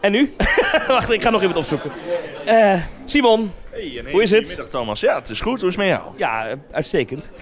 en 0.00 0.12
nu? 0.12 0.34
Wacht, 0.88 1.10
ik 1.10 1.22
ga 1.22 1.30
nog 1.30 1.40
iemand 1.40 1.58
opzoeken. 1.58 1.90
Eh, 2.44 2.80
Simon, 3.04 3.52
Hoe 4.10 4.22
is 4.22 4.30
het? 4.30 4.40
Goedemiddag 4.40 4.68
Thomas. 4.68 5.00
Ja, 5.00 5.14
het 5.14 5.30
is 5.30 5.40
goed. 5.40 5.60
Hoe 5.60 5.68
is 5.68 5.76
het 5.76 5.84
met 5.84 5.94
jou? 5.96 6.02
ja, 6.16 6.54
uitstekend. 6.70 7.32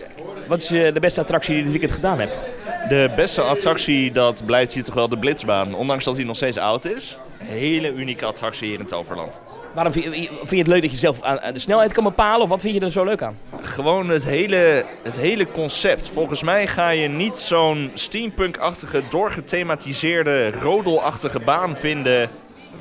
Wat 0.47 0.63
is 0.63 0.71
eh, 0.71 0.95
de 0.95 1.01
beste 1.01 1.21
attractie 1.21 1.55
die 1.55 1.65
je 1.65 1.71
dit 1.71 1.79
weekend 1.79 2.01
gedaan 2.01 2.21
hebt? 2.21 2.43
De 2.89 3.11
beste 3.17 3.43
attractie, 3.43 4.13
dat 4.13 4.43
blijft 4.47 4.73
hier 4.73 4.85
toch 4.85 4.95
wel 4.95 5.09
de 5.09 5.19
Blitzbaan. 5.19 5.75
Ondanks 5.75 6.05
dat 6.05 6.17
hij 6.17 6.25
nog 6.25 6.37
steeds 6.37 6.57
oud 6.57 6.85
is. 6.85 7.17
Een 7.41 7.47
hele 7.47 7.93
unieke 7.93 8.25
attractie 8.25 8.69
hier 8.69 8.79
in 8.81 8.87
Toverland. 8.87 9.41
Waarom 9.75 9.93
vind 9.93 10.05
je, 10.05 10.11
vind 10.29 10.51
je 10.51 10.57
het 10.57 10.67
leuk 10.67 10.81
dat 10.83 10.91
je 10.91 10.97
zelf 10.97 11.23
aan, 11.23 11.53
de 11.53 11.59
snelheid 11.59 11.93
kan 11.93 12.05
bepalen? 12.05 12.43
Of 12.43 12.49
wat 12.49 12.61
vind 12.61 12.75
je 12.75 12.81
er 12.81 12.91
zo 12.91 13.05
leuk 13.05 13.23
aan? 13.23 13.39
Gewoon 13.63 14.09
het 14.09 14.25
hele, 14.25 14.85
het 15.03 15.17
hele 15.19 15.51
concept. 15.51 16.09
Volgens 16.09 16.43
mij 16.43 16.67
ga 16.67 16.89
je 16.91 17.09
niet 17.09 17.39
zo'n 17.39 17.91
steampunk-achtige, 17.95 19.03
doorgethematiseerde, 19.09 20.51
rodelachtige 20.51 21.41
baan 21.41 21.77
vinden 21.77 22.29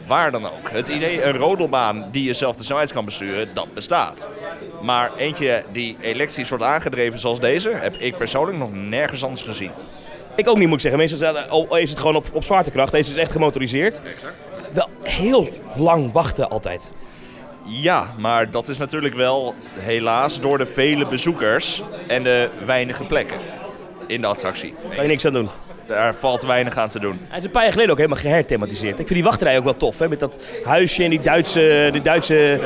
waar 0.07 0.31
dan 0.31 0.45
ook. 0.45 0.69
Het 0.71 0.87
idee, 0.87 1.23
een 1.23 1.37
rodelbaan 1.37 2.07
die 2.11 2.23
je 2.23 2.33
zelf 2.33 2.55
de 2.55 2.63
snelheid 2.63 2.91
kan 2.93 3.05
besturen, 3.05 3.49
dat 3.53 3.73
bestaat. 3.73 4.29
Maar 4.81 5.11
eentje 5.17 5.63
die 5.71 5.97
elektrisch 6.01 6.49
wordt 6.49 6.63
aangedreven 6.63 7.19
zoals 7.19 7.39
deze, 7.39 7.69
heb 7.69 7.95
ik 7.95 8.17
persoonlijk 8.17 8.57
nog 8.57 8.69
nergens 8.73 9.23
anders 9.23 9.41
gezien. 9.41 9.71
Ik 10.35 10.47
ook 10.47 10.57
niet, 10.57 10.65
moet 10.67 10.75
ik 10.75 10.81
zeggen. 10.81 10.99
Meestal 10.99 11.77
is 11.77 11.89
het- 11.89 11.99
gewoon 11.99 12.15
op, 12.15 12.25
op 12.33 12.43
zwaartekracht. 12.43 12.91
Deze 12.91 13.09
is 13.09 13.15
echt 13.17 13.31
gemotoriseerd. 13.31 14.01
Wel 14.73 14.89
heel 15.03 15.49
lang 15.75 16.11
wachten 16.11 16.49
altijd. 16.49 16.93
Ja, 17.63 18.13
maar 18.17 18.51
dat 18.51 18.69
is 18.69 18.77
natuurlijk 18.77 19.15
wel 19.15 19.55
helaas 19.79 20.39
door 20.39 20.57
de 20.57 20.65
vele 20.65 21.05
bezoekers 21.05 21.83
en 22.07 22.23
de 22.23 22.49
weinige 22.65 23.03
plekken 23.03 23.37
in 24.07 24.21
de 24.21 24.27
attractie. 24.27 24.73
Kan 24.93 25.03
je 25.03 25.09
niks 25.09 25.25
aan 25.25 25.33
doen. 25.33 25.49
Daar 25.87 26.15
valt 26.15 26.41
weinig 26.41 26.77
aan 26.77 26.89
te 26.89 26.99
doen. 26.99 27.19
Hij 27.27 27.37
is 27.37 27.43
een 27.43 27.51
paar 27.51 27.61
jaar 27.61 27.71
geleden 27.71 27.91
ook 27.91 27.97
helemaal 27.97 28.21
geherthematiseerd. 28.21 28.99
Ik 28.99 29.07
vind 29.07 29.19
die 29.19 29.23
wachtrij 29.23 29.57
ook 29.57 29.63
wel 29.63 29.77
tof, 29.77 29.99
hè? 29.99 30.09
Met 30.09 30.19
dat 30.19 30.41
huisje 30.63 31.03
en 31.03 31.09
die 31.09 31.21
Duitse, 31.21 31.89
die 31.91 32.01
Duitse, 32.01 32.59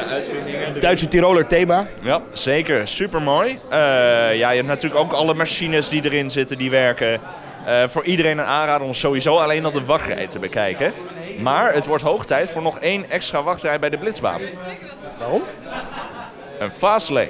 Duitse 0.80 1.08
Tiroler 1.08 1.48
thema. 1.48 1.88
Ja, 2.02 2.22
zeker. 2.34 2.88
Super 2.88 3.22
mooi. 3.22 3.60
ja, 3.70 4.50
je 4.50 4.56
hebt 4.56 4.68
natuurlijk 4.68 5.02
ook 5.02 5.14
alle 5.14 5.34
machines 5.34 5.90
die 5.90 6.04
erin 6.04 6.30
zitten, 6.30 6.58
die 6.58 6.70
werken. 6.70 7.20
Eh, 7.66 7.84
voor 7.88 8.04
iedereen 8.04 8.38
een 8.38 8.46
aanrader 8.46 8.88
om 8.88 8.94
sowieso 8.94 9.38
alleen 9.38 9.66
al 9.66 9.72
de 9.72 9.86
wachtrij 9.86 10.28
te 10.28 10.40
bekijken. 10.40 10.94
Maar 11.40 11.74
het 11.74 11.86
wordt 11.86 12.04
hoog 12.04 12.26
tijd 12.26 12.52
voor 12.52 12.62
nog 12.62 12.80
één 12.80 13.10
extra 13.10 13.44
wachtrij 13.44 13.80
bij 13.80 13.90
de 13.90 13.98
Blitzbaan. 13.98 14.42
Waarom? 15.20 15.44
Een 16.60 16.72
fastlane. 16.72 17.28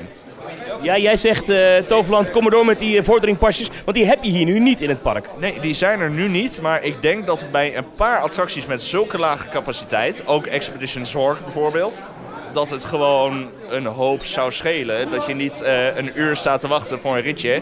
Ja, 0.82 0.98
jij 0.98 1.18
zegt 1.18 1.50
eh 1.50 1.78
Toverland, 1.78 2.32
kom 2.32 2.42
maar 2.42 2.52
door 2.52 2.66
met 2.66 2.80
die 2.80 2.98
eh, 2.98 3.04
vorderingpasjes. 3.04 3.70
Want 3.86 3.98
die 3.98 4.06
heb 4.06 4.24
je 4.24 4.30
hier 4.30 4.46
nu 4.46 4.60
niet 4.60 4.82
in 4.82 4.90
het 4.90 5.02
park. 5.02 5.30
Nee, 5.38 5.60
die 5.60 5.74
zijn 5.74 6.00
er 6.00 6.10
nu 6.10 6.28
niet. 6.28 6.62
Maar 6.62 6.84
ik 6.84 7.02
denk 7.02 7.26
dat 7.26 7.46
bij 7.52 7.78
een 7.78 7.94
paar 7.96 8.20
attracties 8.20 8.66
met 8.66 8.82
zulke 8.82 9.18
lage 9.18 9.50
capaciteit, 9.50 10.28
ook 10.28 10.46
Expedition 10.46 11.06
Zorg 11.06 11.42
bijvoorbeeld, 11.42 12.06
dat 12.54 12.70
het 12.70 12.84
gewoon 12.84 13.50
een 13.70 13.86
hoop 13.86 14.24
zou 14.24 14.52
schelen. 14.52 15.10
Dat 15.10 15.26
je 15.26 15.34
niet 15.34 15.62
eh, 15.62 15.98
een 15.98 16.12
uur 16.20 16.36
staat 16.36 16.60
te 16.60 16.68
wachten 16.68 17.00
voor 17.00 17.16
een 17.16 17.22
ritje 17.22 17.62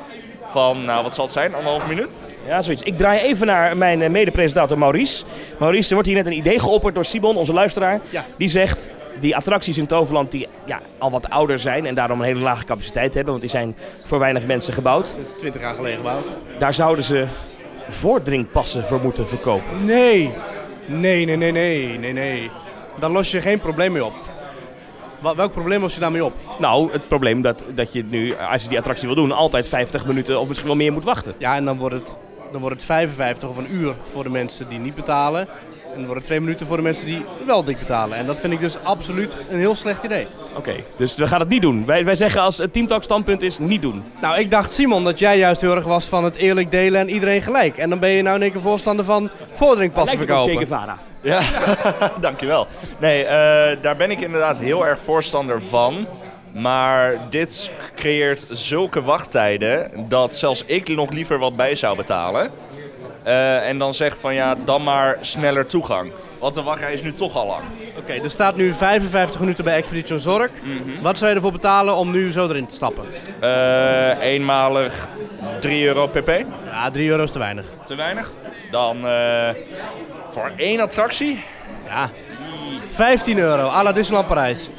van, 0.53 0.85
nou 0.85 1.03
wat 1.03 1.15
zal 1.15 1.23
het 1.23 1.33
zijn, 1.33 1.55
anderhalf 1.55 1.87
minuut? 1.87 2.19
Ja, 2.47 2.61
zoiets. 2.61 2.81
Ik 2.81 2.97
draai 2.97 3.19
even 3.19 3.47
naar 3.47 3.77
mijn 3.77 4.01
eh, 4.01 4.09
mede-presentator 4.09 4.77
Maurice. 4.77 5.23
Maurice, 5.59 5.87
er 5.87 5.93
wordt 5.93 6.07
hier 6.07 6.17
net 6.17 6.25
een 6.25 6.37
idee 6.37 6.59
geopperd 6.59 6.95
door 6.95 7.05
Simon, 7.05 7.35
onze 7.35 7.53
luisteraar. 7.53 8.01
Ja. 8.09 8.25
Die 8.37 8.47
zegt, 8.47 8.91
die 9.19 9.35
attracties 9.35 9.77
in 9.77 9.85
Toverland 9.85 10.31
die 10.31 10.47
ja, 10.65 10.81
al 10.97 11.11
wat 11.11 11.29
ouder 11.29 11.59
zijn 11.59 11.85
en 11.85 11.95
daarom 11.95 12.19
een 12.19 12.25
hele 12.25 12.39
lage 12.39 12.65
capaciteit 12.65 13.13
hebben, 13.13 13.31
want 13.31 13.41
die 13.41 13.49
zijn 13.49 13.75
voor 14.03 14.19
weinig 14.19 14.45
mensen 14.45 14.73
gebouwd. 14.73 15.15
20 15.37 15.61
jaar 15.61 15.75
geleden 15.75 15.97
gebouwd. 15.97 16.27
Daar 16.57 16.73
zouden 16.73 17.03
ze 17.03 17.25
voordringpassen 17.87 18.85
voor 18.85 18.99
moeten 19.01 19.27
verkopen. 19.27 19.85
Nee. 19.85 20.33
Nee, 20.85 21.25
nee, 21.25 21.35
nee, 21.37 21.51
nee, 21.51 21.97
nee, 21.97 22.13
nee. 22.13 22.49
Daar 22.99 23.09
los 23.09 23.31
je 23.31 23.41
geen 23.41 23.59
probleem 23.59 23.91
mee 23.91 24.05
op. 24.05 24.13
Welk 25.23 25.51
probleem 25.51 25.81
los 25.81 25.93
je 25.93 25.99
daarmee 25.99 26.25
op? 26.25 26.33
Nou, 26.59 26.91
het 26.91 27.07
probleem 27.07 27.41
dat, 27.41 27.65
dat 27.75 27.93
je 27.93 28.03
nu, 28.03 28.33
als 28.51 28.63
je 28.63 28.69
die 28.69 28.77
attractie 28.77 29.07
wil 29.07 29.15
doen, 29.15 29.31
altijd 29.31 29.67
50 29.67 30.05
minuten 30.05 30.39
of 30.39 30.47
misschien 30.47 30.67
wel 30.67 30.77
meer 30.77 30.93
moet 30.93 31.03
wachten. 31.03 31.33
Ja, 31.37 31.55
en 31.55 31.65
dan 31.65 31.77
wordt 31.77 31.95
het, 31.95 32.17
dan 32.51 32.61
wordt 32.61 32.75
het 32.75 32.85
55 32.85 33.49
of 33.49 33.57
een 33.57 33.73
uur 33.73 33.93
voor 34.11 34.23
de 34.23 34.29
mensen 34.29 34.69
die 34.69 34.79
niet 34.79 34.95
betalen. 34.95 35.47
En 35.93 35.99
dan 35.99 36.07
wordt 36.07 36.19
het 36.19 36.25
twee 36.25 36.39
minuten 36.39 36.67
voor 36.67 36.77
de 36.77 36.83
mensen 36.83 37.05
die 37.05 37.25
wel 37.45 37.63
dik 37.63 37.79
betalen. 37.79 38.17
En 38.17 38.25
dat 38.25 38.39
vind 38.39 38.53
ik 38.53 38.59
dus 38.59 38.83
absoluut 38.83 39.37
een 39.49 39.59
heel 39.59 39.75
slecht 39.75 40.03
idee. 40.03 40.27
Oké, 40.55 40.75
dus 40.95 41.15
we 41.15 41.27
gaan 41.27 41.39
het 41.39 41.49
niet 41.49 41.61
doen. 41.61 41.85
Wij, 41.85 42.05
wij 42.05 42.15
zeggen 42.15 42.41
als 42.41 42.57
het 42.57 42.73
Teamtalk 42.73 43.03
standpunt 43.03 43.41
is, 43.41 43.59
niet 43.59 43.81
doen. 43.81 44.03
Nou, 44.21 44.39
ik 44.39 44.51
dacht, 44.51 44.71
Simon, 44.71 45.03
dat 45.03 45.19
jij 45.19 45.37
juist 45.37 45.61
heel 45.61 45.75
erg 45.75 45.85
was 45.85 46.05
van 46.05 46.23
het 46.23 46.35
eerlijk 46.35 46.71
delen 46.71 46.99
en 46.99 47.09
iedereen 47.09 47.41
gelijk. 47.41 47.77
En 47.77 47.89
dan 47.89 47.99
ben 47.99 48.09
je 48.09 48.21
nou 48.21 48.35
in 48.35 48.41
één 48.41 48.51
keer 48.51 48.61
voorstander 48.61 49.05
van 49.05 49.23
op 49.23 50.07
Che 50.07 50.17
verkopen. 50.17 51.12
Ja, 51.23 51.41
dankjewel. 52.19 52.67
Nee, 52.99 53.25
eh, 53.25 53.81
daar 53.81 53.95
ben 53.95 54.11
ik 54.11 54.19
inderdaad 54.19 54.59
heel 54.59 54.87
erg 54.87 54.99
voorstander 54.99 55.61
van. 55.61 56.07
Maar 56.53 57.17
dit 57.29 57.71
creëert 57.95 58.45
zulke 58.49 59.01
wachttijden 59.01 59.91
dat 60.07 60.35
zelfs 60.35 60.63
ik 60.65 60.87
nog 60.87 61.11
liever 61.11 61.39
wat 61.39 61.55
bij 61.55 61.75
zou 61.75 61.95
betalen. 61.97 62.51
Eh, 63.23 63.67
en 63.67 63.77
dan 63.77 63.93
zeg 63.93 64.17
van 64.17 64.33
ja, 64.33 64.55
dan 64.65 64.83
maar 64.83 65.17
sneller 65.21 65.65
toegang. 65.65 66.11
Want 66.39 66.55
de 66.55 66.61
wachtrij 66.61 66.93
is 66.93 67.01
nu 67.01 67.13
toch 67.13 67.35
al 67.35 67.47
lang. 67.47 67.61
Oké, 67.97 68.13
er 68.13 68.29
staat 68.29 68.55
nu 68.55 68.73
55 68.73 69.39
minuten 69.39 69.63
bij 69.63 69.75
Expedition 69.75 70.19
Zorg. 70.19 70.49
Wat 71.01 71.17
zou 71.17 71.29
je 71.29 71.35
ervoor 71.35 71.51
betalen 71.51 71.95
om 71.95 72.11
nu 72.11 72.31
zo 72.31 72.47
erin 72.47 72.67
te 72.67 72.75
stappen? 72.75 73.03
Eh, 73.39 74.19
eenmalig 74.21 75.07
3 75.59 75.85
euro 75.85 76.07
pp. 76.07 76.45
Ja, 76.71 76.89
3 76.89 77.09
euro 77.09 77.23
is 77.23 77.31
te 77.31 77.39
weinig. 77.39 77.65
Te 77.85 77.95
weinig? 77.95 78.31
Dan 78.71 79.07
eh, 79.07 79.49
voor 80.33 80.51
één 80.55 80.79
attractie? 80.79 81.43
Ja. 81.87 82.09
15 82.89 83.37
euro, 83.37 83.67
à 83.67 83.83
la 83.83 83.91
Disneyland 83.91 84.27
Parijs. 84.27 84.69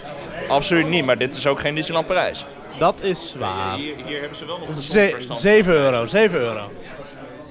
Absoluut 0.48 0.86
niet, 0.88 1.04
maar 1.04 1.18
dit 1.18 1.34
is 1.36 1.46
ook 1.46 1.60
geen 1.60 1.74
Disneyland 1.74 2.06
Parijs. 2.06 2.46
Dat 2.78 3.02
is 3.02 3.34
waar. 3.38 3.76
Hier, 3.76 3.94
hier 4.06 4.20
hebben 4.20 4.38
ze 4.38 4.46
wel 4.46 4.58
nog 4.58 4.74
Ze 4.76 5.16
7 5.30 5.72
euro, 5.74 6.06
7 6.06 6.38
euro. 6.38 6.70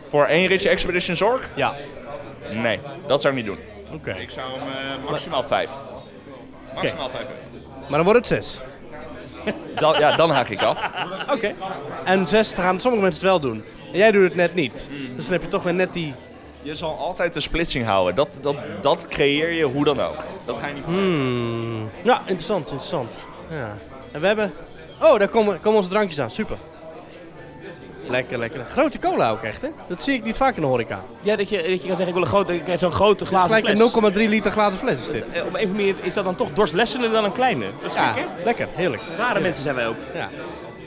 Voor 0.10 0.26
één 0.26 0.48
ritje 0.48 0.70
Expedition 0.70 1.16
Zorg? 1.16 1.50
Ja, 1.56 1.74
Nee, 2.52 2.80
dat 3.08 3.22
zou 3.22 3.38
ik 3.38 3.44
niet 3.46 3.56
doen. 3.56 3.60
oké. 3.94 4.12
Ik 4.20 4.30
zou 4.30 4.52
hem 4.52 5.00
eh, 5.02 5.10
maximaal 5.10 5.44
5. 5.44 5.70
Maximaal 6.74 7.10
5 7.10 7.22
euro. 7.22 7.66
Maar 7.80 7.90
dan 7.90 8.04
wordt 8.04 8.30
het 8.30 8.44
6. 8.44 8.60
Dan, 9.76 10.00
ja, 10.00 10.16
dan 10.16 10.30
haak 10.30 10.50
ik 10.50 10.62
af. 10.62 10.90
Oké. 11.32 11.54
En 12.04 12.28
6 12.28 12.54
gaan 12.54 12.80
sommige 12.80 13.04
mensen 13.04 13.22
het 13.22 13.30
wel 13.32 13.40
doen. 13.40 13.64
En 13.92 13.98
jij 13.98 14.12
doet 14.12 14.24
het 14.24 14.36
net 14.36 14.56
niet. 14.56 14.90
Dus 15.16 15.24
dan 15.26 15.34
heb 15.34 15.42
je 15.42 15.48
toch 15.48 15.64
weer 15.64 15.74
net 15.74 15.94
die... 15.94 16.14
Je 16.64 16.76
zal 16.76 16.98
altijd 16.98 17.34
de 17.34 17.40
splitsing 17.40 17.86
houden. 17.86 18.16
Dat, 18.16 18.38
dat, 18.42 18.56
dat 18.82 19.08
creëer 19.08 19.52
je 19.54 19.64
hoe 19.64 19.84
dan 19.84 20.02
ook. 20.02 20.16
Dat 20.46 20.58
ga 20.58 20.68
je 20.68 20.74
niet 20.74 20.84
Hmm. 20.86 21.90
Ja, 22.04 22.20
interessant, 22.20 22.60
interessant. 22.70 23.26
Ja. 23.50 23.78
En 24.12 24.22
we 24.22 24.28
hebben... 24.28 24.54
Oh, 25.02 25.20
daar 25.20 25.28
komen, 25.28 25.60
komen 25.60 25.78
onze 25.80 25.90
drankjes 25.90 26.20
aan. 26.20 26.32
Super. 26.32 26.58
Lekker, 28.10 28.38
lekker. 28.38 28.66
Grote 28.66 29.00
cola 29.00 29.32
ook 29.32 29.42
echt, 29.42 29.62
hè? 29.62 29.68
Dat 29.88 30.02
zie 30.02 30.14
ik 30.14 30.24
niet 30.24 30.36
vaak 30.36 30.56
in 30.56 30.62
de 30.62 30.68
horeca. 30.68 31.04
Ja, 31.22 31.36
dat 31.36 31.50
je, 31.50 31.56
dat 31.58 31.66
je 31.82 31.88
kan 31.88 31.98
zeggen, 31.98 32.08
ik 32.08 32.14
wil 32.14 32.22
een 32.22 32.28
grote, 32.28 32.78
zo'n 32.78 32.92
grote 32.92 33.12
Het 33.12 33.22
is 33.22 33.28
glazen 33.40 33.48
gelijk 33.58 33.78
fles. 33.78 34.14
een 34.14 34.28
0,3 34.28 34.30
liter 34.30 34.52
glazen 34.52 34.80
fles 34.80 35.00
is 35.00 35.06
dit. 35.08 35.32
Eh, 35.32 35.46
Op 35.46 35.54
een 35.54 35.64
of 35.70 35.72
meer 35.76 35.96
is 36.02 36.14
dat 36.14 36.24
dan 36.24 36.36
toch 36.36 36.50
dorstlessender 36.50 37.12
dan 37.12 37.24
een 37.24 37.32
kleine. 37.32 37.66
Dat 37.82 37.92
is 37.92 37.98
Ja, 37.98 38.12
gek, 38.12 38.26
hè? 38.38 38.44
lekker. 38.44 38.68
Heerlijk. 38.76 39.02
Rare 39.18 39.40
mensen 39.40 39.64
zijn 39.64 39.76
wij 39.76 39.88
ook. 39.88 39.96
Ja. 40.14 40.30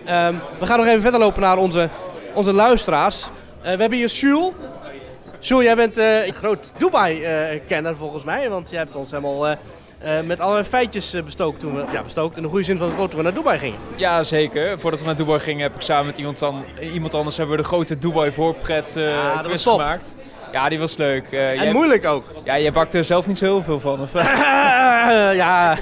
Ehm, 0.05 0.35
we 0.59 0.67
gaan 0.67 0.79
nog 0.79 0.87
even 0.87 1.01
verder 1.03 1.21
lopen 1.21 1.43
naar 1.43 1.57
onze, 1.59 1.89
onze 2.35 2.53
luisteraars. 2.53 3.23
Eh, 3.23 3.73
we 3.75 3.81
hebben 3.81 3.99
hier 3.99 4.09
Jules. 4.09 4.53
Jules, 5.47 5.65
jij 5.65 5.77
bent 5.77 5.99
eh, 5.99 6.27
een 6.27 6.33
groot 6.33 6.73
Dubai-kenner 6.79 7.97
volgens 7.97 8.25
mij. 8.25 8.49
Want 8.51 8.71
jij 8.71 8.79
hebt 8.79 8.95
ons 8.95 9.11
helemaal 9.11 9.49
eh, 9.49 9.57
eh, 10.19 10.25
met 10.25 10.41
allerlei 10.41 10.67
feitjes 10.67 11.15
bestookt 11.25 11.61
toen 11.61 11.75
we... 11.75 11.85
Ja, 11.93 12.03
bestookt 12.03 12.37
in 12.37 12.43
de 12.43 12.49
goede 12.49 12.65
zin 12.65 12.77
van 12.79 12.87
het 12.87 12.97
woord 12.97 13.11
toen 13.11 13.19
we 13.19 13.25
naar 13.25 13.35
Dubai 13.35 13.59
gingen. 13.59 13.79
Ja, 13.97 14.23
zeker. 14.23 14.81
Voordat 14.81 15.01
we 15.01 15.07
naar 15.07 15.17
Dubai 15.17 15.41
gingen 15.41 15.63
heb 15.63 15.75
ik 15.75 15.81
samen 15.81 16.07
met 16.07 16.19
iemand, 16.19 16.39
dan, 16.39 16.65
iemand 16.81 17.15
anders 17.15 17.37
hebben 17.37 17.57
we 17.57 17.63
de 17.63 17.69
grote 17.69 17.99
Dubai 17.99 18.33
voorpret 18.33 18.97
Ah, 18.97 19.43
quiz 19.43 19.63
gemaakt. 19.63 20.17
Ja, 20.53 20.69
die 20.69 20.79
was 20.79 20.97
leuk. 20.97 21.31
En 21.31 21.55
jij, 21.55 21.73
moeilijk 21.73 22.05
ook. 22.05 22.25
ja, 22.45 22.59
jij 22.59 22.73
bakt 22.73 22.95
er 22.95 23.05
zelf 23.05 23.27
niet 23.27 23.39
zo 23.39 23.45
heel 23.45 23.63
veel 23.63 23.81
van. 23.81 24.01
Of? 24.01 24.13
ja, 25.43 25.77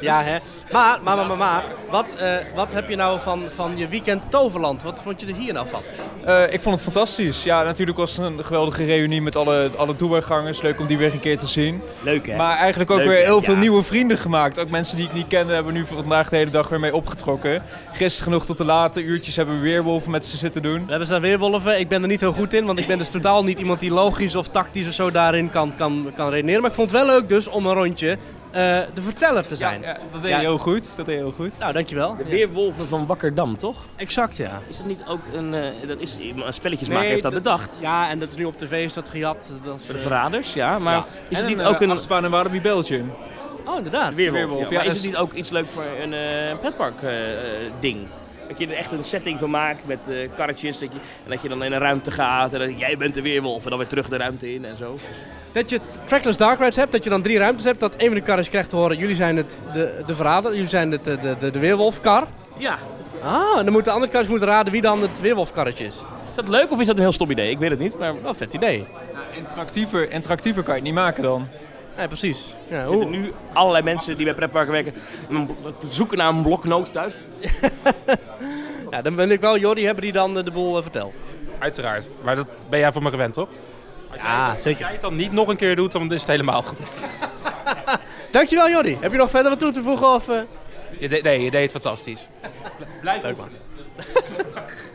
ja 0.00 0.22
hè. 0.22 0.36
Maar, 0.72 0.98
maar, 1.02 1.16
maar, 1.16 1.26
maar, 1.26 1.36
maar 1.36 1.64
wat, 1.90 2.14
eh, 2.18 2.34
wat 2.54 2.72
heb 2.72 2.88
je 2.88 2.96
nou 2.96 3.20
van, 3.20 3.42
van 3.50 3.76
je 3.76 3.88
weekend 3.88 4.30
Toverland? 4.30 4.82
Wat 4.82 5.00
vond 5.02 5.20
je 5.20 5.26
er 5.26 5.34
hier 5.34 5.52
nou 5.52 5.68
van? 5.68 5.80
Eh, 6.24 6.42
ik 6.52 6.62
vond 6.62 6.74
het 6.74 6.84
fantastisch. 6.84 7.42
Ja, 7.44 7.62
natuurlijk 7.62 7.98
was 7.98 8.16
het 8.16 8.26
een 8.26 8.44
geweldige 8.44 8.84
reunie 8.84 9.22
met 9.22 9.36
alle, 9.36 9.70
alle 9.76 9.96
Dubai-gangers. 9.96 10.62
Leuk 10.62 10.80
om 10.80 10.86
die 10.86 10.98
weer 10.98 11.12
een 11.12 11.20
keer 11.20 11.38
te 11.38 11.46
zien. 11.46 11.82
Leuk, 12.00 12.26
hè? 12.26 12.36
Maar 12.36 12.56
eigenlijk 12.56 12.90
ook 12.90 12.98
Leuk, 12.98 13.06
weer 13.08 13.24
heel 13.24 13.42
veel 13.42 13.54
Ja. 13.54 13.60
nieuwe 13.60 13.82
vrienden 13.82 14.18
gemaakt. 14.18 14.60
Ook 14.60 14.70
mensen 14.70 14.96
die 14.96 15.06
ik 15.06 15.12
niet 15.12 15.28
kende 15.28 15.54
hebben 15.54 15.72
nu 15.72 15.86
vandaag 15.86 16.28
de 16.28 16.36
hele 16.36 16.50
dag 16.50 16.68
weer 16.68 16.80
mee 16.80 16.94
opgetrokken. 16.94 17.62
Gisteren 17.92 18.24
genoeg 18.24 18.46
tot 18.46 18.58
de 18.58 18.64
late 18.64 19.02
uurtjes 19.02 19.36
hebben 19.36 19.54
we 19.54 19.60
weerwolven 19.60 20.10
met 20.10 20.26
ze 20.26 20.36
zitten 20.36 20.62
doen. 20.62 20.80
We 20.84 20.88
hebben 20.88 21.06
staan 21.06 21.20
weerwolven. 21.20 21.78
Ik 21.80 21.88
ben 21.88 22.02
er 22.02 22.08
niet 22.08 22.20
heel 22.20 22.32
goed 22.32 22.54
in, 22.54 22.64
want 22.64 22.78
ik 22.78 22.86
ben 22.86 22.98
dus 22.98 23.08
totaal 23.08 23.44
niet 23.44 23.58
iemand 23.58 23.80
die 23.80 23.90
logisch 23.90 24.36
of 24.36 24.48
tactisch 24.48 24.86
of 24.86 24.92
zo 24.92 25.10
daarin 25.10 25.50
kan, 25.50 25.74
kan, 25.76 26.10
kan 26.14 26.30
redeneren. 26.30 26.60
Maar 26.60 26.70
ik 26.70 26.76
vond 26.76 26.90
het 26.90 27.00
wel 27.00 27.14
leuk 27.14 27.28
dus 27.28 27.48
om 27.48 27.66
een 27.66 27.74
rondje 27.74 28.18
eh, 28.50 28.60
de 28.94 29.02
verteller 29.02 29.46
te 29.46 29.56
zijn. 29.56 29.80
Ja, 29.80 29.88
ja, 29.88 29.96
dat 30.12 30.22
deed 30.22 30.30
Ja. 30.30 30.36
je 30.40 30.46
heel 30.46 30.58
goed. 30.58 30.96
Dat 30.96 31.06
deed 31.06 31.14
je 31.16 31.20
heel 31.22 31.32
goed. 31.32 31.58
Nou, 31.58 31.72
dankjewel. 31.72 32.16
De 32.16 32.24
Weerwolven 32.24 32.88
van 32.88 33.06
Wakkerdam, 33.06 33.56
toch? 33.56 33.76
Exact, 33.96 34.36
ja. 34.36 34.60
Is 34.68 34.76
dat 34.76 34.86
niet 34.86 35.00
ook 35.08 35.20
een... 35.34 35.54
eh, 35.54 35.88
dat 35.88 36.00
is, 36.00 36.16
een 36.20 36.42
spelletjesmaker 36.54 37.08
heeft 37.08 37.22
dat 37.22 37.32
bedacht. 37.32 37.78
Ja, 37.80 38.08
en 38.10 38.18
dat 38.18 38.28
is 38.30 38.36
nu 38.36 38.44
op 38.44 38.58
tv 38.58 38.84
is 38.84 38.92
dat 38.94 39.08
gejat. 39.08 39.52
Dat 39.64 39.80
is, 39.80 39.86
de 39.86 39.92
eh, 39.94 40.00
verraders, 40.00 40.52
ja. 40.52 40.78
Maar 40.78 40.94
Ja. 40.94 41.04
is 41.28 41.36
en 41.38 41.44
het 41.44 41.46
niet 41.54 41.58
een, 41.58 41.66
ook 41.66 41.80
een... 41.80 41.90
achtbaan 41.90 42.24
in 42.24 42.30
Walibi 42.30 42.60
Belgium. 42.60 43.12
oh, 43.66 43.76
inderdaad. 43.76 44.14
Weerwolf, 44.14 44.44
Weerwolf, 44.44 44.70
ja. 44.70 44.72
ja, 44.72 44.76
Maar 44.78 44.86
is 44.86 44.96
het 44.96 45.06
niet 45.06 45.16
ook 45.16 45.32
iets 45.32 45.50
leuk 45.50 45.70
voor 45.70 45.84
een 46.02 46.12
eh 46.12 46.58
pretpark 46.60 46.94
ding? 47.80 48.06
Dat 48.48 48.58
je 48.58 48.66
er 48.66 48.76
echt 48.76 48.90
een 48.90 49.04
setting 49.04 49.38
van 49.38 49.50
maakt 49.50 49.86
met 49.86 50.08
eh, 50.08 50.28
karretjes. 50.36 50.78
Dat 50.78 50.92
je, 50.92 50.98
en 51.24 51.30
dat 51.30 51.42
je 51.42 51.48
dan 51.48 51.64
in 51.64 51.72
een 51.72 51.78
ruimte 51.78 52.10
gaat. 52.10 52.52
En 52.52 52.58
dat 52.58 52.78
jij 52.78 52.96
bent 52.96 53.14
de 53.14 53.22
weerwolf. 53.22 53.64
En 53.64 53.68
dan 53.68 53.78
weer 53.78 53.88
terug 53.88 54.08
de 54.08 54.16
ruimte 54.16 54.54
in 54.54 54.64
en 54.64 54.76
zo. 54.76 54.96
Dat 55.52 55.70
je 55.70 55.80
trackless 56.04 56.38
dark 56.38 56.58
rides 56.58 56.76
hebt, 56.76 56.92
dat 56.92 57.04
je 57.04 57.10
dan 57.10 57.22
drie 57.22 57.38
ruimtes 57.38 57.64
hebt. 57.64 57.80
Dat 57.80 57.94
een 57.96 58.06
van 58.06 58.14
de 58.14 58.20
karretjes 58.20 58.48
krijgt 58.48 58.68
te 58.68 58.76
horen, 58.76 58.96
jullie 58.96 59.14
zijn 59.14 59.36
het, 59.36 59.56
de, 59.72 60.02
de 60.06 60.14
verrader, 60.14 60.52
jullie 60.52 60.68
zijn 60.68 60.90
het, 60.92 61.04
de, 61.04 61.18
de, 61.18 61.36
de, 61.38 61.50
de 61.50 61.58
weerwolfkar. 61.58 62.26
Ja. 62.56 62.78
Ah, 63.22 63.58
en 63.58 63.64
dan 63.64 63.72
moeten 63.72 63.84
de 63.84 63.90
andere 63.90 64.12
karretjes 64.12 64.28
moeten 64.28 64.48
raden 64.48 64.72
wie 64.72 64.82
dan 64.82 65.02
het 65.02 65.20
weerwolfkarretje 65.20 65.84
is. 65.84 65.96
Is 66.28 66.34
dat 66.34 66.48
leuk 66.48 66.70
of 66.70 66.80
is 66.80 66.86
dat 66.86 66.96
een 66.96 67.02
heel 67.02 67.12
stom 67.12 67.30
idee? 67.30 67.50
Ik 67.50 67.58
weet 67.58 67.70
het 67.70 67.78
niet. 67.78 67.98
Maar 67.98 68.22
Wel 68.22 68.34
vet 68.34 68.54
idee. 68.54 68.86
Interactiever, 69.32 70.10
interactiever 70.10 70.62
kan 70.62 70.74
je 70.74 70.80
het 70.80 70.88
niet 70.88 70.98
maken 70.98 71.22
dan. 71.22 71.48
Ja, 71.98 72.06
precies. 72.06 72.54
Ja, 72.68 72.82
er 72.82 72.88
zitten 72.88 73.10
nu 73.10 73.32
allerlei 73.52 73.84
mensen 73.84 74.16
die 74.16 74.24
bij 74.24 74.34
pretparken 74.34 74.72
werken 74.72 74.94
te 75.78 75.86
zoeken 75.86 76.18
naar 76.18 76.28
een 76.28 76.42
bloknoot 76.42 76.92
thuis. 76.92 77.14
ja, 78.90 79.02
dan 79.02 79.14
ben 79.14 79.30
ik 79.30 79.40
wel 79.40 79.58
Jordi, 79.58 79.84
hebben 79.84 80.02
die 80.02 80.12
dan 80.12 80.38
eh, 80.38 80.44
de 80.44 80.50
boel 80.50 80.76
eh, 80.76 80.82
verteld. 80.82 81.14
Uiteraard. 81.58 82.14
Maar 82.22 82.36
dat 82.36 82.46
ben 82.68 82.78
jij 82.78 82.92
van 82.92 83.02
me 83.02 83.10
gewend, 83.10 83.34
toch? 83.34 83.48
Ja, 84.16 84.52
Als 84.52 84.62
zeker. 84.62 84.80
jij 84.80 84.92
het 84.92 85.00
dan 85.00 85.16
niet 85.16 85.32
nog 85.32 85.48
een 85.48 85.56
keer 85.56 85.76
doet, 85.76 85.92
dan 85.92 86.12
is 86.12 86.20
het 86.20 86.30
helemaal 86.30 86.62
goed. 86.62 86.78
Dankjewel 88.30 88.68
Jordi. 88.68 88.96
Heb 89.00 89.12
je 89.12 89.18
nog 89.18 89.30
verder 89.30 89.50
wat 89.50 89.58
toe 89.58 89.72
te 89.72 89.82
voegen? 89.82 90.14
Of, 90.14 90.28
eh? 90.28 90.40
Je 90.98 91.08
deed, 91.08 91.22
nee, 91.22 91.42
je 91.42 91.50
deed 91.50 91.62
het 91.62 91.70
fantastisch. 91.70 92.26
Blijf 93.00 93.22
Leuk 93.22 93.36
man. 93.36 93.48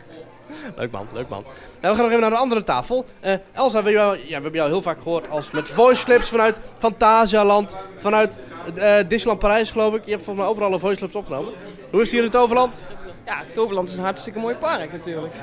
leuk 0.76 0.90
man, 0.90 1.08
leuk 1.12 1.28
man. 1.28 1.42
Nou, 1.42 1.52
we 1.80 1.86
gaan 1.88 1.96
nog 1.96 2.08
even 2.08 2.20
naar 2.20 2.30
de 2.30 2.36
andere 2.36 2.64
tafel. 2.64 3.04
Eh, 3.20 3.32
Elsa, 3.52 3.68
we 3.68 3.74
hebben, 3.74 3.92
jou, 3.92 4.16
ja, 4.16 4.24
we 4.26 4.32
hebben 4.32 4.52
jou 4.52 4.68
heel 4.68 4.82
vaak 4.82 4.98
gehoord 5.00 5.30
als 5.30 5.50
met 5.50 5.68
voice 5.68 6.04
clips 6.04 6.28
vanuit 6.28 6.60
Fantasialand, 6.76 7.76
vanuit 7.98 8.38
eh, 8.74 8.96
Disneyland 9.08 9.38
Parijs 9.38 9.70
geloof 9.70 9.94
ik. 9.94 10.04
Je 10.04 10.10
hebt 10.10 10.24
volgens 10.24 10.44
mij 10.44 10.54
overal 10.54 10.72
een 10.72 10.80
voice 10.80 10.98
clips 10.98 11.14
opgenomen. 11.14 11.52
Hoe 11.90 12.00
is 12.00 12.10
het 12.10 12.10
hier 12.10 12.18
in 12.18 12.26
het 12.26 12.36
Overland? 12.36 12.80
Ja, 13.26 13.42
Toverland 13.52 13.88
is 13.88 13.94
een 13.94 14.02
hartstikke 14.02 14.38
mooi 14.38 14.54
park 14.54 14.92
natuurlijk. 14.92 15.34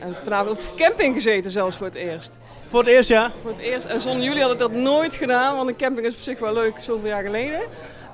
En 0.00 0.16
vanavond 0.22 0.50
op 0.50 0.76
de 0.76 0.84
camping 0.84 1.14
gezeten 1.14 1.50
zelfs 1.50 1.76
voor 1.76 1.86
het 1.86 1.94
eerst. 1.94 2.38
Voor 2.64 2.80
het 2.80 2.88
eerst, 2.88 3.08
ja? 3.08 3.32
Voor 3.42 3.50
het 3.50 3.60
eerst. 3.60 3.86
En 3.86 4.00
zonder 4.00 4.24
jullie 4.24 4.42
had 4.42 4.52
ik 4.52 4.58
dat 4.58 4.72
nooit 4.72 5.14
gedaan, 5.14 5.56
want 5.56 5.68
een 5.68 5.76
camping 5.76 6.06
is 6.06 6.14
op 6.14 6.20
zich 6.20 6.38
wel 6.38 6.52
leuk, 6.52 6.76
zoveel 6.80 7.08
jaar 7.08 7.22
geleden. 7.22 7.60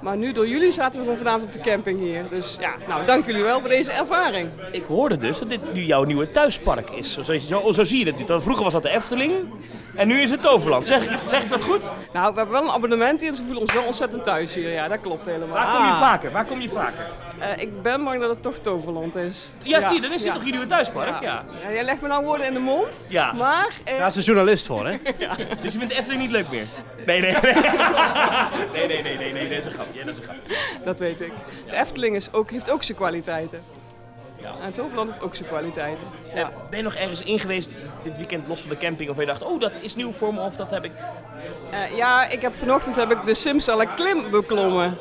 Maar 0.00 0.16
nu 0.16 0.32
door 0.32 0.48
jullie 0.48 0.70
zaten 0.72 0.98
we 0.98 1.04
gewoon 1.04 1.18
vanavond 1.18 1.42
op 1.44 1.52
de 1.52 1.70
camping 1.70 1.98
hier. 2.00 2.24
Dus 2.30 2.56
ja, 2.60 2.70
nou 2.88 3.06
dank 3.06 3.26
jullie 3.26 3.42
wel 3.42 3.60
voor 3.60 3.68
deze 3.68 3.92
ervaring. 3.92 4.48
Ik 4.72 4.84
hoorde 4.84 5.16
dus 5.16 5.38
dat 5.38 5.48
dit 5.48 5.72
nu 5.72 5.82
jouw 5.84 6.04
nieuwe 6.04 6.30
thuispark 6.30 6.90
is. 6.90 7.12
Zo, 7.12 7.22
zo, 7.22 7.72
zo, 7.72 7.84
zie 7.84 8.04
je 8.04 8.12
het 8.12 8.42
Vroeger 8.42 8.64
was 8.64 8.72
dat 8.72 8.82
de 8.82 8.88
Efteling 8.88 9.32
en 9.94 10.08
nu 10.08 10.20
is 10.20 10.30
het 10.30 10.42
Toverland. 10.42 10.86
Zeg, 10.86 11.10
ik- 11.10 11.18
zeg 11.26 11.42
ik 11.42 11.50
dat 11.50 11.62
goed? 11.62 11.90
Nou, 12.12 12.30
we 12.32 12.36
hebben 12.38 12.54
wel 12.60 12.64
een 12.68 12.74
abonnement 12.74 13.20
hier, 13.20 13.30
dus 13.30 13.38
we 13.38 13.44
voelen 13.44 13.62
ons 13.62 13.72
wel 13.74 13.84
ontzettend 13.84 14.24
thuis 14.24 14.54
hier. 14.54 14.70
Ja, 14.72 14.88
dat 14.88 15.00
klopt 15.00 15.26
helemaal. 15.26 15.56
Waar 15.56 15.76
kom 15.76 15.86
je 15.86 15.92
vaker? 15.92 16.32
Waar 16.32 16.44
kom 16.44 16.60
je 16.60 16.68
vaker? 16.68 17.06
Eh, 17.38 17.62
ik 17.62 17.82
ben 17.82 18.04
bang 18.04 18.20
dat 18.20 18.28
het 18.30 18.42
toch 18.42 18.58
Toverland 18.58 19.16
is. 19.16 19.52
Ja, 19.62 19.86
zie 19.86 19.94
je, 19.96 20.02
dan 20.02 20.12
is 20.12 20.22
dit 20.22 20.32
toch 20.32 20.44
je 20.44 20.50
nieuwe 20.50 20.66
thuispark? 20.66 21.22
Ja. 21.22 21.44
Ja, 21.62 21.72
jij 21.72 21.84
legt 21.84 22.00
me 22.00 22.08
nou 22.08 22.24
woorden 22.24 22.46
in 22.46 22.52
de 22.54 22.58
mond. 22.60 23.06
Ja. 23.08 23.32
Maar... 23.32 23.74
eh, 23.84 23.98
Daar 23.98 24.08
is 24.08 24.16
een 24.16 24.22
journalist 24.22 24.66
voor, 24.66 24.86
hè? 24.86 24.96
Dus 25.62 25.72
je 25.72 25.78
vindt 25.78 25.88
de 25.92 25.98
Efteling 25.98 26.20
niet 26.22 26.30
leuk 26.30 26.50
meer? 26.50 26.64
Nee, 27.06 27.20
nee, 27.20 27.32
nee. 27.42 27.52
Nee, 28.72 28.86
nee, 28.86 29.02
nee, 29.02 29.16
nee, 29.18 29.32
nee, 29.32 29.48
dat 29.48 29.58
is 29.58 29.64
een 29.64 29.72
grapje. 29.72 30.04
Dat 30.04 30.14
is 30.14 30.16
een 30.20 30.24
grapje. 30.24 30.54
Dat 30.84 30.98
weet 30.98 31.20
ik. 31.20 31.32
De 31.66 31.76
Efteling 31.76 32.16
is 32.16 32.32
ook, 32.32 32.50
heeft 32.50 32.70
ook 32.70 32.82
zijn 32.82 32.96
kwaliteiten. 32.98 33.62
En 34.62 34.72
Toverland 34.72 35.08
heeft 35.10 35.22
ook 35.22 35.34
zijn 35.34 35.48
kwaliteiten. 35.48 36.06
Ja. 36.34 36.50
Ben 36.70 36.78
je 36.78 36.84
nog 36.84 36.94
ergens 36.94 37.22
in 37.22 37.38
geweest 37.38 37.70
dit 38.02 38.16
weekend 38.16 38.48
los 38.48 38.60
van 38.60 38.70
de 38.70 38.76
camping? 38.76 39.10
Of 39.10 39.18
je 39.18 39.26
dacht, 39.26 39.42
oh, 39.42 39.60
dat 39.60 39.72
is 39.80 39.94
nieuw 39.96 40.12
voor 40.12 40.34
me 40.34 40.40
of 40.40 40.56
dat 40.56 40.70
heb 40.70 40.84
ik... 40.84 40.92
Eh, 41.70 41.96
ja, 41.96 42.28
ik 42.28 42.40
heb 42.42 42.54
vanochtend 42.54 42.96
heb 42.96 43.10
ik 43.10 43.24
de 43.24 43.34
Simsala 43.34 43.84
klim 43.84 44.30
beklommen. 44.30 44.98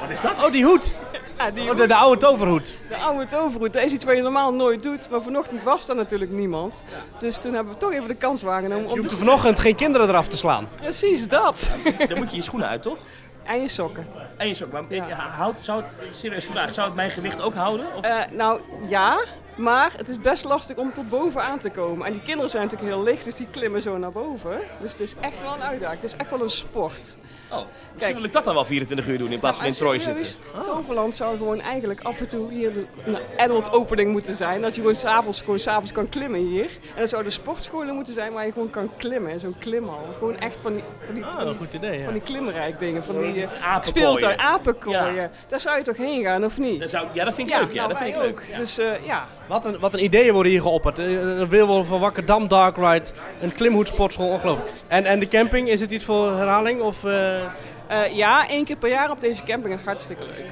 Wat 0.00 0.10
is 0.10 0.20
dat? 0.20 0.44
Oh, 0.44 0.52
die 0.52 0.64
hoed. 0.64 0.92
Ja, 1.38 1.50
die 1.50 1.70
Oh, 1.70 1.76
de, 1.76 1.86
de 1.86 1.94
oude 1.94 2.20
toverhoed. 2.20 2.78
De 2.88 2.96
oude 2.96 3.26
toverhoed, 3.26 3.72
dat 3.72 3.82
is 3.82 3.92
iets 3.92 4.04
wat 4.04 4.16
je 4.16 4.22
normaal 4.22 4.52
nooit 4.54 4.82
doet. 4.82 5.10
Maar 5.10 5.22
vanochtend 5.22 5.62
was 5.62 5.86
daar 5.86 5.96
natuurlijk 5.96 6.30
niemand. 6.30 6.82
Dus 7.18 7.38
toen 7.38 7.54
hebben 7.54 7.72
we 7.72 7.78
toch 7.78 7.92
even 7.92 8.08
de 8.08 8.14
kans 8.14 8.42
waargenomen 8.42 8.84
Je 8.84 8.90
om... 8.92 8.98
hoeft 8.98 9.10
er 9.10 9.16
vanochtend 9.16 9.58
geen 9.58 9.74
kinderen 9.74 10.08
eraf 10.08 10.28
te 10.28 10.36
slaan. 10.36 10.68
Precies 10.76 11.28
dat. 11.28 11.72
Dan 12.08 12.18
moet 12.18 12.30
je 12.30 12.36
je 12.36 12.42
schoenen 12.42 12.68
uit, 12.68 12.82
toch? 12.82 12.98
En 13.42 13.60
je 13.60 13.68
sokken. 13.68 14.06
En 14.36 14.48
je 14.48 14.54
sok. 14.54 14.72
Maar 14.72 14.84
houdt, 15.30 15.64
zou 15.64 15.82
het, 15.82 16.16
serieus 16.16 16.46
vraag, 16.46 16.74
zou 16.74 16.86
het 16.86 16.96
mijn 16.96 17.10
gewicht 17.10 17.40
ook 17.40 17.54
houden? 17.54 17.86
Of? 17.96 18.04
Eh, 18.04 18.16
nou, 18.32 18.60
ja. 18.86 19.18
Maar 19.56 19.92
het 19.96 20.08
is 20.08 20.20
best 20.20 20.44
lastig 20.44 20.76
om 20.76 20.92
tot 20.92 21.08
boven 21.08 21.42
aan 21.42 21.58
te 21.58 21.70
komen. 21.70 22.06
En 22.06 22.12
die 22.12 22.22
kinderen 22.22 22.50
zijn 22.50 22.62
natuurlijk 22.64 22.92
heel 22.92 23.02
licht, 23.02 23.24
dus 23.24 23.34
die 23.34 23.46
klimmen 23.50 23.82
zo 23.82 23.98
naar 23.98 24.12
boven. 24.12 24.60
Dus 24.80 24.92
het 24.92 25.00
is 25.00 25.14
echt 25.20 25.40
wel 25.42 25.54
een 25.54 25.62
uitdaging. 25.62 26.00
Het 26.00 26.10
is 26.10 26.16
echt 26.16 26.30
wel 26.30 26.42
een 26.42 26.50
sport. 26.50 27.18
Oh, 27.50 27.64
misschien 27.92 28.14
wil 28.14 28.24
ik 28.24 28.32
dat 28.32 28.44
dan 28.44 28.54
wel 28.54 28.64
24 28.64 29.06
uur 29.06 29.18
doen 29.18 29.32
in 29.32 29.38
plaats 29.40 29.58
van 29.58 29.66
in 29.66 29.72
Troy 29.72 29.98
zitten. 29.98 30.26
Toverland 30.64 31.14
zou 31.14 31.36
gewoon 31.36 31.60
eigenlijk 31.60 32.00
af 32.00 32.20
en 32.20 32.28
toe 32.28 32.52
hier 32.52 32.72
de, 32.72 32.86
een 33.04 33.18
adult 33.36 33.72
opening 33.72 34.12
moeten 34.12 34.34
zijn. 34.34 34.60
Dat 34.60 34.74
je 34.74 34.80
gewoon 34.80 34.96
s'avonds 34.96 35.40
gewoon 35.40 35.58
s'avonds 35.58 35.92
kan 35.92 36.08
klimmen 36.08 36.40
hier. 36.40 36.64
En 36.94 37.00
dat 37.00 37.08
zouden 37.08 37.32
sportscholen 37.32 37.94
moeten 37.94 38.14
zijn 38.14 38.32
waar 38.32 38.46
je 38.46 38.52
gewoon 38.52 38.70
kan 38.70 38.90
klimmen. 38.96 39.40
Zo'n 39.40 39.54
klimhal. 39.58 40.06
Gewoon 40.18 40.38
echt 40.38 40.60
van 40.60 40.72
die, 40.74 40.82
van 41.04 41.14
die, 41.14 41.24
van 41.24 41.46
die, 41.46 41.54
goed 41.56 41.74
idee, 41.74 41.98
ja. 41.98 42.04
van 42.04 42.12
die 42.12 42.22
klimrijk 42.22 42.78
dingen. 42.78 43.02
Van 43.04 43.18
die 43.20 43.34
uh, 43.34 43.42
Apenkooien. 43.42 43.86
speeltuin, 43.86 44.38
apenkooien. 44.38 45.14
Ja. 45.14 45.30
Daar 45.48 45.60
zou 45.60 45.78
je 45.78 45.84
toch 45.84 45.96
heen 45.96 46.22
gaan, 46.22 46.44
of 46.44 46.58
niet? 46.58 46.80
Dat 46.80 46.90
zou, 46.90 47.06
ja, 47.12 47.24
dat 47.24 47.34
vind 47.34 47.50
ik 47.50 47.56
leuk. 47.58 47.68
Ja, 47.68 47.74
nou, 47.74 47.88
dat 47.88 47.98
vind 47.98 48.14
ik 48.14 48.20
leuk. 48.20 48.30
ook. 48.30 48.56
Dus 48.56 48.78
eh, 48.78 49.06
ja. 49.06 49.26
Wat 49.48 49.64
een, 49.64 49.78
wat 49.78 49.94
een 49.94 50.02
ideeën 50.04 50.32
worden 50.32 50.52
hier 50.52 50.60
geopperd. 50.60 50.98
Eh, 50.98 51.10
Een 51.10 51.48
Wilwolf 51.48 51.86
van 51.86 52.00
Wakkerdam 52.00 52.48
Dark 52.48 52.76
Ride, 52.76 53.10
een 53.40 53.54
klimhoedsportschool, 53.54 54.28
ongelooflijk. 54.28 54.68
En, 54.88 55.04
en 55.04 55.18
de 55.20 55.28
camping, 55.28 55.68
is 55.68 55.80
het 55.80 55.90
iets 55.90 56.04
voor 56.04 56.36
herhaling? 56.36 56.80
Of, 56.80 57.04
eh, 57.04 57.37
Eh, 57.86 58.16
ja, 58.16 58.48
één 58.48 58.64
keer 58.64 58.76
per 58.76 58.88
jaar 58.88 59.10
op 59.10 59.20
deze 59.20 59.42
camping 59.44 59.74
is 59.74 59.80
hartstikke 59.84 60.24
leuk. 60.24 60.50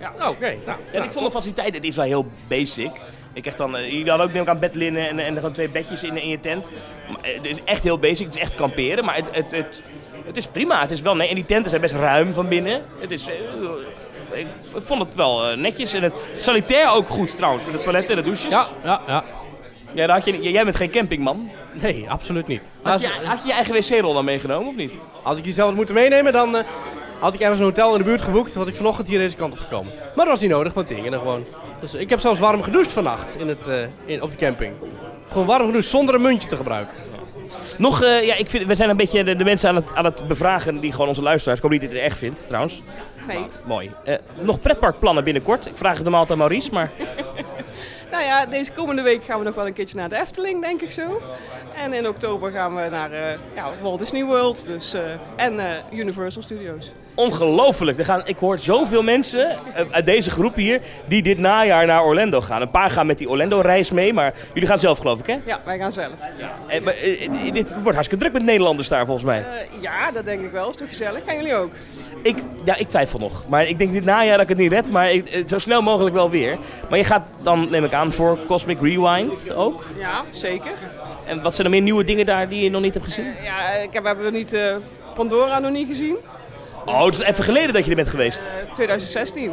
Ja. 0.00 0.12
Nou, 0.18 0.30
oké. 0.30 0.54
Nou, 0.66 0.78
Ja, 0.92 1.02
ik 1.04 1.12
vond 1.12 1.24
de 1.24 1.30
faciliteit, 1.30 1.74
het 1.74 1.84
is 1.84 1.96
wel 1.96 2.04
heel 2.04 2.26
basic. 2.48 2.90
Ik 3.32 3.42
krijg 3.42 3.56
dan, 3.56 3.76
eh, 3.76 3.84
jullie 3.90 4.08
hadden 4.08 4.28
ook 4.28 4.34
ik 4.34 4.48
aan 4.48 4.58
bedlinnen 4.58 5.08
en, 5.08 5.18
en 5.18 5.34
gewoon 5.34 5.52
twee 5.52 5.68
bedjes 5.68 6.02
in, 6.02 6.16
in 6.16 6.28
je 6.28 6.40
tent. 6.40 6.70
Maar, 7.08 7.20
eh, 7.22 7.34
het 7.36 7.46
is 7.46 7.58
echt 7.64 7.82
heel 7.82 7.98
basic, 7.98 8.26
het 8.26 8.34
is 8.34 8.40
echt 8.40 8.54
kamperen, 8.54 9.04
maar 9.04 9.14
het, 9.14 9.28
het, 9.32 9.50
het, 9.50 9.82
het 10.26 10.36
is 10.36 10.46
prima. 10.46 10.80
Het 10.80 10.90
is 10.90 11.00
wel, 11.00 11.16
nee, 11.16 11.28
en 11.28 11.34
die 11.34 11.44
tenten 11.44 11.70
zijn 11.70 11.82
best 11.82 11.94
ruim 11.94 12.32
van 12.32 12.48
binnen. 12.48 12.82
Het 13.00 13.10
is, 13.10 13.26
eh, 13.26 13.34
ik 14.38 14.46
vond 14.76 15.02
het 15.02 15.14
wel 15.14 15.46
eh, 15.50 15.56
netjes 15.56 15.92
en 15.92 16.02
het 16.02 16.14
sanitair 16.38 16.90
ook 16.90 17.08
goed 17.08 17.36
trouwens, 17.36 17.64
met 17.64 17.74
de 17.74 17.80
toiletten 17.80 18.16
en 18.16 18.22
de 18.22 18.28
douches. 18.30 18.52
Ja, 18.52 18.66
ja, 18.84 19.02
ja. 19.06 19.24
Ja, 19.96 20.08
had 20.08 20.24
je, 20.24 20.50
jij 20.50 20.64
bent 20.64 20.76
geen 20.76 20.90
campingman. 20.90 21.50
Nee, 21.72 22.10
absoluut 22.10 22.46
niet. 22.46 22.60
Had 22.82 23.00
je, 23.00 23.08
had 23.24 23.40
je 23.42 23.46
je 23.46 23.52
eigen 23.52 23.74
wc-rol 23.74 24.14
dan 24.14 24.24
meegenomen 24.24 24.68
of 24.68 24.76
niet? 24.76 24.92
als 25.22 25.38
ik 25.38 25.44
die 25.44 25.52
zelf 25.52 25.68
had 25.68 25.76
moeten 25.76 25.94
meenemen, 25.94 26.32
dan 26.32 26.56
eh, 26.56 26.64
had 27.18 27.34
ik 27.34 27.40
ergens 27.40 27.58
een 27.58 27.64
hotel 27.64 27.92
in 27.92 27.98
de 27.98 28.04
buurt 28.04 28.22
geboekt. 28.22 28.54
had 28.54 28.68
ik 28.68 28.76
vanochtend 28.76 29.08
hier 29.08 29.18
deze 29.18 29.36
kant 29.36 29.52
op 29.52 29.58
gekomen. 29.58 29.92
Maar 29.94 30.24
dat 30.24 30.26
was 30.34 30.40
niet 30.40 30.50
nodig, 30.50 30.72
want 30.72 30.90
er 30.90 31.12
gewoon. 31.12 31.44
Dus 31.80 31.94
ik 31.94 32.10
heb 32.10 32.20
zelfs 32.20 32.40
warm 32.40 32.62
gedoucht 32.62 32.92
vannacht 32.92 33.38
in 33.38 33.48
het, 33.48 33.66
eh, 33.66 33.78
in, 34.04 34.22
op 34.22 34.30
de 34.30 34.36
camping. 34.36 34.72
Gewoon 35.28 35.46
warm 35.46 35.66
gedoucht 35.66 35.86
zonder 35.86 36.14
een 36.14 36.22
muntje 36.22 36.48
te 36.48 36.56
gebruiken. 36.56 36.94
Nog, 37.78 38.02
eh, 38.02 38.26
ja, 38.26 38.34
ik 38.34 38.50
vind, 38.50 38.66
we 38.66 38.74
zijn 38.74 38.90
een 38.90 38.96
beetje 38.96 39.24
de, 39.24 39.36
de 39.36 39.44
mensen 39.44 39.68
aan 39.68 39.76
het, 39.76 39.94
aan 39.94 40.04
het 40.04 40.26
bevragen 40.26 40.80
die 40.80 40.92
gewoon 40.92 41.08
onze 41.08 41.22
luisteraars. 41.22 41.58
Ik 41.58 41.64
hoop 41.64 41.72
niet 41.72 41.80
dat 41.80 41.90
je 41.90 41.96
het 41.96 42.06
erg 42.06 42.18
vindt, 42.18 42.48
trouwens. 42.48 42.82
Nee. 43.26 43.46
Mooi. 43.64 43.92
Eh, 44.04 44.14
nog 44.40 44.60
pretparkplannen 44.60 45.24
binnenkort. 45.24 45.66
Ik 45.66 45.76
vraag 45.76 45.94
het 45.94 46.02
normaal 46.02 46.28
aan 46.28 46.38
Maurice, 46.38 46.72
maar 46.72 46.90
Nou 48.10 48.24
ja, 48.24 48.46
deze 48.46 48.72
komende 48.72 49.02
week 49.02 49.24
gaan 49.24 49.38
we 49.38 49.44
nog 49.44 49.54
wel 49.54 49.66
een 49.66 49.72
keertje 49.72 49.96
naar 49.96 50.08
de 50.08 50.20
Efteling, 50.20 50.62
denk 50.62 50.80
ik 50.80 50.90
zo. 50.90 51.22
En 51.74 51.92
in 51.92 52.08
oktober 52.08 52.52
gaan 52.52 52.74
we 52.74 52.88
naar 52.88 53.12
eh, 53.12 53.38
ja, 53.54 53.72
Walt 53.82 53.98
Disney 53.98 54.24
World 54.24 54.66
dus, 54.66 54.94
eh, 54.94 55.02
en 55.36 55.60
eh, 55.60 55.98
Universal 55.98 56.42
Studios. 56.42 56.92
Ongelooflijk. 57.16 57.98
Er 57.98 58.04
gaan, 58.04 58.22
ik 58.24 58.38
hoor 58.38 58.58
zoveel 58.58 59.02
mensen 59.02 59.50
eh, 59.50 59.84
uit 59.90 60.06
deze 60.06 60.30
groep 60.30 60.54
hier 60.54 60.80
die 61.06 61.22
dit 61.22 61.38
najaar 61.38 61.86
naar 61.86 62.04
Orlando 62.04 62.40
gaan. 62.40 62.62
Een 62.62 62.70
paar 62.70 62.90
gaan 62.90 63.06
met 63.06 63.18
die 63.18 63.28
Orlando-reis 63.28 63.90
mee, 63.90 64.12
maar 64.12 64.34
jullie 64.52 64.68
gaan 64.68 64.78
zelf, 64.78 64.98
geloof 64.98 65.20
ik, 65.20 65.26
hè? 65.26 65.38
Ja, 65.44 65.60
wij 65.64 65.78
gaan 65.78 65.92
zelf. 65.92 66.12
Eh, 66.66 66.82
maar, 66.82 66.94
eh, 66.94 67.26
eh, 67.26 67.52
dit 67.52 67.72
wordt 67.72 67.94
hartstikke 67.94 68.16
druk 68.16 68.32
met 68.32 68.42
Nederlanders 68.42 68.88
daar, 68.88 69.04
volgens 69.04 69.26
mij. 69.26 69.46
Ja, 69.80 70.10
dat 70.10 70.24
denk 70.24 70.44
ik 70.44 70.50
wel. 70.50 70.68
Is 70.68 70.76
toch 70.76 70.88
gezellig? 70.88 71.22
Gaan 71.26 71.36
jullie 71.36 71.54
ook? 71.54 71.72
Ik, 72.22 72.38
ja, 72.64 72.76
ik 72.76 72.88
twijfel 72.88 73.18
nog. 73.18 73.48
Maar 73.48 73.66
ik 73.66 73.78
denk 73.78 73.92
dit 73.92 74.04
najaar 74.04 74.32
dat 74.32 74.42
ik 74.42 74.48
het 74.48 74.58
niet 74.58 74.72
red, 74.72 74.90
maar 74.90 75.12
ik, 75.12 75.42
zo 75.46 75.58
snel 75.58 75.82
mogelijk 75.82 76.14
wel 76.14 76.30
weer. 76.30 76.58
Maar 76.90 76.98
je 76.98 77.04
gaat 77.04 77.22
dan, 77.42 77.70
neem 77.70 77.84
ik 77.84 77.92
aan, 77.92 78.12
voor 78.12 78.38
Cosmic 78.46 78.80
Rewind 78.80 79.54
ook. 79.54 79.84
Ja, 79.98 80.24
zeker. 80.32 80.72
En 81.26 81.42
wat 81.42 81.54
zijn 81.54 81.66
er 81.66 81.72
meer 81.72 81.82
nieuwe 81.82 82.04
dingen 82.04 82.26
daar 82.26 82.48
die 82.48 82.62
je 82.62 82.70
nog 82.70 82.82
niet 82.82 82.94
hebt 82.94 83.06
gezien? 83.06 83.34
Ja, 83.42 83.72
ik 83.72 83.92
heb, 83.92 84.02
we 84.02 84.08
hebben 84.08 84.32
niet, 84.32 84.60
Pandora 85.14 85.58
nog 85.58 85.70
niet 85.70 85.86
gezien. 85.86 86.16
Oh, 86.86 87.04
het 87.04 87.14
is 87.14 87.20
even 87.20 87.44
geleden 87.44 87.72
dat 87.74 87.84
je 87.84 87.90
er 87.90 87.96
bent 87.96 88.08
geweest. 88.08 88.52
Eh, 88.66 88.72
2016. 88.72 89.52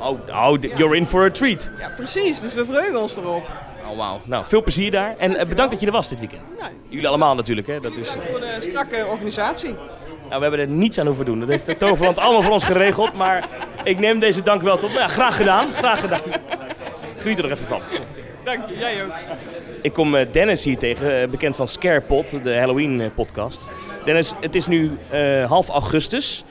Oh, 0.00 0.18
oh, 0.28 0.52
d- 0.58 0.78
you're 0.78 0.96
in 0.96 1.06
for 1.06 1.24
a 1.24 1.30
treat. 1.30 1.72
Ja, 1.78 1.90
precies. 1.96 2.40
Dus 2.40 2.54
we 2.54 2.64
verheugen 2.64 3.00
ons 3.00 3.16
erop. 3.16 3.50
Oh, 3.90 3.96
wauw. 3.96 4.20
Nou, 4.24 4.44
veel 4.46 4.62
plezier 4.62 4.90
daar. 4.90 5.14
En 5.18 5.36
eh, 5.36 5.46
bedankt 5.48 5.70
dat 5.72 5.80
je 5.80 5.86
er 5.86 5.92
was 5.92 6.08
dit 6.08 6.18
weekend. 6.18 6.42
Nou, 6.58 6.70
Jullie 6.88 7.08
allemaal 7.08 7.34
natuurlijk, 7.34 7.66
hè. 7.66 7.80
Dat 7.80 7.96
is, 7.96 8.16
voor 8.30 8.40
de 8.40 8.56
strakke 8.58 9.06
organisatie. 9.10 9.68
nou, 10.28 10.34
we 10.34 10.40
hebben 10.42 10.60
er 10.60 10.66
niets 10.68 10.98
aan 10.98 11.06
hoeven 11.06 11.24
doen. 11.24 11.40
Dat 11.40 11.48
heeft 11.48 11.66
de 11.66 11.76
Toverland 11.76 12.18
allemaal 12.18 12.42
voor 12.42 12.52
ons 12.52 12.64
geregeld. 12.64 13.14
Maar 13.14 13.48
ik 13.84 13.98
neem 13.98 14.18
deze 14.18 14.42
dank 14.42 14.62
wel 14.62 14.76
tot. 14.76 14.92
Ja, 14.92 15.08
graag 15.08 15.36
gedaan. 15.36 15.72
Graag 15.72 16.00
gedaan. 16.00 16.20
Geniet 17.18 17.36
er 17.38 17.42
nog 17.42 17.52
even 17.52 17.66
van. 17.66 17.80
Dank 18.44 18.68
je, 18.68 18.76
jij 18.76 19.04
ook. 19.04 19.10
Ik 19.82 19.92
kom 19.92 20.14
eh, 20.16 20.30
Dennis 20.32 20.64
hier 20.64 20.78
tegen, 20.78 21.20
eh, 21.22 21.28
bekend 21.28 21.56
van 21.56 21.68
Scarepot, 21.68 22.42
de 22.44 22.58
Halloween-podcast. 22.58 23.60
Dennis, 24.08 24.32
het 24.40 24.54
is 24.54 24.66
nu 24.66 24.98
eh, 25.10 25.44
half 25.44 25.68
augustus. 25.68 26.44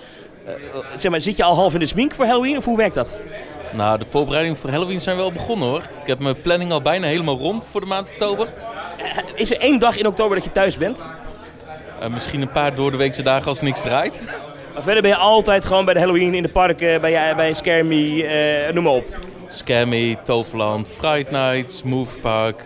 Eh, 0.46 0.54
eh, 0.54 0.60
zeg 0.98 1.12
maar, 1.12 1.22
zit 1.22 1.38
je 1.38 1.44
al 1.44 1.56
half 1.56 1.74
in 1.74 1.80
de 1.80 1.86
smink 1.86 2.14
voor 2.14 2.26
Halloween 2.26 2.58
of 2.58 2.66
hoe 2.66 2.78
werkt 2.78 2.96
dat? 2.96 3.20
Nou, 3.74 4.00
de 4.00 4.06
voorbereidingen 4.06 4.58
voor 4.58 4.70
Halloween 4.70 5.00
zijn 5.00 5.18
wel 5.18 5.32
begonnen 5.32 5.68
hoor. 5.68 5.82
Ik 6.02 6.08
heb 6.08 6.20
mijn 6.20 6.42
planning 6.42 6.72
al 6.72 6.82
bijna 6.82 7.08
helemaal 7.08 7.38
rond 7.38 7.68
voor 7.72 7.82
de 7.82 7.88
maand 7.88 8.10
oktober. 8.10 8.48
Is 9.36 9.52
er 9.52 9.60
één 9.60 9.80
dag 9.80 9.98
in 9.98 10.08
oktober 10.08 10.36
dat 10.36 10.46
je 10.46 10.52
thuis 10.52 10.78
bent? 10.78 11.06
Misschien 12.10 12.42
een 12.42 12.52
paar 12.52 12.76
door 12.76 12.92
de 12.92 12.98
weekse 12.98 13.22
dagen 13.22 13.48
als 13.48 13.62
niks 13.62 13.82
draait. 13.82 14.22
Maar 14.74 14.84
verder 14.84 15.02
ben 15.02 15.12
je 15.12 15.18
altijd 15.18 15.66
gewoon 15.66 15.86
bij 15.86 15.94
de 15.94 16.00
Halloween 16.00 16.34
in 16.34 16.44
de 16.44 16.50
parken, 16.50 17.02
bij, 17.02 17.36
bij 17.36 17.54
Scare 17.54 17.84
Me, 17.84 18.24
eh, 18.24 18.74
noem 18.74 18.84
maar 18.84 18.94
op. 18.94 19.18
Scammy, 19.48 20.18
Toverland, 20.24 20.90
Fright 20.90 21.32
Nights, 21.32 21.84
Movie 21.84 22.20
Park, 22.20 22.64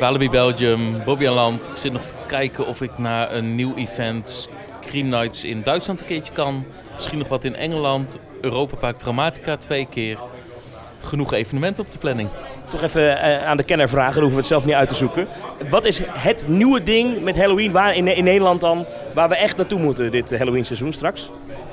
Walibi 0.00 0.30
Belgium, 0.30 1.04
Bobbejaanland. 1.04 1.68
Ik 1.68 1.76
zit 1.76 1.92
nog 1.92 2.02
te 2.02 2.14
kijken 2.28 2.66
of 2.66 2.82
ik 2.82 2.98
naar 2.98 3.32
een 3.32 3.54
nieuw 3.54 3.74
event, 3.74 4.48
Scream 4.88 5.08
Nights 5.08 5.44
in 5.44 5.62
Duitsland 5.62 6.00
een 6.00 6.06
keertje 6.06 6.32
kan. 6.32 6.64
Misschien 6.94 7.18
nog 7.18 7.28
wat 7.28 7.44
in 7.44 7.56
Engeland, 7.56 8.18
Europa 8.40 8.76
Park 8.76 8.96
Dramatica 8.96 9.56
twee 9.56 9.86
keer. 9.86 10.18
Genoeg 11.00 11.32
evenementen 11.32 11.84
op 11.84 11.92
de 11.92 11.98
planning. 11.98 12.28
Toch 12.68 12.82
even 12.82 13.20
eh, 13.20 13.46
aan 13.46 13.56
de 13.56 13.64
kenner 13.64 13.88
vragen, 13.88 14.12
dan 14.12 14.22
hoeven 14.22 14.36
we 14.36 14.46
het 14.46 14.52
zelf 14.52 14.64
niet 14.64 14.74
uit 14.74 14.88
te 14.88 14.94
zoeken. 14.94 15.28
Wat 15.70 15.84
is 15.84 16.02
het 16.04 16.48
nieuwe 16.48 16.82
ding 16.82 17.22
met 17.22 17.36
Halloween 17.36 17.72
waar 17.72 17.94
in, 17.94 18.06
in 18.16 18.24
Nederland 18.24 18.60
dan, 18.60 18.86
waar 19.14 19.28
we 19.28 19.36
echt 19.36 19.56
naartoe 19.56 19.80
moeten 19.80 20.10
dit 20.10 20.32
eh, 20.32 20.38
Halloween 20.38 20.64
seizoen 20.64 20.92
straks? 20.92 21.30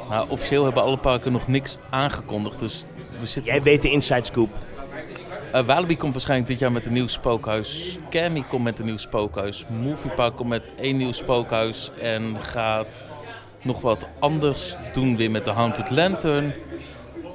Nou, 0.10 0.30
officieel 0.30 0.64
hebben 0.64 0.84
alle 0.84 0.98
parken 0.98 1.32
nog 1.32 1.48
niks 1.48 1.78
aangekondigd, 1.90 2.60
dus 2.60 2.84
we 3.20 3.26
zitten... 3.26 3.54
Jij 3.54 3.64
weet 3.64 3.82
de 3.82 3.92
inside 3.92 4.24
scoop. 4.26 4.50
Walibi 5.64 5.98
komt 5.98 6.12
waarschijnlijk 6.12 6.50
dit 6.50 6.60
jaar 6.60 6.72
met 6.72 6.86
een 6.86 6.94
nieuw 6.94 7.08
spookhuis. 7.08 7.98
Cammy 8.10 8.44
komt 8.50 8.64
met 8.64 8.80
een 8.80 8.86
nieuw 8.86 8.98
spookhuis. 8.98 9.66
Movie 9.82 10.12
Park 10.12 10.36
komt 10.36 10.50
met 10.50 10.70
één 10.76 10.98
nieuw 10.98 11.12
spookhuis. 11.12 11.92
En 12.02 12.36
gaat 12.40 13.04
nog 13.62 13.82
wat 13.82 14.08
anders 14.20 14.76
doen 14.94 15.18
weer 15.18 15.32
met 15.32 15.46
de 15.46 15.52
Haunted 15.52 15.90
Lantern. 15.90 16.54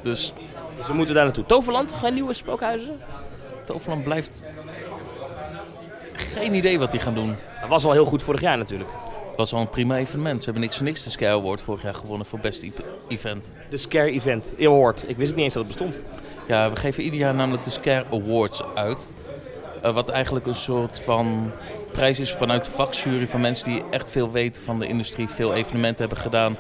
Dus 0.03 0.33
Dus 0.77 0.87
we 0.89 0.95
moeten 0.95 1.15
daar 1.15 1.25
naartoe. 1.25 1.47
Toverland, 1.47 1.93
geen 1.93 2.15
nieuwe 2.15 2.35
spookhuizen? 2.35 3.01
Toverland 3.65 4.05
blijft 4.05 4.45
geen 6.13 6.55
idee 6.55 6.79
wat 6.79 6.91
die 6.91 7.01
gaan 7.01 7.15
doen. 7.15 7.37
Dat 7.61 7.69
was 7.69 7.85
al 7.85 7.93
heel 7.93 8.05
goed 8.05 8.23
vorig 8.23 8.41
jaar 8.41 8.59
natuurlijk. 8.59 8.91
Het 9.29 9.37
was 9.37 9.53
al 9.53 9.61
een 9.61 9.71
prima 9.71 9.97
evenement. 9.97 10.39
Ze 10.39 10.45
hebben 10.45 10.63
niks 10.63 10.77
voor 10.77 10.87
niks 10.87 11.05
de 11.05 11.11
Scare 11.11 11.39
Award 11.39 11.61
vorig 11.61 11.83
jaar 11.83 11.95
gewonnen 11.95 12.27
voor 12.27 12.39
best 12.39 12.67
event. 13.09 13.53
De 13.71 13.77
Scare 13.77 14.11
Event 14.11 14.55
Award. 14.61 15.09
Ik 15.09 15.17
wist 15.17 15.29
het 15.29 15.37
niet 15.37 15.45
eens 15.45 15.55
dat 15.55 15.67
het 15.67 15.77
bestond. 15.77 16.01
Ja, 16.51 16.71
we 16.71 16.77
geven 16.77 17.03
ieder 17.03 17.19
jaar 17.19 17.35
namelijk 17.35 17.65
de 17.65 17.71
Scare 17.71 18.05
Awards 18.11 18.63
uit. 18.75 19.13
Eh, 19.83 19.95
wat 19.95 20.09
eigenlijk 20.09 20.47
een 20.47 20.55
soort 20.55 21.01
van 21.01 21.53
prijs 21.93 22.21
is 22.21 22.33
vanuit 22.33 22.65
de 22.65 22.71
vakjury 22.71 23.27
van 23.27 23.41
mensen 23.41 23.73
die 23.73 23.83
echt 23.91 24.11
veel 24.11 24.31
weten 24.31 24.63
van 24.63 24.79
de 24.79 24.87
industrie, 24.87 25.29
veel 25.29 25.55
evenementen 25.55 25.99
hebben 26.07 26.23
gedaan. 26.25 26.57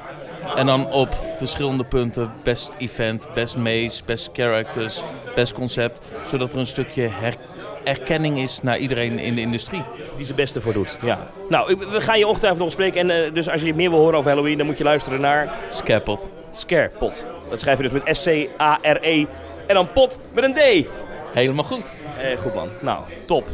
En 0.54 0.66
dan 0.66 0.90
op 0.92 1.14
verschillende 1.36 1.84
punten, 1.84 2.32
best 2.42 2.74
event, 2.78 3.26
best 3.34 3.56
maze, 3.56 4.02
best 4.04 4.30
characters, 4.32 5.02
best 5.34 5.52
concept. 5.52 6.06
Zodat 6.26 6.52
er 6.52 6.58
een 6.58 6.66
stukje 6.66 7.08
her- 7.08 7.36
erkenning 7.84 8.38
is 8.38 8.62
naar 8.62 8.78
iedereen 8.78 9.18
in 9.18 9.34
de 9.34 9.40
industrie. 9.40 9.82
Die 10.16 10.24
zijn 10.24 10.36
beste 10.36 10.60
voor 10.60 10.72
doet. 10.72 10.98
Ja. 11.02 11.30
Nou, 11.48 11.76
we 11.90 12.00
gaan 12.00 12.18
je 12.18 12.26
ongetwijfeld 12.26 12.62
nog 12.62 12.72
spreken. 12.72 13.00
En 13.10 13.24
eh, 13.24 13.34
dus 13.34 13.48
als 13.48 13.62
je 13.62 13.74
meer 13.74 13.90
wil 13.90 13.98
horen 13.98 14.18
over 14.18 14.30
Halloween, 14.30 14.56
dan 14.58 14.66
moet 14.66 14.78
je 14.78 14.84
luisteren 14.84 15.20
naar 15.20 15.54
Scarepot. 15.70 16.30
Scarepot. 16.52 17.26
Dat 17.50 17.60
schrijf 17.60 17.76
je 17.76 17.88
dus 17.88 17.92
met 18.02 18.16
S-C-A-R-E. 18.16 19.26
En 19.70 19.76
dan 19.76 19.92
pot 19.92 20.18
met 20.34 20.44
een 20.44 20.54
D. 20.54 20.86
Helemaal 21.32 21.64
goed. 21.64 21.92
Eh, 22.18 22.38
goed 22.38 22.54
man. 22.54 22.68
Nou, 22.80 22.98
top. 23.26 23.46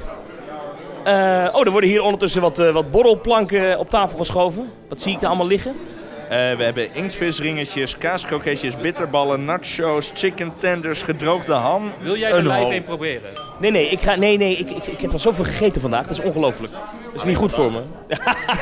Eh, 1.04 1.48
oh, 1.52 1.66
er 1.66 1.70
worden 1.70 1.90
hier 1.90 2.02
ondertussen 2.02 2.40
wat, 2.40 2.58
eh, 2.58 2.72
wat 2.72 2.90
borrelplanken 2.90 3.78
op 3.78 3.90
tafel 3.90 4.18
geschoven. 4.18 4.72
Wat 4.88 5.02
zie 5.02 5.12
ik 5.12 5.20
daar 5.20 5.28
allemaal 5.28 5.46
liggen? 5.46 5.76
Eh, 6.28 6.28
we 6.28 6.62
hebben 6.62 6.94
inktvisringetjes, 6.94 7.98
kaaskroketjes, 7.98 8.76
bitterballen, 8.76 9.44
nachos, 9.44 10.12
chicken 10.14 10.52
tenders, 10.56 11.02
gedroogde 11.02 11.52
ham. 11.52 11.92
Wil 12.00 12.16
jij 12.16 12.30
er 12.30 12.36
een 12.36 12.48
live 12.48 12.74
een 12.74 12.84
proberen? 12.84 13.30
Nee, 13.58 13.70
nee, 13.70 13.88
ik, 13.88 14.00
ga, 14.00 14.14
nee, 14.14 14.36
nee 14.36 14.56
ik, 14.56 14.70
ik, 14.70 14.86
ik 14.86 15.00
heb 15.00 15.12
al 15.12 15.18
zoveel 15.18 15.44
gegeten 15.44 15.80
vandaag. 15.80 16.06
Dat 16.06 16.18
is 16.18 16.24
ongelooflijk. 16.24 16.72
Dat 16.72 17.14
is 17.14 17.24
niet 17.24 17.36
goed 17.36 17.52
voor 17.52 17.72
me. 17.72 17.82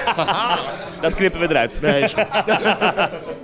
dat 1.00 1.14
knippen 1.14 1.40
we 1.40 1.48
eruit. 1.48 1.78
Nee, 1.82 2.02
is 2.02 2.12
goed. 2.12 2.28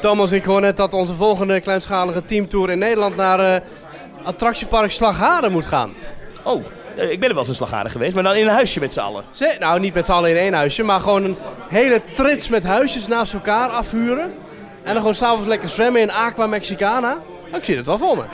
Thomas, 0.00 0.32
ik 0.32 0.44
hoor 0.44 0.60
net 0.60 0.76
dat 0.76 0.94
onze 0.94 1.14
volgende 1.14 1.60
kleinschalige 1.60 2.24
teamtour 2.24 2.70
in 2.70 2.78
Nederland 2.78 3.16
naar 3.16 3.40
eh, 3.40 3.60
attractiepark 4.22 4.90
Slagharen 4.90 5.52
moet 5.52 5.66
gaan. 5.66 5.94
Oh, 6.44 6.64
eh, 6.96 7.10
ik 7.10 7.20
ben 7.20 7.28
er 7.28 7.34
wel 7.34 7.38
eens 7.38 7.48
in 7.48 7.54
Slagharen 7.54 7.90
geweest, 7.90 8.14
maar 8.14 8.22
dan 8.22 8.34
in 8.34 8.46
een 8.46 8.52
huisje 8.52 8.80
met 8.80 8.92
z'n 8.92 9.00
allen. 9.00 9.24
Nou, 9.58 9.80
niet 9.80 9.94
met 9.94 10.06
z'n 10.06 10.12
allen 10.12 10.30
in 10.30 10.36
één 10.36 10.52
huisje, 10.52 10.82
maar 10.82 11.00
gewoon 11.00 11.24
een 11.24 11.36
hele 11.68 12.00
trits 12.14 12.48
met 12.48 12.64
huisjes 12.64 13.06
naast 13.06 13.34
elkaar 13.34 13.68
afhuren. 13.68 14.34
En 14.82 14.92
dan 14.92 14.96
gewoon 14.96 15.14
s'avonds 15.14 15.46
lekker 15.46 15.68
zwemmen 15.68 16.00
in 16.00 16.10
Aqua 16.10 16.46
Mexicana. 16.46 17.18
Nou, 17.44 17.56
ik 17.56 17.64
zie 17.64 17.76
het 17.76 17.86
wel 17.86 17.98
voor 17.98 18.16
me. 18.16 18.24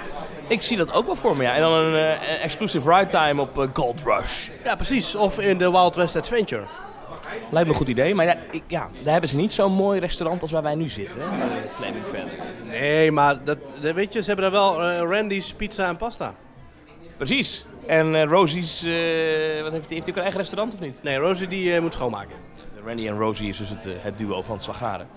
Ik 0.49 0.63
zie 0.63 0.77
dat 0.77 0.93
ook 0.93 1.07
wel 1.07 1.17
voor 1.17 1.37
me, 1.37 1.43
ja. 1.43 1.55
En 1.55 1.61
dan 1.61 1.73
een 1.73 1.95
eh, 1.95 2.45
exclusive 2.45 2.95
ride 2.95 3.07
time 3.07 3.41
op 3.41 3.69
Gold 3.73 4.03
Rush. 4.05 4.49
Ja, 4.65 4.75
precies. 4.75 5.15
Of 5.15 5.39
in 5.39 5.59
de 5.59 5.71
Wild 5.71 5.97
West 5.97 6.17
Adventure. 6.17 6.65
Lijkt 7.51 7.67
me 7.69 7.73
een 7.73 7.79
goed 7.79 7.89
idee, 7.89 8.15
maar 8.15 8.25
ja, 8.25 8.37
ik, 8.51 8.63
ja, 8.67 8.89
daar 9.03 9.13
hebben 9.13 9.31
ze 9.31 9.37
niet 9.37 9.53
zo'n 9.53 9.73
mooi 9.73 10.01
restaurant 10.01 10.43
als 10.43 10.51
waar 10.51 10.63
wij 10.63 10.75
nu 10.75 10.89
zitten. 10.89 11.21
Hè? 11.21 11.27
Fan. 12.05 12.29
Nee, 12.71 13.13
maar 13.13 13.45
dat, 13.45 13.59
dat- 13.81 13.95
weet 13.95 14.13
je, 14.13 14.21
ze 14.23 14.27
hebben 14.33 14.51
daar 14.53 14.61
wel 14.61 14.83
eh, 14.83 14.99
Randy's 15.17 15.53
Pizza 15.55 15.89
en 15.89 15.97
Pasta. 15.97 16.35
Precies. 17.17 17.65
En 17.87 18.15
eh, 18.15 18.25
Rosie's, 18.25 18.83
eh, 18.83 19.63
wat 19.63 19.73
heeft 19.73 19.85
hij? 19.87 19.95
Heeft 19.95 20.07
hij 20.07 20.09
ook 20.09 20.17
een 20.17 20.23
eigen 20.23 20.41
restaurant 20.41 20.75
of 20.75 20.81
niet? 20.81 21.03
Nee, 21.03 21.17
Rosie 21.17 21.49
die 21.49 21.81
moet 21.81 21.93
schoonmaken. 21.95 22.37
Randy 22.85 23.07
en 23.09 23.17
Rosie 23.19 23.49
is 23.49 23.57
dus 23.59 23.69
het, 23.69 23.87
het 23.99 24.19
duo 24.19 24.43
van 24.43 24.61
Slagharen. 24.61 25.09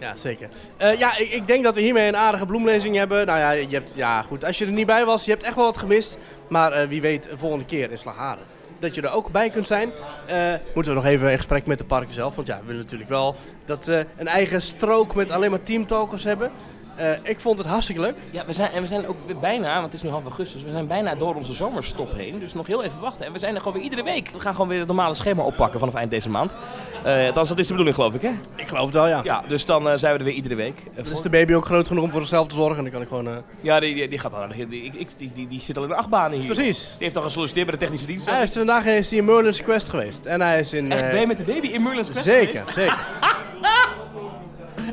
Ja, 0.00 0.16
zeker. 0.16 0.48
Ja, 0.78 1.16
ik, 1.18 1.30
ik 1.30 1.46
denk 1.46 1.64
dat 1.64 1.74
we 1.74 1.80
hiermee 1.80 2.08
een 2.08 2.16
aardige 2.16 2.46
bloemlezing 2.46 2.96
hebben. 2.96 3.26
Nou 3.26 3.38
ja, 3.38 3.50
je 3.50 3.66
hebt, 3.68 3.92
ja, 3.94 4.22
goed. 4.22 4.44
Als 4.44 4.58
je 4.58 4.66
er 4.66 4.72
niet 4.72 4.86
bij 4.86 5.04
was, 5.04 5.24
je 5.24 5.30
hebt 5.30 5.42
echt 5.42 5.54
wel 5.54 5.64
wat 5.64 5.76
gemist. 5.76 6.18
Maar 6.48 6.88
wie 6.88 7.00
weet, 7.00 7.22
de 7.30 7.38
volgende 7.38 7.64
keer 7.64 7.90
in 7.90 7.98
Slagharen. 7.98 8.44
Dat 8.84 8.94
je 8.94 9.02
er 9.02 9.12
ook 9.12 9.30
bij 9.30 9.50
kunt 9.50 9.66
zijn. 9.66 9.92
Eh, 10.26 10.54
moeten 10.74 10.92
we 10.92 11.00
nog 11.00 11.08
even 11.08 11.30
in 11.30 11.36
gesprek 11.36 11.66
met 11.66 11.78
de 11.78 11.84
parken 11.84 12.14
zelf. 12.14 12.34
Want 12.34 12.46
ja, 12.46 12.58
we 12.60 12.66
willen 12.66 12.80
natuurlijk 12.80 13.10
wel 13.10 13.36
dat 13.64 13.84
ze 13.84 14.06
een 14.16 14.28
eigen 14.28 14.62
strook 14.62 15.14
met 15.14 15.30
alleen 15.30 15.50
maar 15.50 15.62
teamtalkers 15.62 16.24
hebben. 16.24 16.50
Eh, 16.96 17.10
ik 17.22 17.40
vond 17.40 17.58
het 17.58 17.66
hartstikke 17.66 18.00
leuk. 18.00 18.14
Ja, 18.30 18.44
we 18.46 18.52
zijn, 18.52 18.70
en 18.70 18.80
we 18.82 18.86
zijn 18.88 19.06
ook 19.06 19.16
weer 19.26 19.38
bijna, 19.38 19.72
want 19.72 19.84
het 19.84 19.94
is 19.94 20.02
nu 20.02 20.08
half 20.10 20.22
augustus, 20.24 20.62
we 20.62 20.70
zijn 20.70 20.86
bijna 20.86 21.14
door 21.14 21.34
onze 21.34 21.52
zomerstop 21.52 22.12
heen. 22.14 22.38
Dus 22.38 22.54
nog 22.54 22.66
heel 22.66 22.84
even 22.84 23.00
wachten. 23.00 23.26
En 23.26 23.32
we 23.32 23.38
zijn 23.38 23.52
er 23.54 23.58
gewoon 23.60 23.74
weer 23.74 23.82
iedere 23.84 24.02
week. 24.02 24.30
We 24.32 24.40
gaan 24.40 24.52
gewoon 24.54 24.68
weer 24.68 24.78
het 24.78 24.86
normale 24.86 25.14
schema 25.14 25.42
oppakken 25.42 25.78
vanaf 25.78 25.94
eind 25.94 26.10
deze 26.10 26.28
maand. 26.30 26.56
Eh 27.04 27.26
althans, 27.26 27.48
dat 27.48 27.58
is 27.58 27.64
de 27.66 27.70
bedoeling 27.72 27.96
geloof 27.96 28.14
ik, 28.14 28.22
hè? 28.22 28.30
Ik 28.56 28.68
geloof 28.68 28.84
het 28.84 28.94
wel, 28.94 29.08
ja. 29.08 29.20
Ja, 29.24 29.42
dus 29.48 29.64
dan 29.64 29.88
eh, 29.88 29.96
zijn 29.96 30.12
we 30.12 30.18
er 30.18 30.24
weer 30.24 30.34
iedere 30.34 30.54
week. 30.54 30.76
Dus 30.94 31.04
voor- 31.06 31.12
is 31.16 31.22
de 31.22 31.30
baby 31.30 31.54
ook 31.54 31.64
groot 31.64 31.86
genoeg 31.86 32.04
om 32.04 32.10
voor 32.10 32.20
zichzelf 32.20 32.46
te 32.48 32.54
zorgen. 32.54 32.76
En 32.76 32.82
dan 32.82 32.92
kan 32.92 33.02
ik 33.02 33.08
gewoon... 33.08 33.28
eh, 33.28 33.32
Ja, 33.62 33.80
die, 33.80 33.94
die, 33.94 34.08
die 34.08 34.18
gaat 34.18 34.34
al. 34.34 34.48
Die, 34.48 34.68
die, 34.68 34.82
ik- 34.96 35.18
die, 35.18 35.30
die, 35.34 35.48
die 35.48 35.60
zit 35.60 35.76
al 35.76 35.82
in 35.82 35.88
de 35.88 35.94
achtbanen 35.94 36.38
hier. 36.38 36.54
Precies. 36.54 36.80
Die 36.88 36.96
heeft 36.98 37.16
al 37.16 37.22
gesolliciteerd 37.22 37.66
bij 37.66 37.74
de 37.74 37.80
technische 37.80 38.06
dienst. 38.06 38.30
Hij 38.30 38.42
is 38.42 38.52
vandaag 38.52 38.86
is 38.86 39.08
hij 39.10 39.18
in 39.18 39.24
Merlin's 39.24 39.62
Quest 39.62 39.88
geweest. 39.88 40.26
En 40.26 40.40
hij 40.40 40.60
is 40.60 40.72
in... 40.72 40.92
Echt, 40.92 41.02
eh, 41.04 41.10
ben 41.10 41.20
je 41.20 41.26
met 41.26 41.36
de 41.38 41.44
baby 41.44 41.66
in 41.66 41.82
Merlin's 41.82 42.10
Quest 42.10 42.24
Zeker, 42.24 42.58
geweest? 42.58 42.74
zeker. 42.74 42.98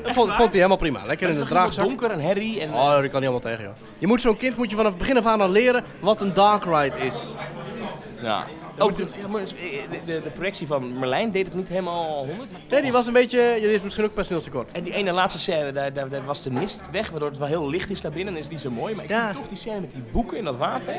Dat 0.03 0.13
vond, 0.13 0.27
vond 0.27 0.39
hij 0.39 0.49
helemaal 0.51 0.77
prima. 0.77 1.05
Lekker 1.05 1.29
in 1.29 1.37
de 1.37 1.45
draagzak. 1.45 1.85
donker 1.85 2.11
en 2.11 2.19
herrie 2.19 2.59
en... 2.61 2.73
Oh, 2.73 2.89
dat 2.91 2.93
kan 2.93 3.01
niet 3.01 3.13
allemaal 3.13 3.39
tegen, 3.39 3.63
joh. 3.63 3.73
Je 3.97 4.07
moet 4.07 4.21
zo'n 4.21 4.37
kind 4.37 4.57
moet 4.57 4.69
je 4.69 4.75
vanaf 4.75 4.91
het 4.91 4.99
begin 4.99 5.17
af 5.17 5.25
aan 5.25 5.41
al 5.41 5.49
leren 5.49 5.83
wat 5.99 6.21
een 6.21 6.33
dark 6.33 6.63
ride 6.65 6.97
is. 6.99 7.21
Ja. 8.21 8.45
Oh, 8.79 8.89
eh, 8.89 8.95
de, 8.95 9.07
de, 10.05 10.21
de 10.21 10.31
projectie 10.31 10.67
van 10.67 10.99
Merlijn 10.99 11.31
deed 11.31 11.45
het 11.45 11.55
niet 11.55 11.67
helemaal 11.67 12.15
100. 12.17 12.37
Maar 12.51 12.61
Nee, 12.69 12.81
die 12.81 12.91
was 12.91 13.07
een 13.07 13.13
beetje... 13.13 13.39
Je 13.39 13.73
is 13.73 13.81
misschien 13.83 14.05
ook 14.05 14.13
personeelstekort. 14.13 14.71
En 14.71 14.83
die 14.83 14.93
ene 14.93 15.11
laatste 15.11 15.39
scène, 15.39 15.71
daar, 15.71 15.93
daar, 15.93 16.09
daar 16.09 16.23
was 16.25 16.41
de 16.41 16.51
mist 16.51 16.81
weg, 16.91 17.09
waardoor 17.09 17.29
het 17.29 17.37
wel 17.37 17.47
heel 17.47 17.69
licht 17.69 17.89
is 17.89 18.01
daar 18.01 18.11
binnen 18.11 18.33
en 18.33 18.39
is 18.39 18.47
niet 18.49 18.61
zo 18.61 18.69
mooi. 18.69 18.95
Maar 18.95 19.03
ik 19.03 19.09
Ja. 19.09 19.23
vind 19.23 19.33
toch 19.37 19.47
die 19.47 19.57
scène 19.57 19.79
met 19.79 19.91
die 19.91 20.03
boeken 20.11 20.37
in 20.37 20.43
dat 20.43 20.57
water, 20.57 20.95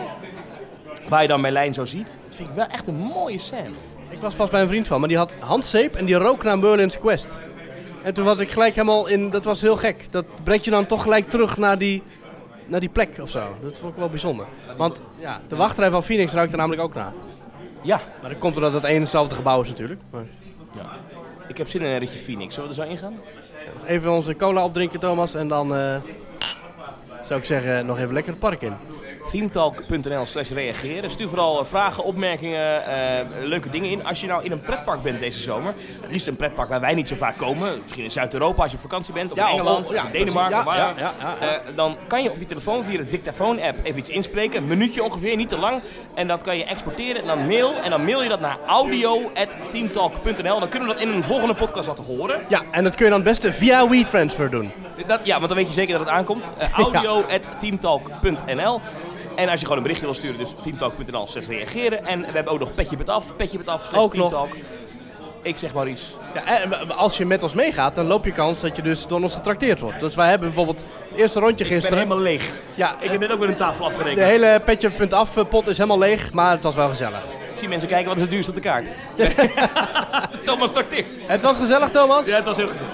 waar 1.09 1.23
je 1.23 1.29
dan 1.29 1.41
Merlijn 1.41 1.75
zo 1.75 1.85
ziet, 1.85 2.19
vind 2.29 2.49
ik 2.49 2.55
wel 2.55 2.67
echt 2.67 2.87
een 2.87 2.97
mooie 2.97 3.39
scène. 3.39 3.71
Ik 4.09 4.21
was 4.21 4.35
vast 4.35 4.51
bij 4.51 4.61
een 4.61 4.69
vriend 4.69 4.87
van, 4.87 4.99
maar 5.01 5.09
die 5.09 5.19
had 5.19 5.37
handzeep 5.39 5.95
en 5.97 6.05
die 6.05 6.15
rook 6.15 6.43
naar 6.43 6.59
Merlin's 6.59 6.99
Quest. 6.99 7.39
En 8.03 8.15
toen 8.15 8.25
was 8.25 8.39
ik 8.39 8.51
gelijk 8.51 8.75
helemaal 8.75 9.07
in... 9.07 9.31
Dat 9.31 9.45
was 9.45 9.61
heel 9.61 9.77
gek. 9.77 10.07
Dat 10.11 10.25
brengt 10.45 10.65
je 10.65 10.71
dan 10.71 10.87
toch 10.87 11.03
gelijk 11.03 11.29
terug 11.29 11.57
naar 11.57 11.79
die, 11.79 12.03
naar 12.67 12.81
die 12.81 12.89
plek 12.89 13.19
of 13.21 13.31
zo. 13.31 13.57
Dat 13.63 13.79
vond 13.79 13.93
ik 13.93 13.99
wel 13.99 14.09
bijzonder. 14.09 14.47
Want 14.77 15.03
ja, 15.19 15.41
de 15.49 15.57
wachtrij 15.57 15.91
van 15.91 16.05
Phoenix 16.05 16.33
ruikt 16.33 16.53
er 16.53 16.59
namelijk 16.59 16.83
ook 16.83 16.95
naar. 16.95 17.13
Ja. 17.83 18.01
Maar 18.21 18.31
dat 18.31 18.39
komt 18.39 18.55
doordat 18.55 18.73
het 18.73 18.85
één 18.85 18.95
en 18.95 19.01
hetzelfde 19.01 19.35
gebouw 19.35 19.61
is 19.61 19.69
natuurlijk. 19.69 20.01
Maar 20.11 20.25
ja. 20.77 20.91
Ik 21.49 21.59
heb 21.59 21.69
zin 21.69 21.81
in 21.81 21.91
een 21.91 21.99
ritje 21.99 22.19
Phoenix. 22.19 22.55
Zullen 22.55 22.71
we 22.71 22.77
er 22.77 22.85
zo 22.85 22.91
ingaan? 22.91 23.15
even 23.87 24.11
onze 24.11 24.37
cola 24.37 24.65
opdrinken, 24.65 25.01
Thomas. 25.01 25.35
En 25.35 25.49
dan 25.49 25.75
eh, 25.75 25.97
zou 27.23 27.41
ik 27.41 27.45
zeggen, 27.45 27.87
nog 27.87 27.99
even 27.99 28.13
lekker 28.13 28.33
het 28.33 28.41
park 28.41 28.63
in. 28.63 28.73
themetalk.nl 29.31 30.27
slash 30.27 30.51
reageren. 30.51 31.11
Stuur 31.11 31.29
vooral 31.29 31.59
eh, 31.61 31.65
vragen, 31.67 32.05
opmerkingen, 32.05 32.87
eh, 32.87 33.27
leuke 33.41 33.71
dingen 33.71 33.91
in. 33.91 34.05
Als 34.05 34.21
je 34.21 34.27
nou 34.27 34.45
in 34.45 34.53
een 34.53 34.61
pretpark 34.61 35.03
bent 35.03 35.21
deze 35.21 35.39
zomer, 35.39 35.75
het 36.01 36.11
liefst 36.11 36.27
een 36.27 36.37
pretpark 36.37 36.69
waar 36.69 36.81
wij 36.81 36.95
niet 36.95 37.09
zo 37.09 37.15
vaak 37.15 37.37
komen, 37.37 37.79
misschien 37.83 38.05
in 38.05 38.11
Zuid-Europa 38.11 38.63
als 38.63 38.71
je 38.71 38.77
op 38.77 38.83
vakantie 38.83 39.13
bent, 39.13 39.33
of 39.33 39.39
Ja, 39.39 39.47
in 39.49 39.53
of- 39.53 39.59
Engeland, 39.61 39.89
of, 39.89 39.95
ja, 39.95 40.05
in 40.05 40.11
Denemarken, 40.13 40.65
waar, 40.65 40.97
eh, 40.97 41.07
dan 41.75 41.97
kan 42.07 42.23
je 42.23 42.31
op 42.31 42.39
je 42.39 42.45
telefoon 42.45 42.85
via 42.85 42.97
de 42.97 43.09
dictafoon-app 43.09 43.79
even 43.83 43.99
iets 43.99 44.11
inspreken, 44.11 44.63
een 44.63 44.69
minuutje 44.69 45.03
ongeveer, 45.03 45.37
niet 45.37 45.49
te 45.49 45.59
lang. 45.59 45.81
En 46.15 46.27
dat 46.29 46.43
kan 46.43 46.57
je 46.59 46.65
exporteren 46.65 47.21
en 47.21 47.27
dan 47.27 47.47
mail, 47.47 47.75
en 47.75 47.91
dan 47.91 48.05
mail 48.05 48.23
je 48.23 48.29
dat 48.29 48.41
naar 48.41 48.57
audio.themetalk.nl. 48.67 50.61
Dan 50.61 50.69
kunnen 50.69 50.89
we 50.89 50.95
dat 50.95 51.03
in 51.03 51.09
een 51.09 51.25
volgende 51.25 51.55
podcast 51.55 51.89
laten 51.89 52.05
horen. 52.05 52.41
Ja, 52.49 52.61
en 52.71 52.85
dat 52.85 52.95
kun 52.95 53.05
je 53.05 53.11
dan 53.11 53.21
het 53.21 53.29
beste 53.29 53.53
via 53.53 53.89
WeTransfer 53.89 54.51
doen. 54.51 54.71
Dat, 55.07 55.21
ja, 55.23 55.35
want 55.37 55.49
dan 55.49 55.57
weet 55.57 55.67
je 55.67 55.73
zeker 55.73 55.99
dat 55.99 56.07
het 56.07 56.17
aankomt. 56.17 56.51
Uh, 56.63 56.79
audio.themetalk.nl 56.79 58.81
En 59.37 59.49
als 59.49 59.59
je 59.61 59.63
gewoon 59.67 59.77
een 59.77 59.83
berichtje 59.83 60.07
wil 60.07 60.15
sturen, 60.15 60.39
dus 60.39 60.51
themetalk.nl 60.63 61.27
slash 61.27 61.47
reageren. 61.47 62.07
En 62.07 62.21
we 62.21 62.31
hebben 62.33 62.53
ook 62.53 62.59
nog 62.59 62.75
Petje 62.75 62.97
Bed 62.97 63.09
Af, 63.09 63.37
Petje 63.37 63.59
Bed 63.59 63.69
Af 63.69 63.85
slash 63.85 64.03
Ook 64.03 64.15
nog. 64.15 64.29
Themetalk. 64.31 64.63
Ik 65.43 65.57
zeg 65.59 65.75
Maurice. 65.75 66.05
Ja, 66.35 66.45
en 66.63 66.91
als 66.97 67.17
je 67.17 67.25
met 67.25 67.43
ons 67.43 67.55
meegaat, 67.55 67.95
dan 67.95 68.07
loop 68.07 68.25
je 68.25 68.33
kans 68.33 68.61
dat 68.61 68.77
je 68.77 68.83
dus 68.83 69.07
door 69.07 69.23
ons 69.23 69.35
getrakteerd 69.35 69.81
wordt. 69.81 70.01
Dus 70.01 70.15
wij 70.15 70.29
hebben 70.29 70.49
bijvoorbeeld 70.49 70.85
het 71.09 71.19
eerste 71.19 71.41
rondje 71.41 71.65
Ik 71.65 71.71
ben 71.71 71.79
gisteren. 71.81 72.03
helemaal 72.03 72.23
leeg. 72.25 72.55
Ja, 72.75 72.97
Ik 73.01 73.11
heb 73.11 73.21
net 73.21 73.33
ook 73.33 73.39
weer 73.39 73.49
een 73.49 73.57
tafel 73.57 73.85
afgerekend. 73.85 74.17
de 74.19 74.25
hele 74.25 74.61
petje.af 74.65 75.49
pot 75.49 75.67
is 75.67 75.77
helemaal 75.77 75.99
leeg, 75.99 76.33
maar 76.33 76.51
het 76.51 76.63
was 76.63 76.75
wel 76.75 76.89
gezellig. 76.89 77.19
Ik 77.53 77.59
zie 77.59 77.69
mensen 77.69 77.89
kijken, 77.89 78.07
wat 78.09 78.17
is 78.17 78.23
het 78.23 78.31
duurste 78.31 78.51
op 78.51 78.57
de 78.57 78.63
kaart? 78.63 78.93
Thomas 80.45 80.69
starteert. 80.69 81.19
Het 81.27 81.43
was 81.43 81.59
gezellig, 81.59 81.91
Thomas. 81.91 82.27
Ja, 82.27 82.37
het 82.37 82.45
was 82.45 82.57
heel 82.57 82.69
gezellig. 82.69 82.93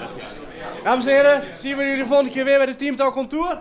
Dames 0.83 1.05
en 1.05 1.11
heren, 1.11 1.43
zien 1.57 1.77
we 1.77 1.83
jullie 1.83 1.97
de 2.01 2.05
volgende 2.07 2.31
keer 2.31 2.45
weer 2.45 2.57
bij 2.57 2.65
de 2.65 2.75
Teamtalk 2.75 3.15
on 3.15 3.27
Tour? 3.27 3.49
Er 3.51 3.59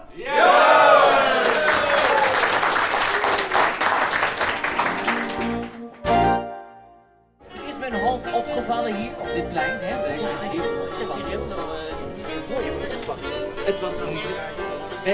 hier 8.95 9.11
op 9.19 9.33
dit 9.33 9.49
plein. 9.49 9.79
Hè? 9.81 9.95
Er 10.05 10.15
is 10.15 10.23
heel 10.23 10.71
opgevallen. 10.83 11.39
Het 13.65 13.81
was 13.81 13.95
hier 13.95 14.31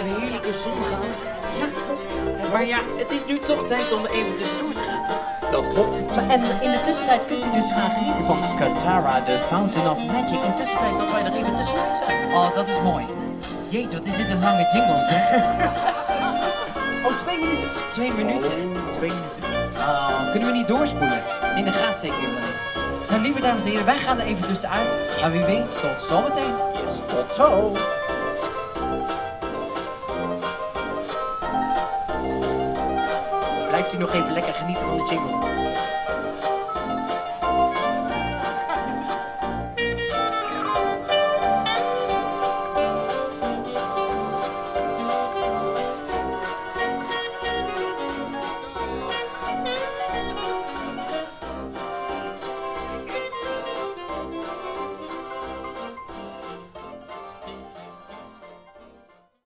een 0.00 0.06
heerlijke 0.20 0.52
zongaand. 0.52 1.14
Ja, 1.58 1.66
klopt. 1.86 2.52
Maar 2.52 2.66
ja, 2.66 2.78
het 2.96 3.12
is 3.12 3.26
nu 3.26 3.38
toch 3.40 3.66
tijd 3.66 3.92
om 3.92 4.06
even 4.06 4.34
tussendoor 4.36 4.72
te 4.72 4.82
gaan. 4.82 5.04
toch? 5.08 5.50
Dat 5.50 5.68
klopt. 5.74 6.14
Maar 6.14 6.28
en 6.28 6.40
in 6.62 6.70
de 6.70 6.80
tussentijd 6.84 7.24
kunt 7.26 7.44
u 7.44 7.50
dus 7.50 7.72
gaan 7.72 7.90
genieten 7.90 8.24
van 8.24 8.40
Katara, 8.56 9.22
the 9.22 9.38
Fountain 9.48 9.90
of 9.90 9.98
Magic. 9.98 10.42
In 10.44 10.50
de 10.50 10.54
tussentijd 10.56 10.98
dat 10.98 11.10
wij 11.12 11.24
er 11.24 11.32
even 11.34 11.54
tussenuit 11.54 11.96
zijn. 11.96 12.32
Oh, 12.32 12.54
dat 12.54 12.68
is 12.68 12.80
mooi. 12.82 13.06
Jeetje, 13.68 13.96
wat 13.98 14.06
is 14.06 14.16
dit 14.16 14.30
een 14.30 14.40
lange 14.40 14.68
jingle, 14.72 15.02
zeg. 15.02 15.22
Oh, 17.06 17.10
twee 17.24 17.38
minuten. 17.38 17.68
twee 17.88 18.12
minuten. 18.12 18.50
Twee 18.92 19.10
minuten. 19.12 19.42
Oh, 19.78 20.30
kunnen 20.30 20.48
we 20.48 20.54
niet 20.54 20.66
doorspoelen? 20.66 21.22
Nee, 21.54 21.64
dat 21.64 21.74
gaat 21.74 21.98
zeker 21.98 22.16
helemaal 22.16 22.40
niet. 22.40 22.83
Nou, 23.14 23.26
lieve 23.26 23.40
dames 23.40 23.64
en 23.64 23.70
heren, 23.70 23.84
wij 23.84 23.98
gaan 23.98 24.20
er 24.20 24.26
even 24.26 24.46
tussenuit. 24.46 24.96
Maar 25.20 25.30
wie 25.30 25.44
weet, 25.44 25.80
tot 25.80 26.02
zometeen. 26.02 26.54
Yes, 26.80 26.98
tot 27.06 27.32
zo. 27.32 27.72
Blijft 33.68 33.94
u 33.94 33.96
nog 33.96 34.12
even 34.12 34.32
lekker 34.32 34.54
genieten 34.54 34.86
van 34.86 34.96
de 34.96 35.04
jingle. 35.10 35.63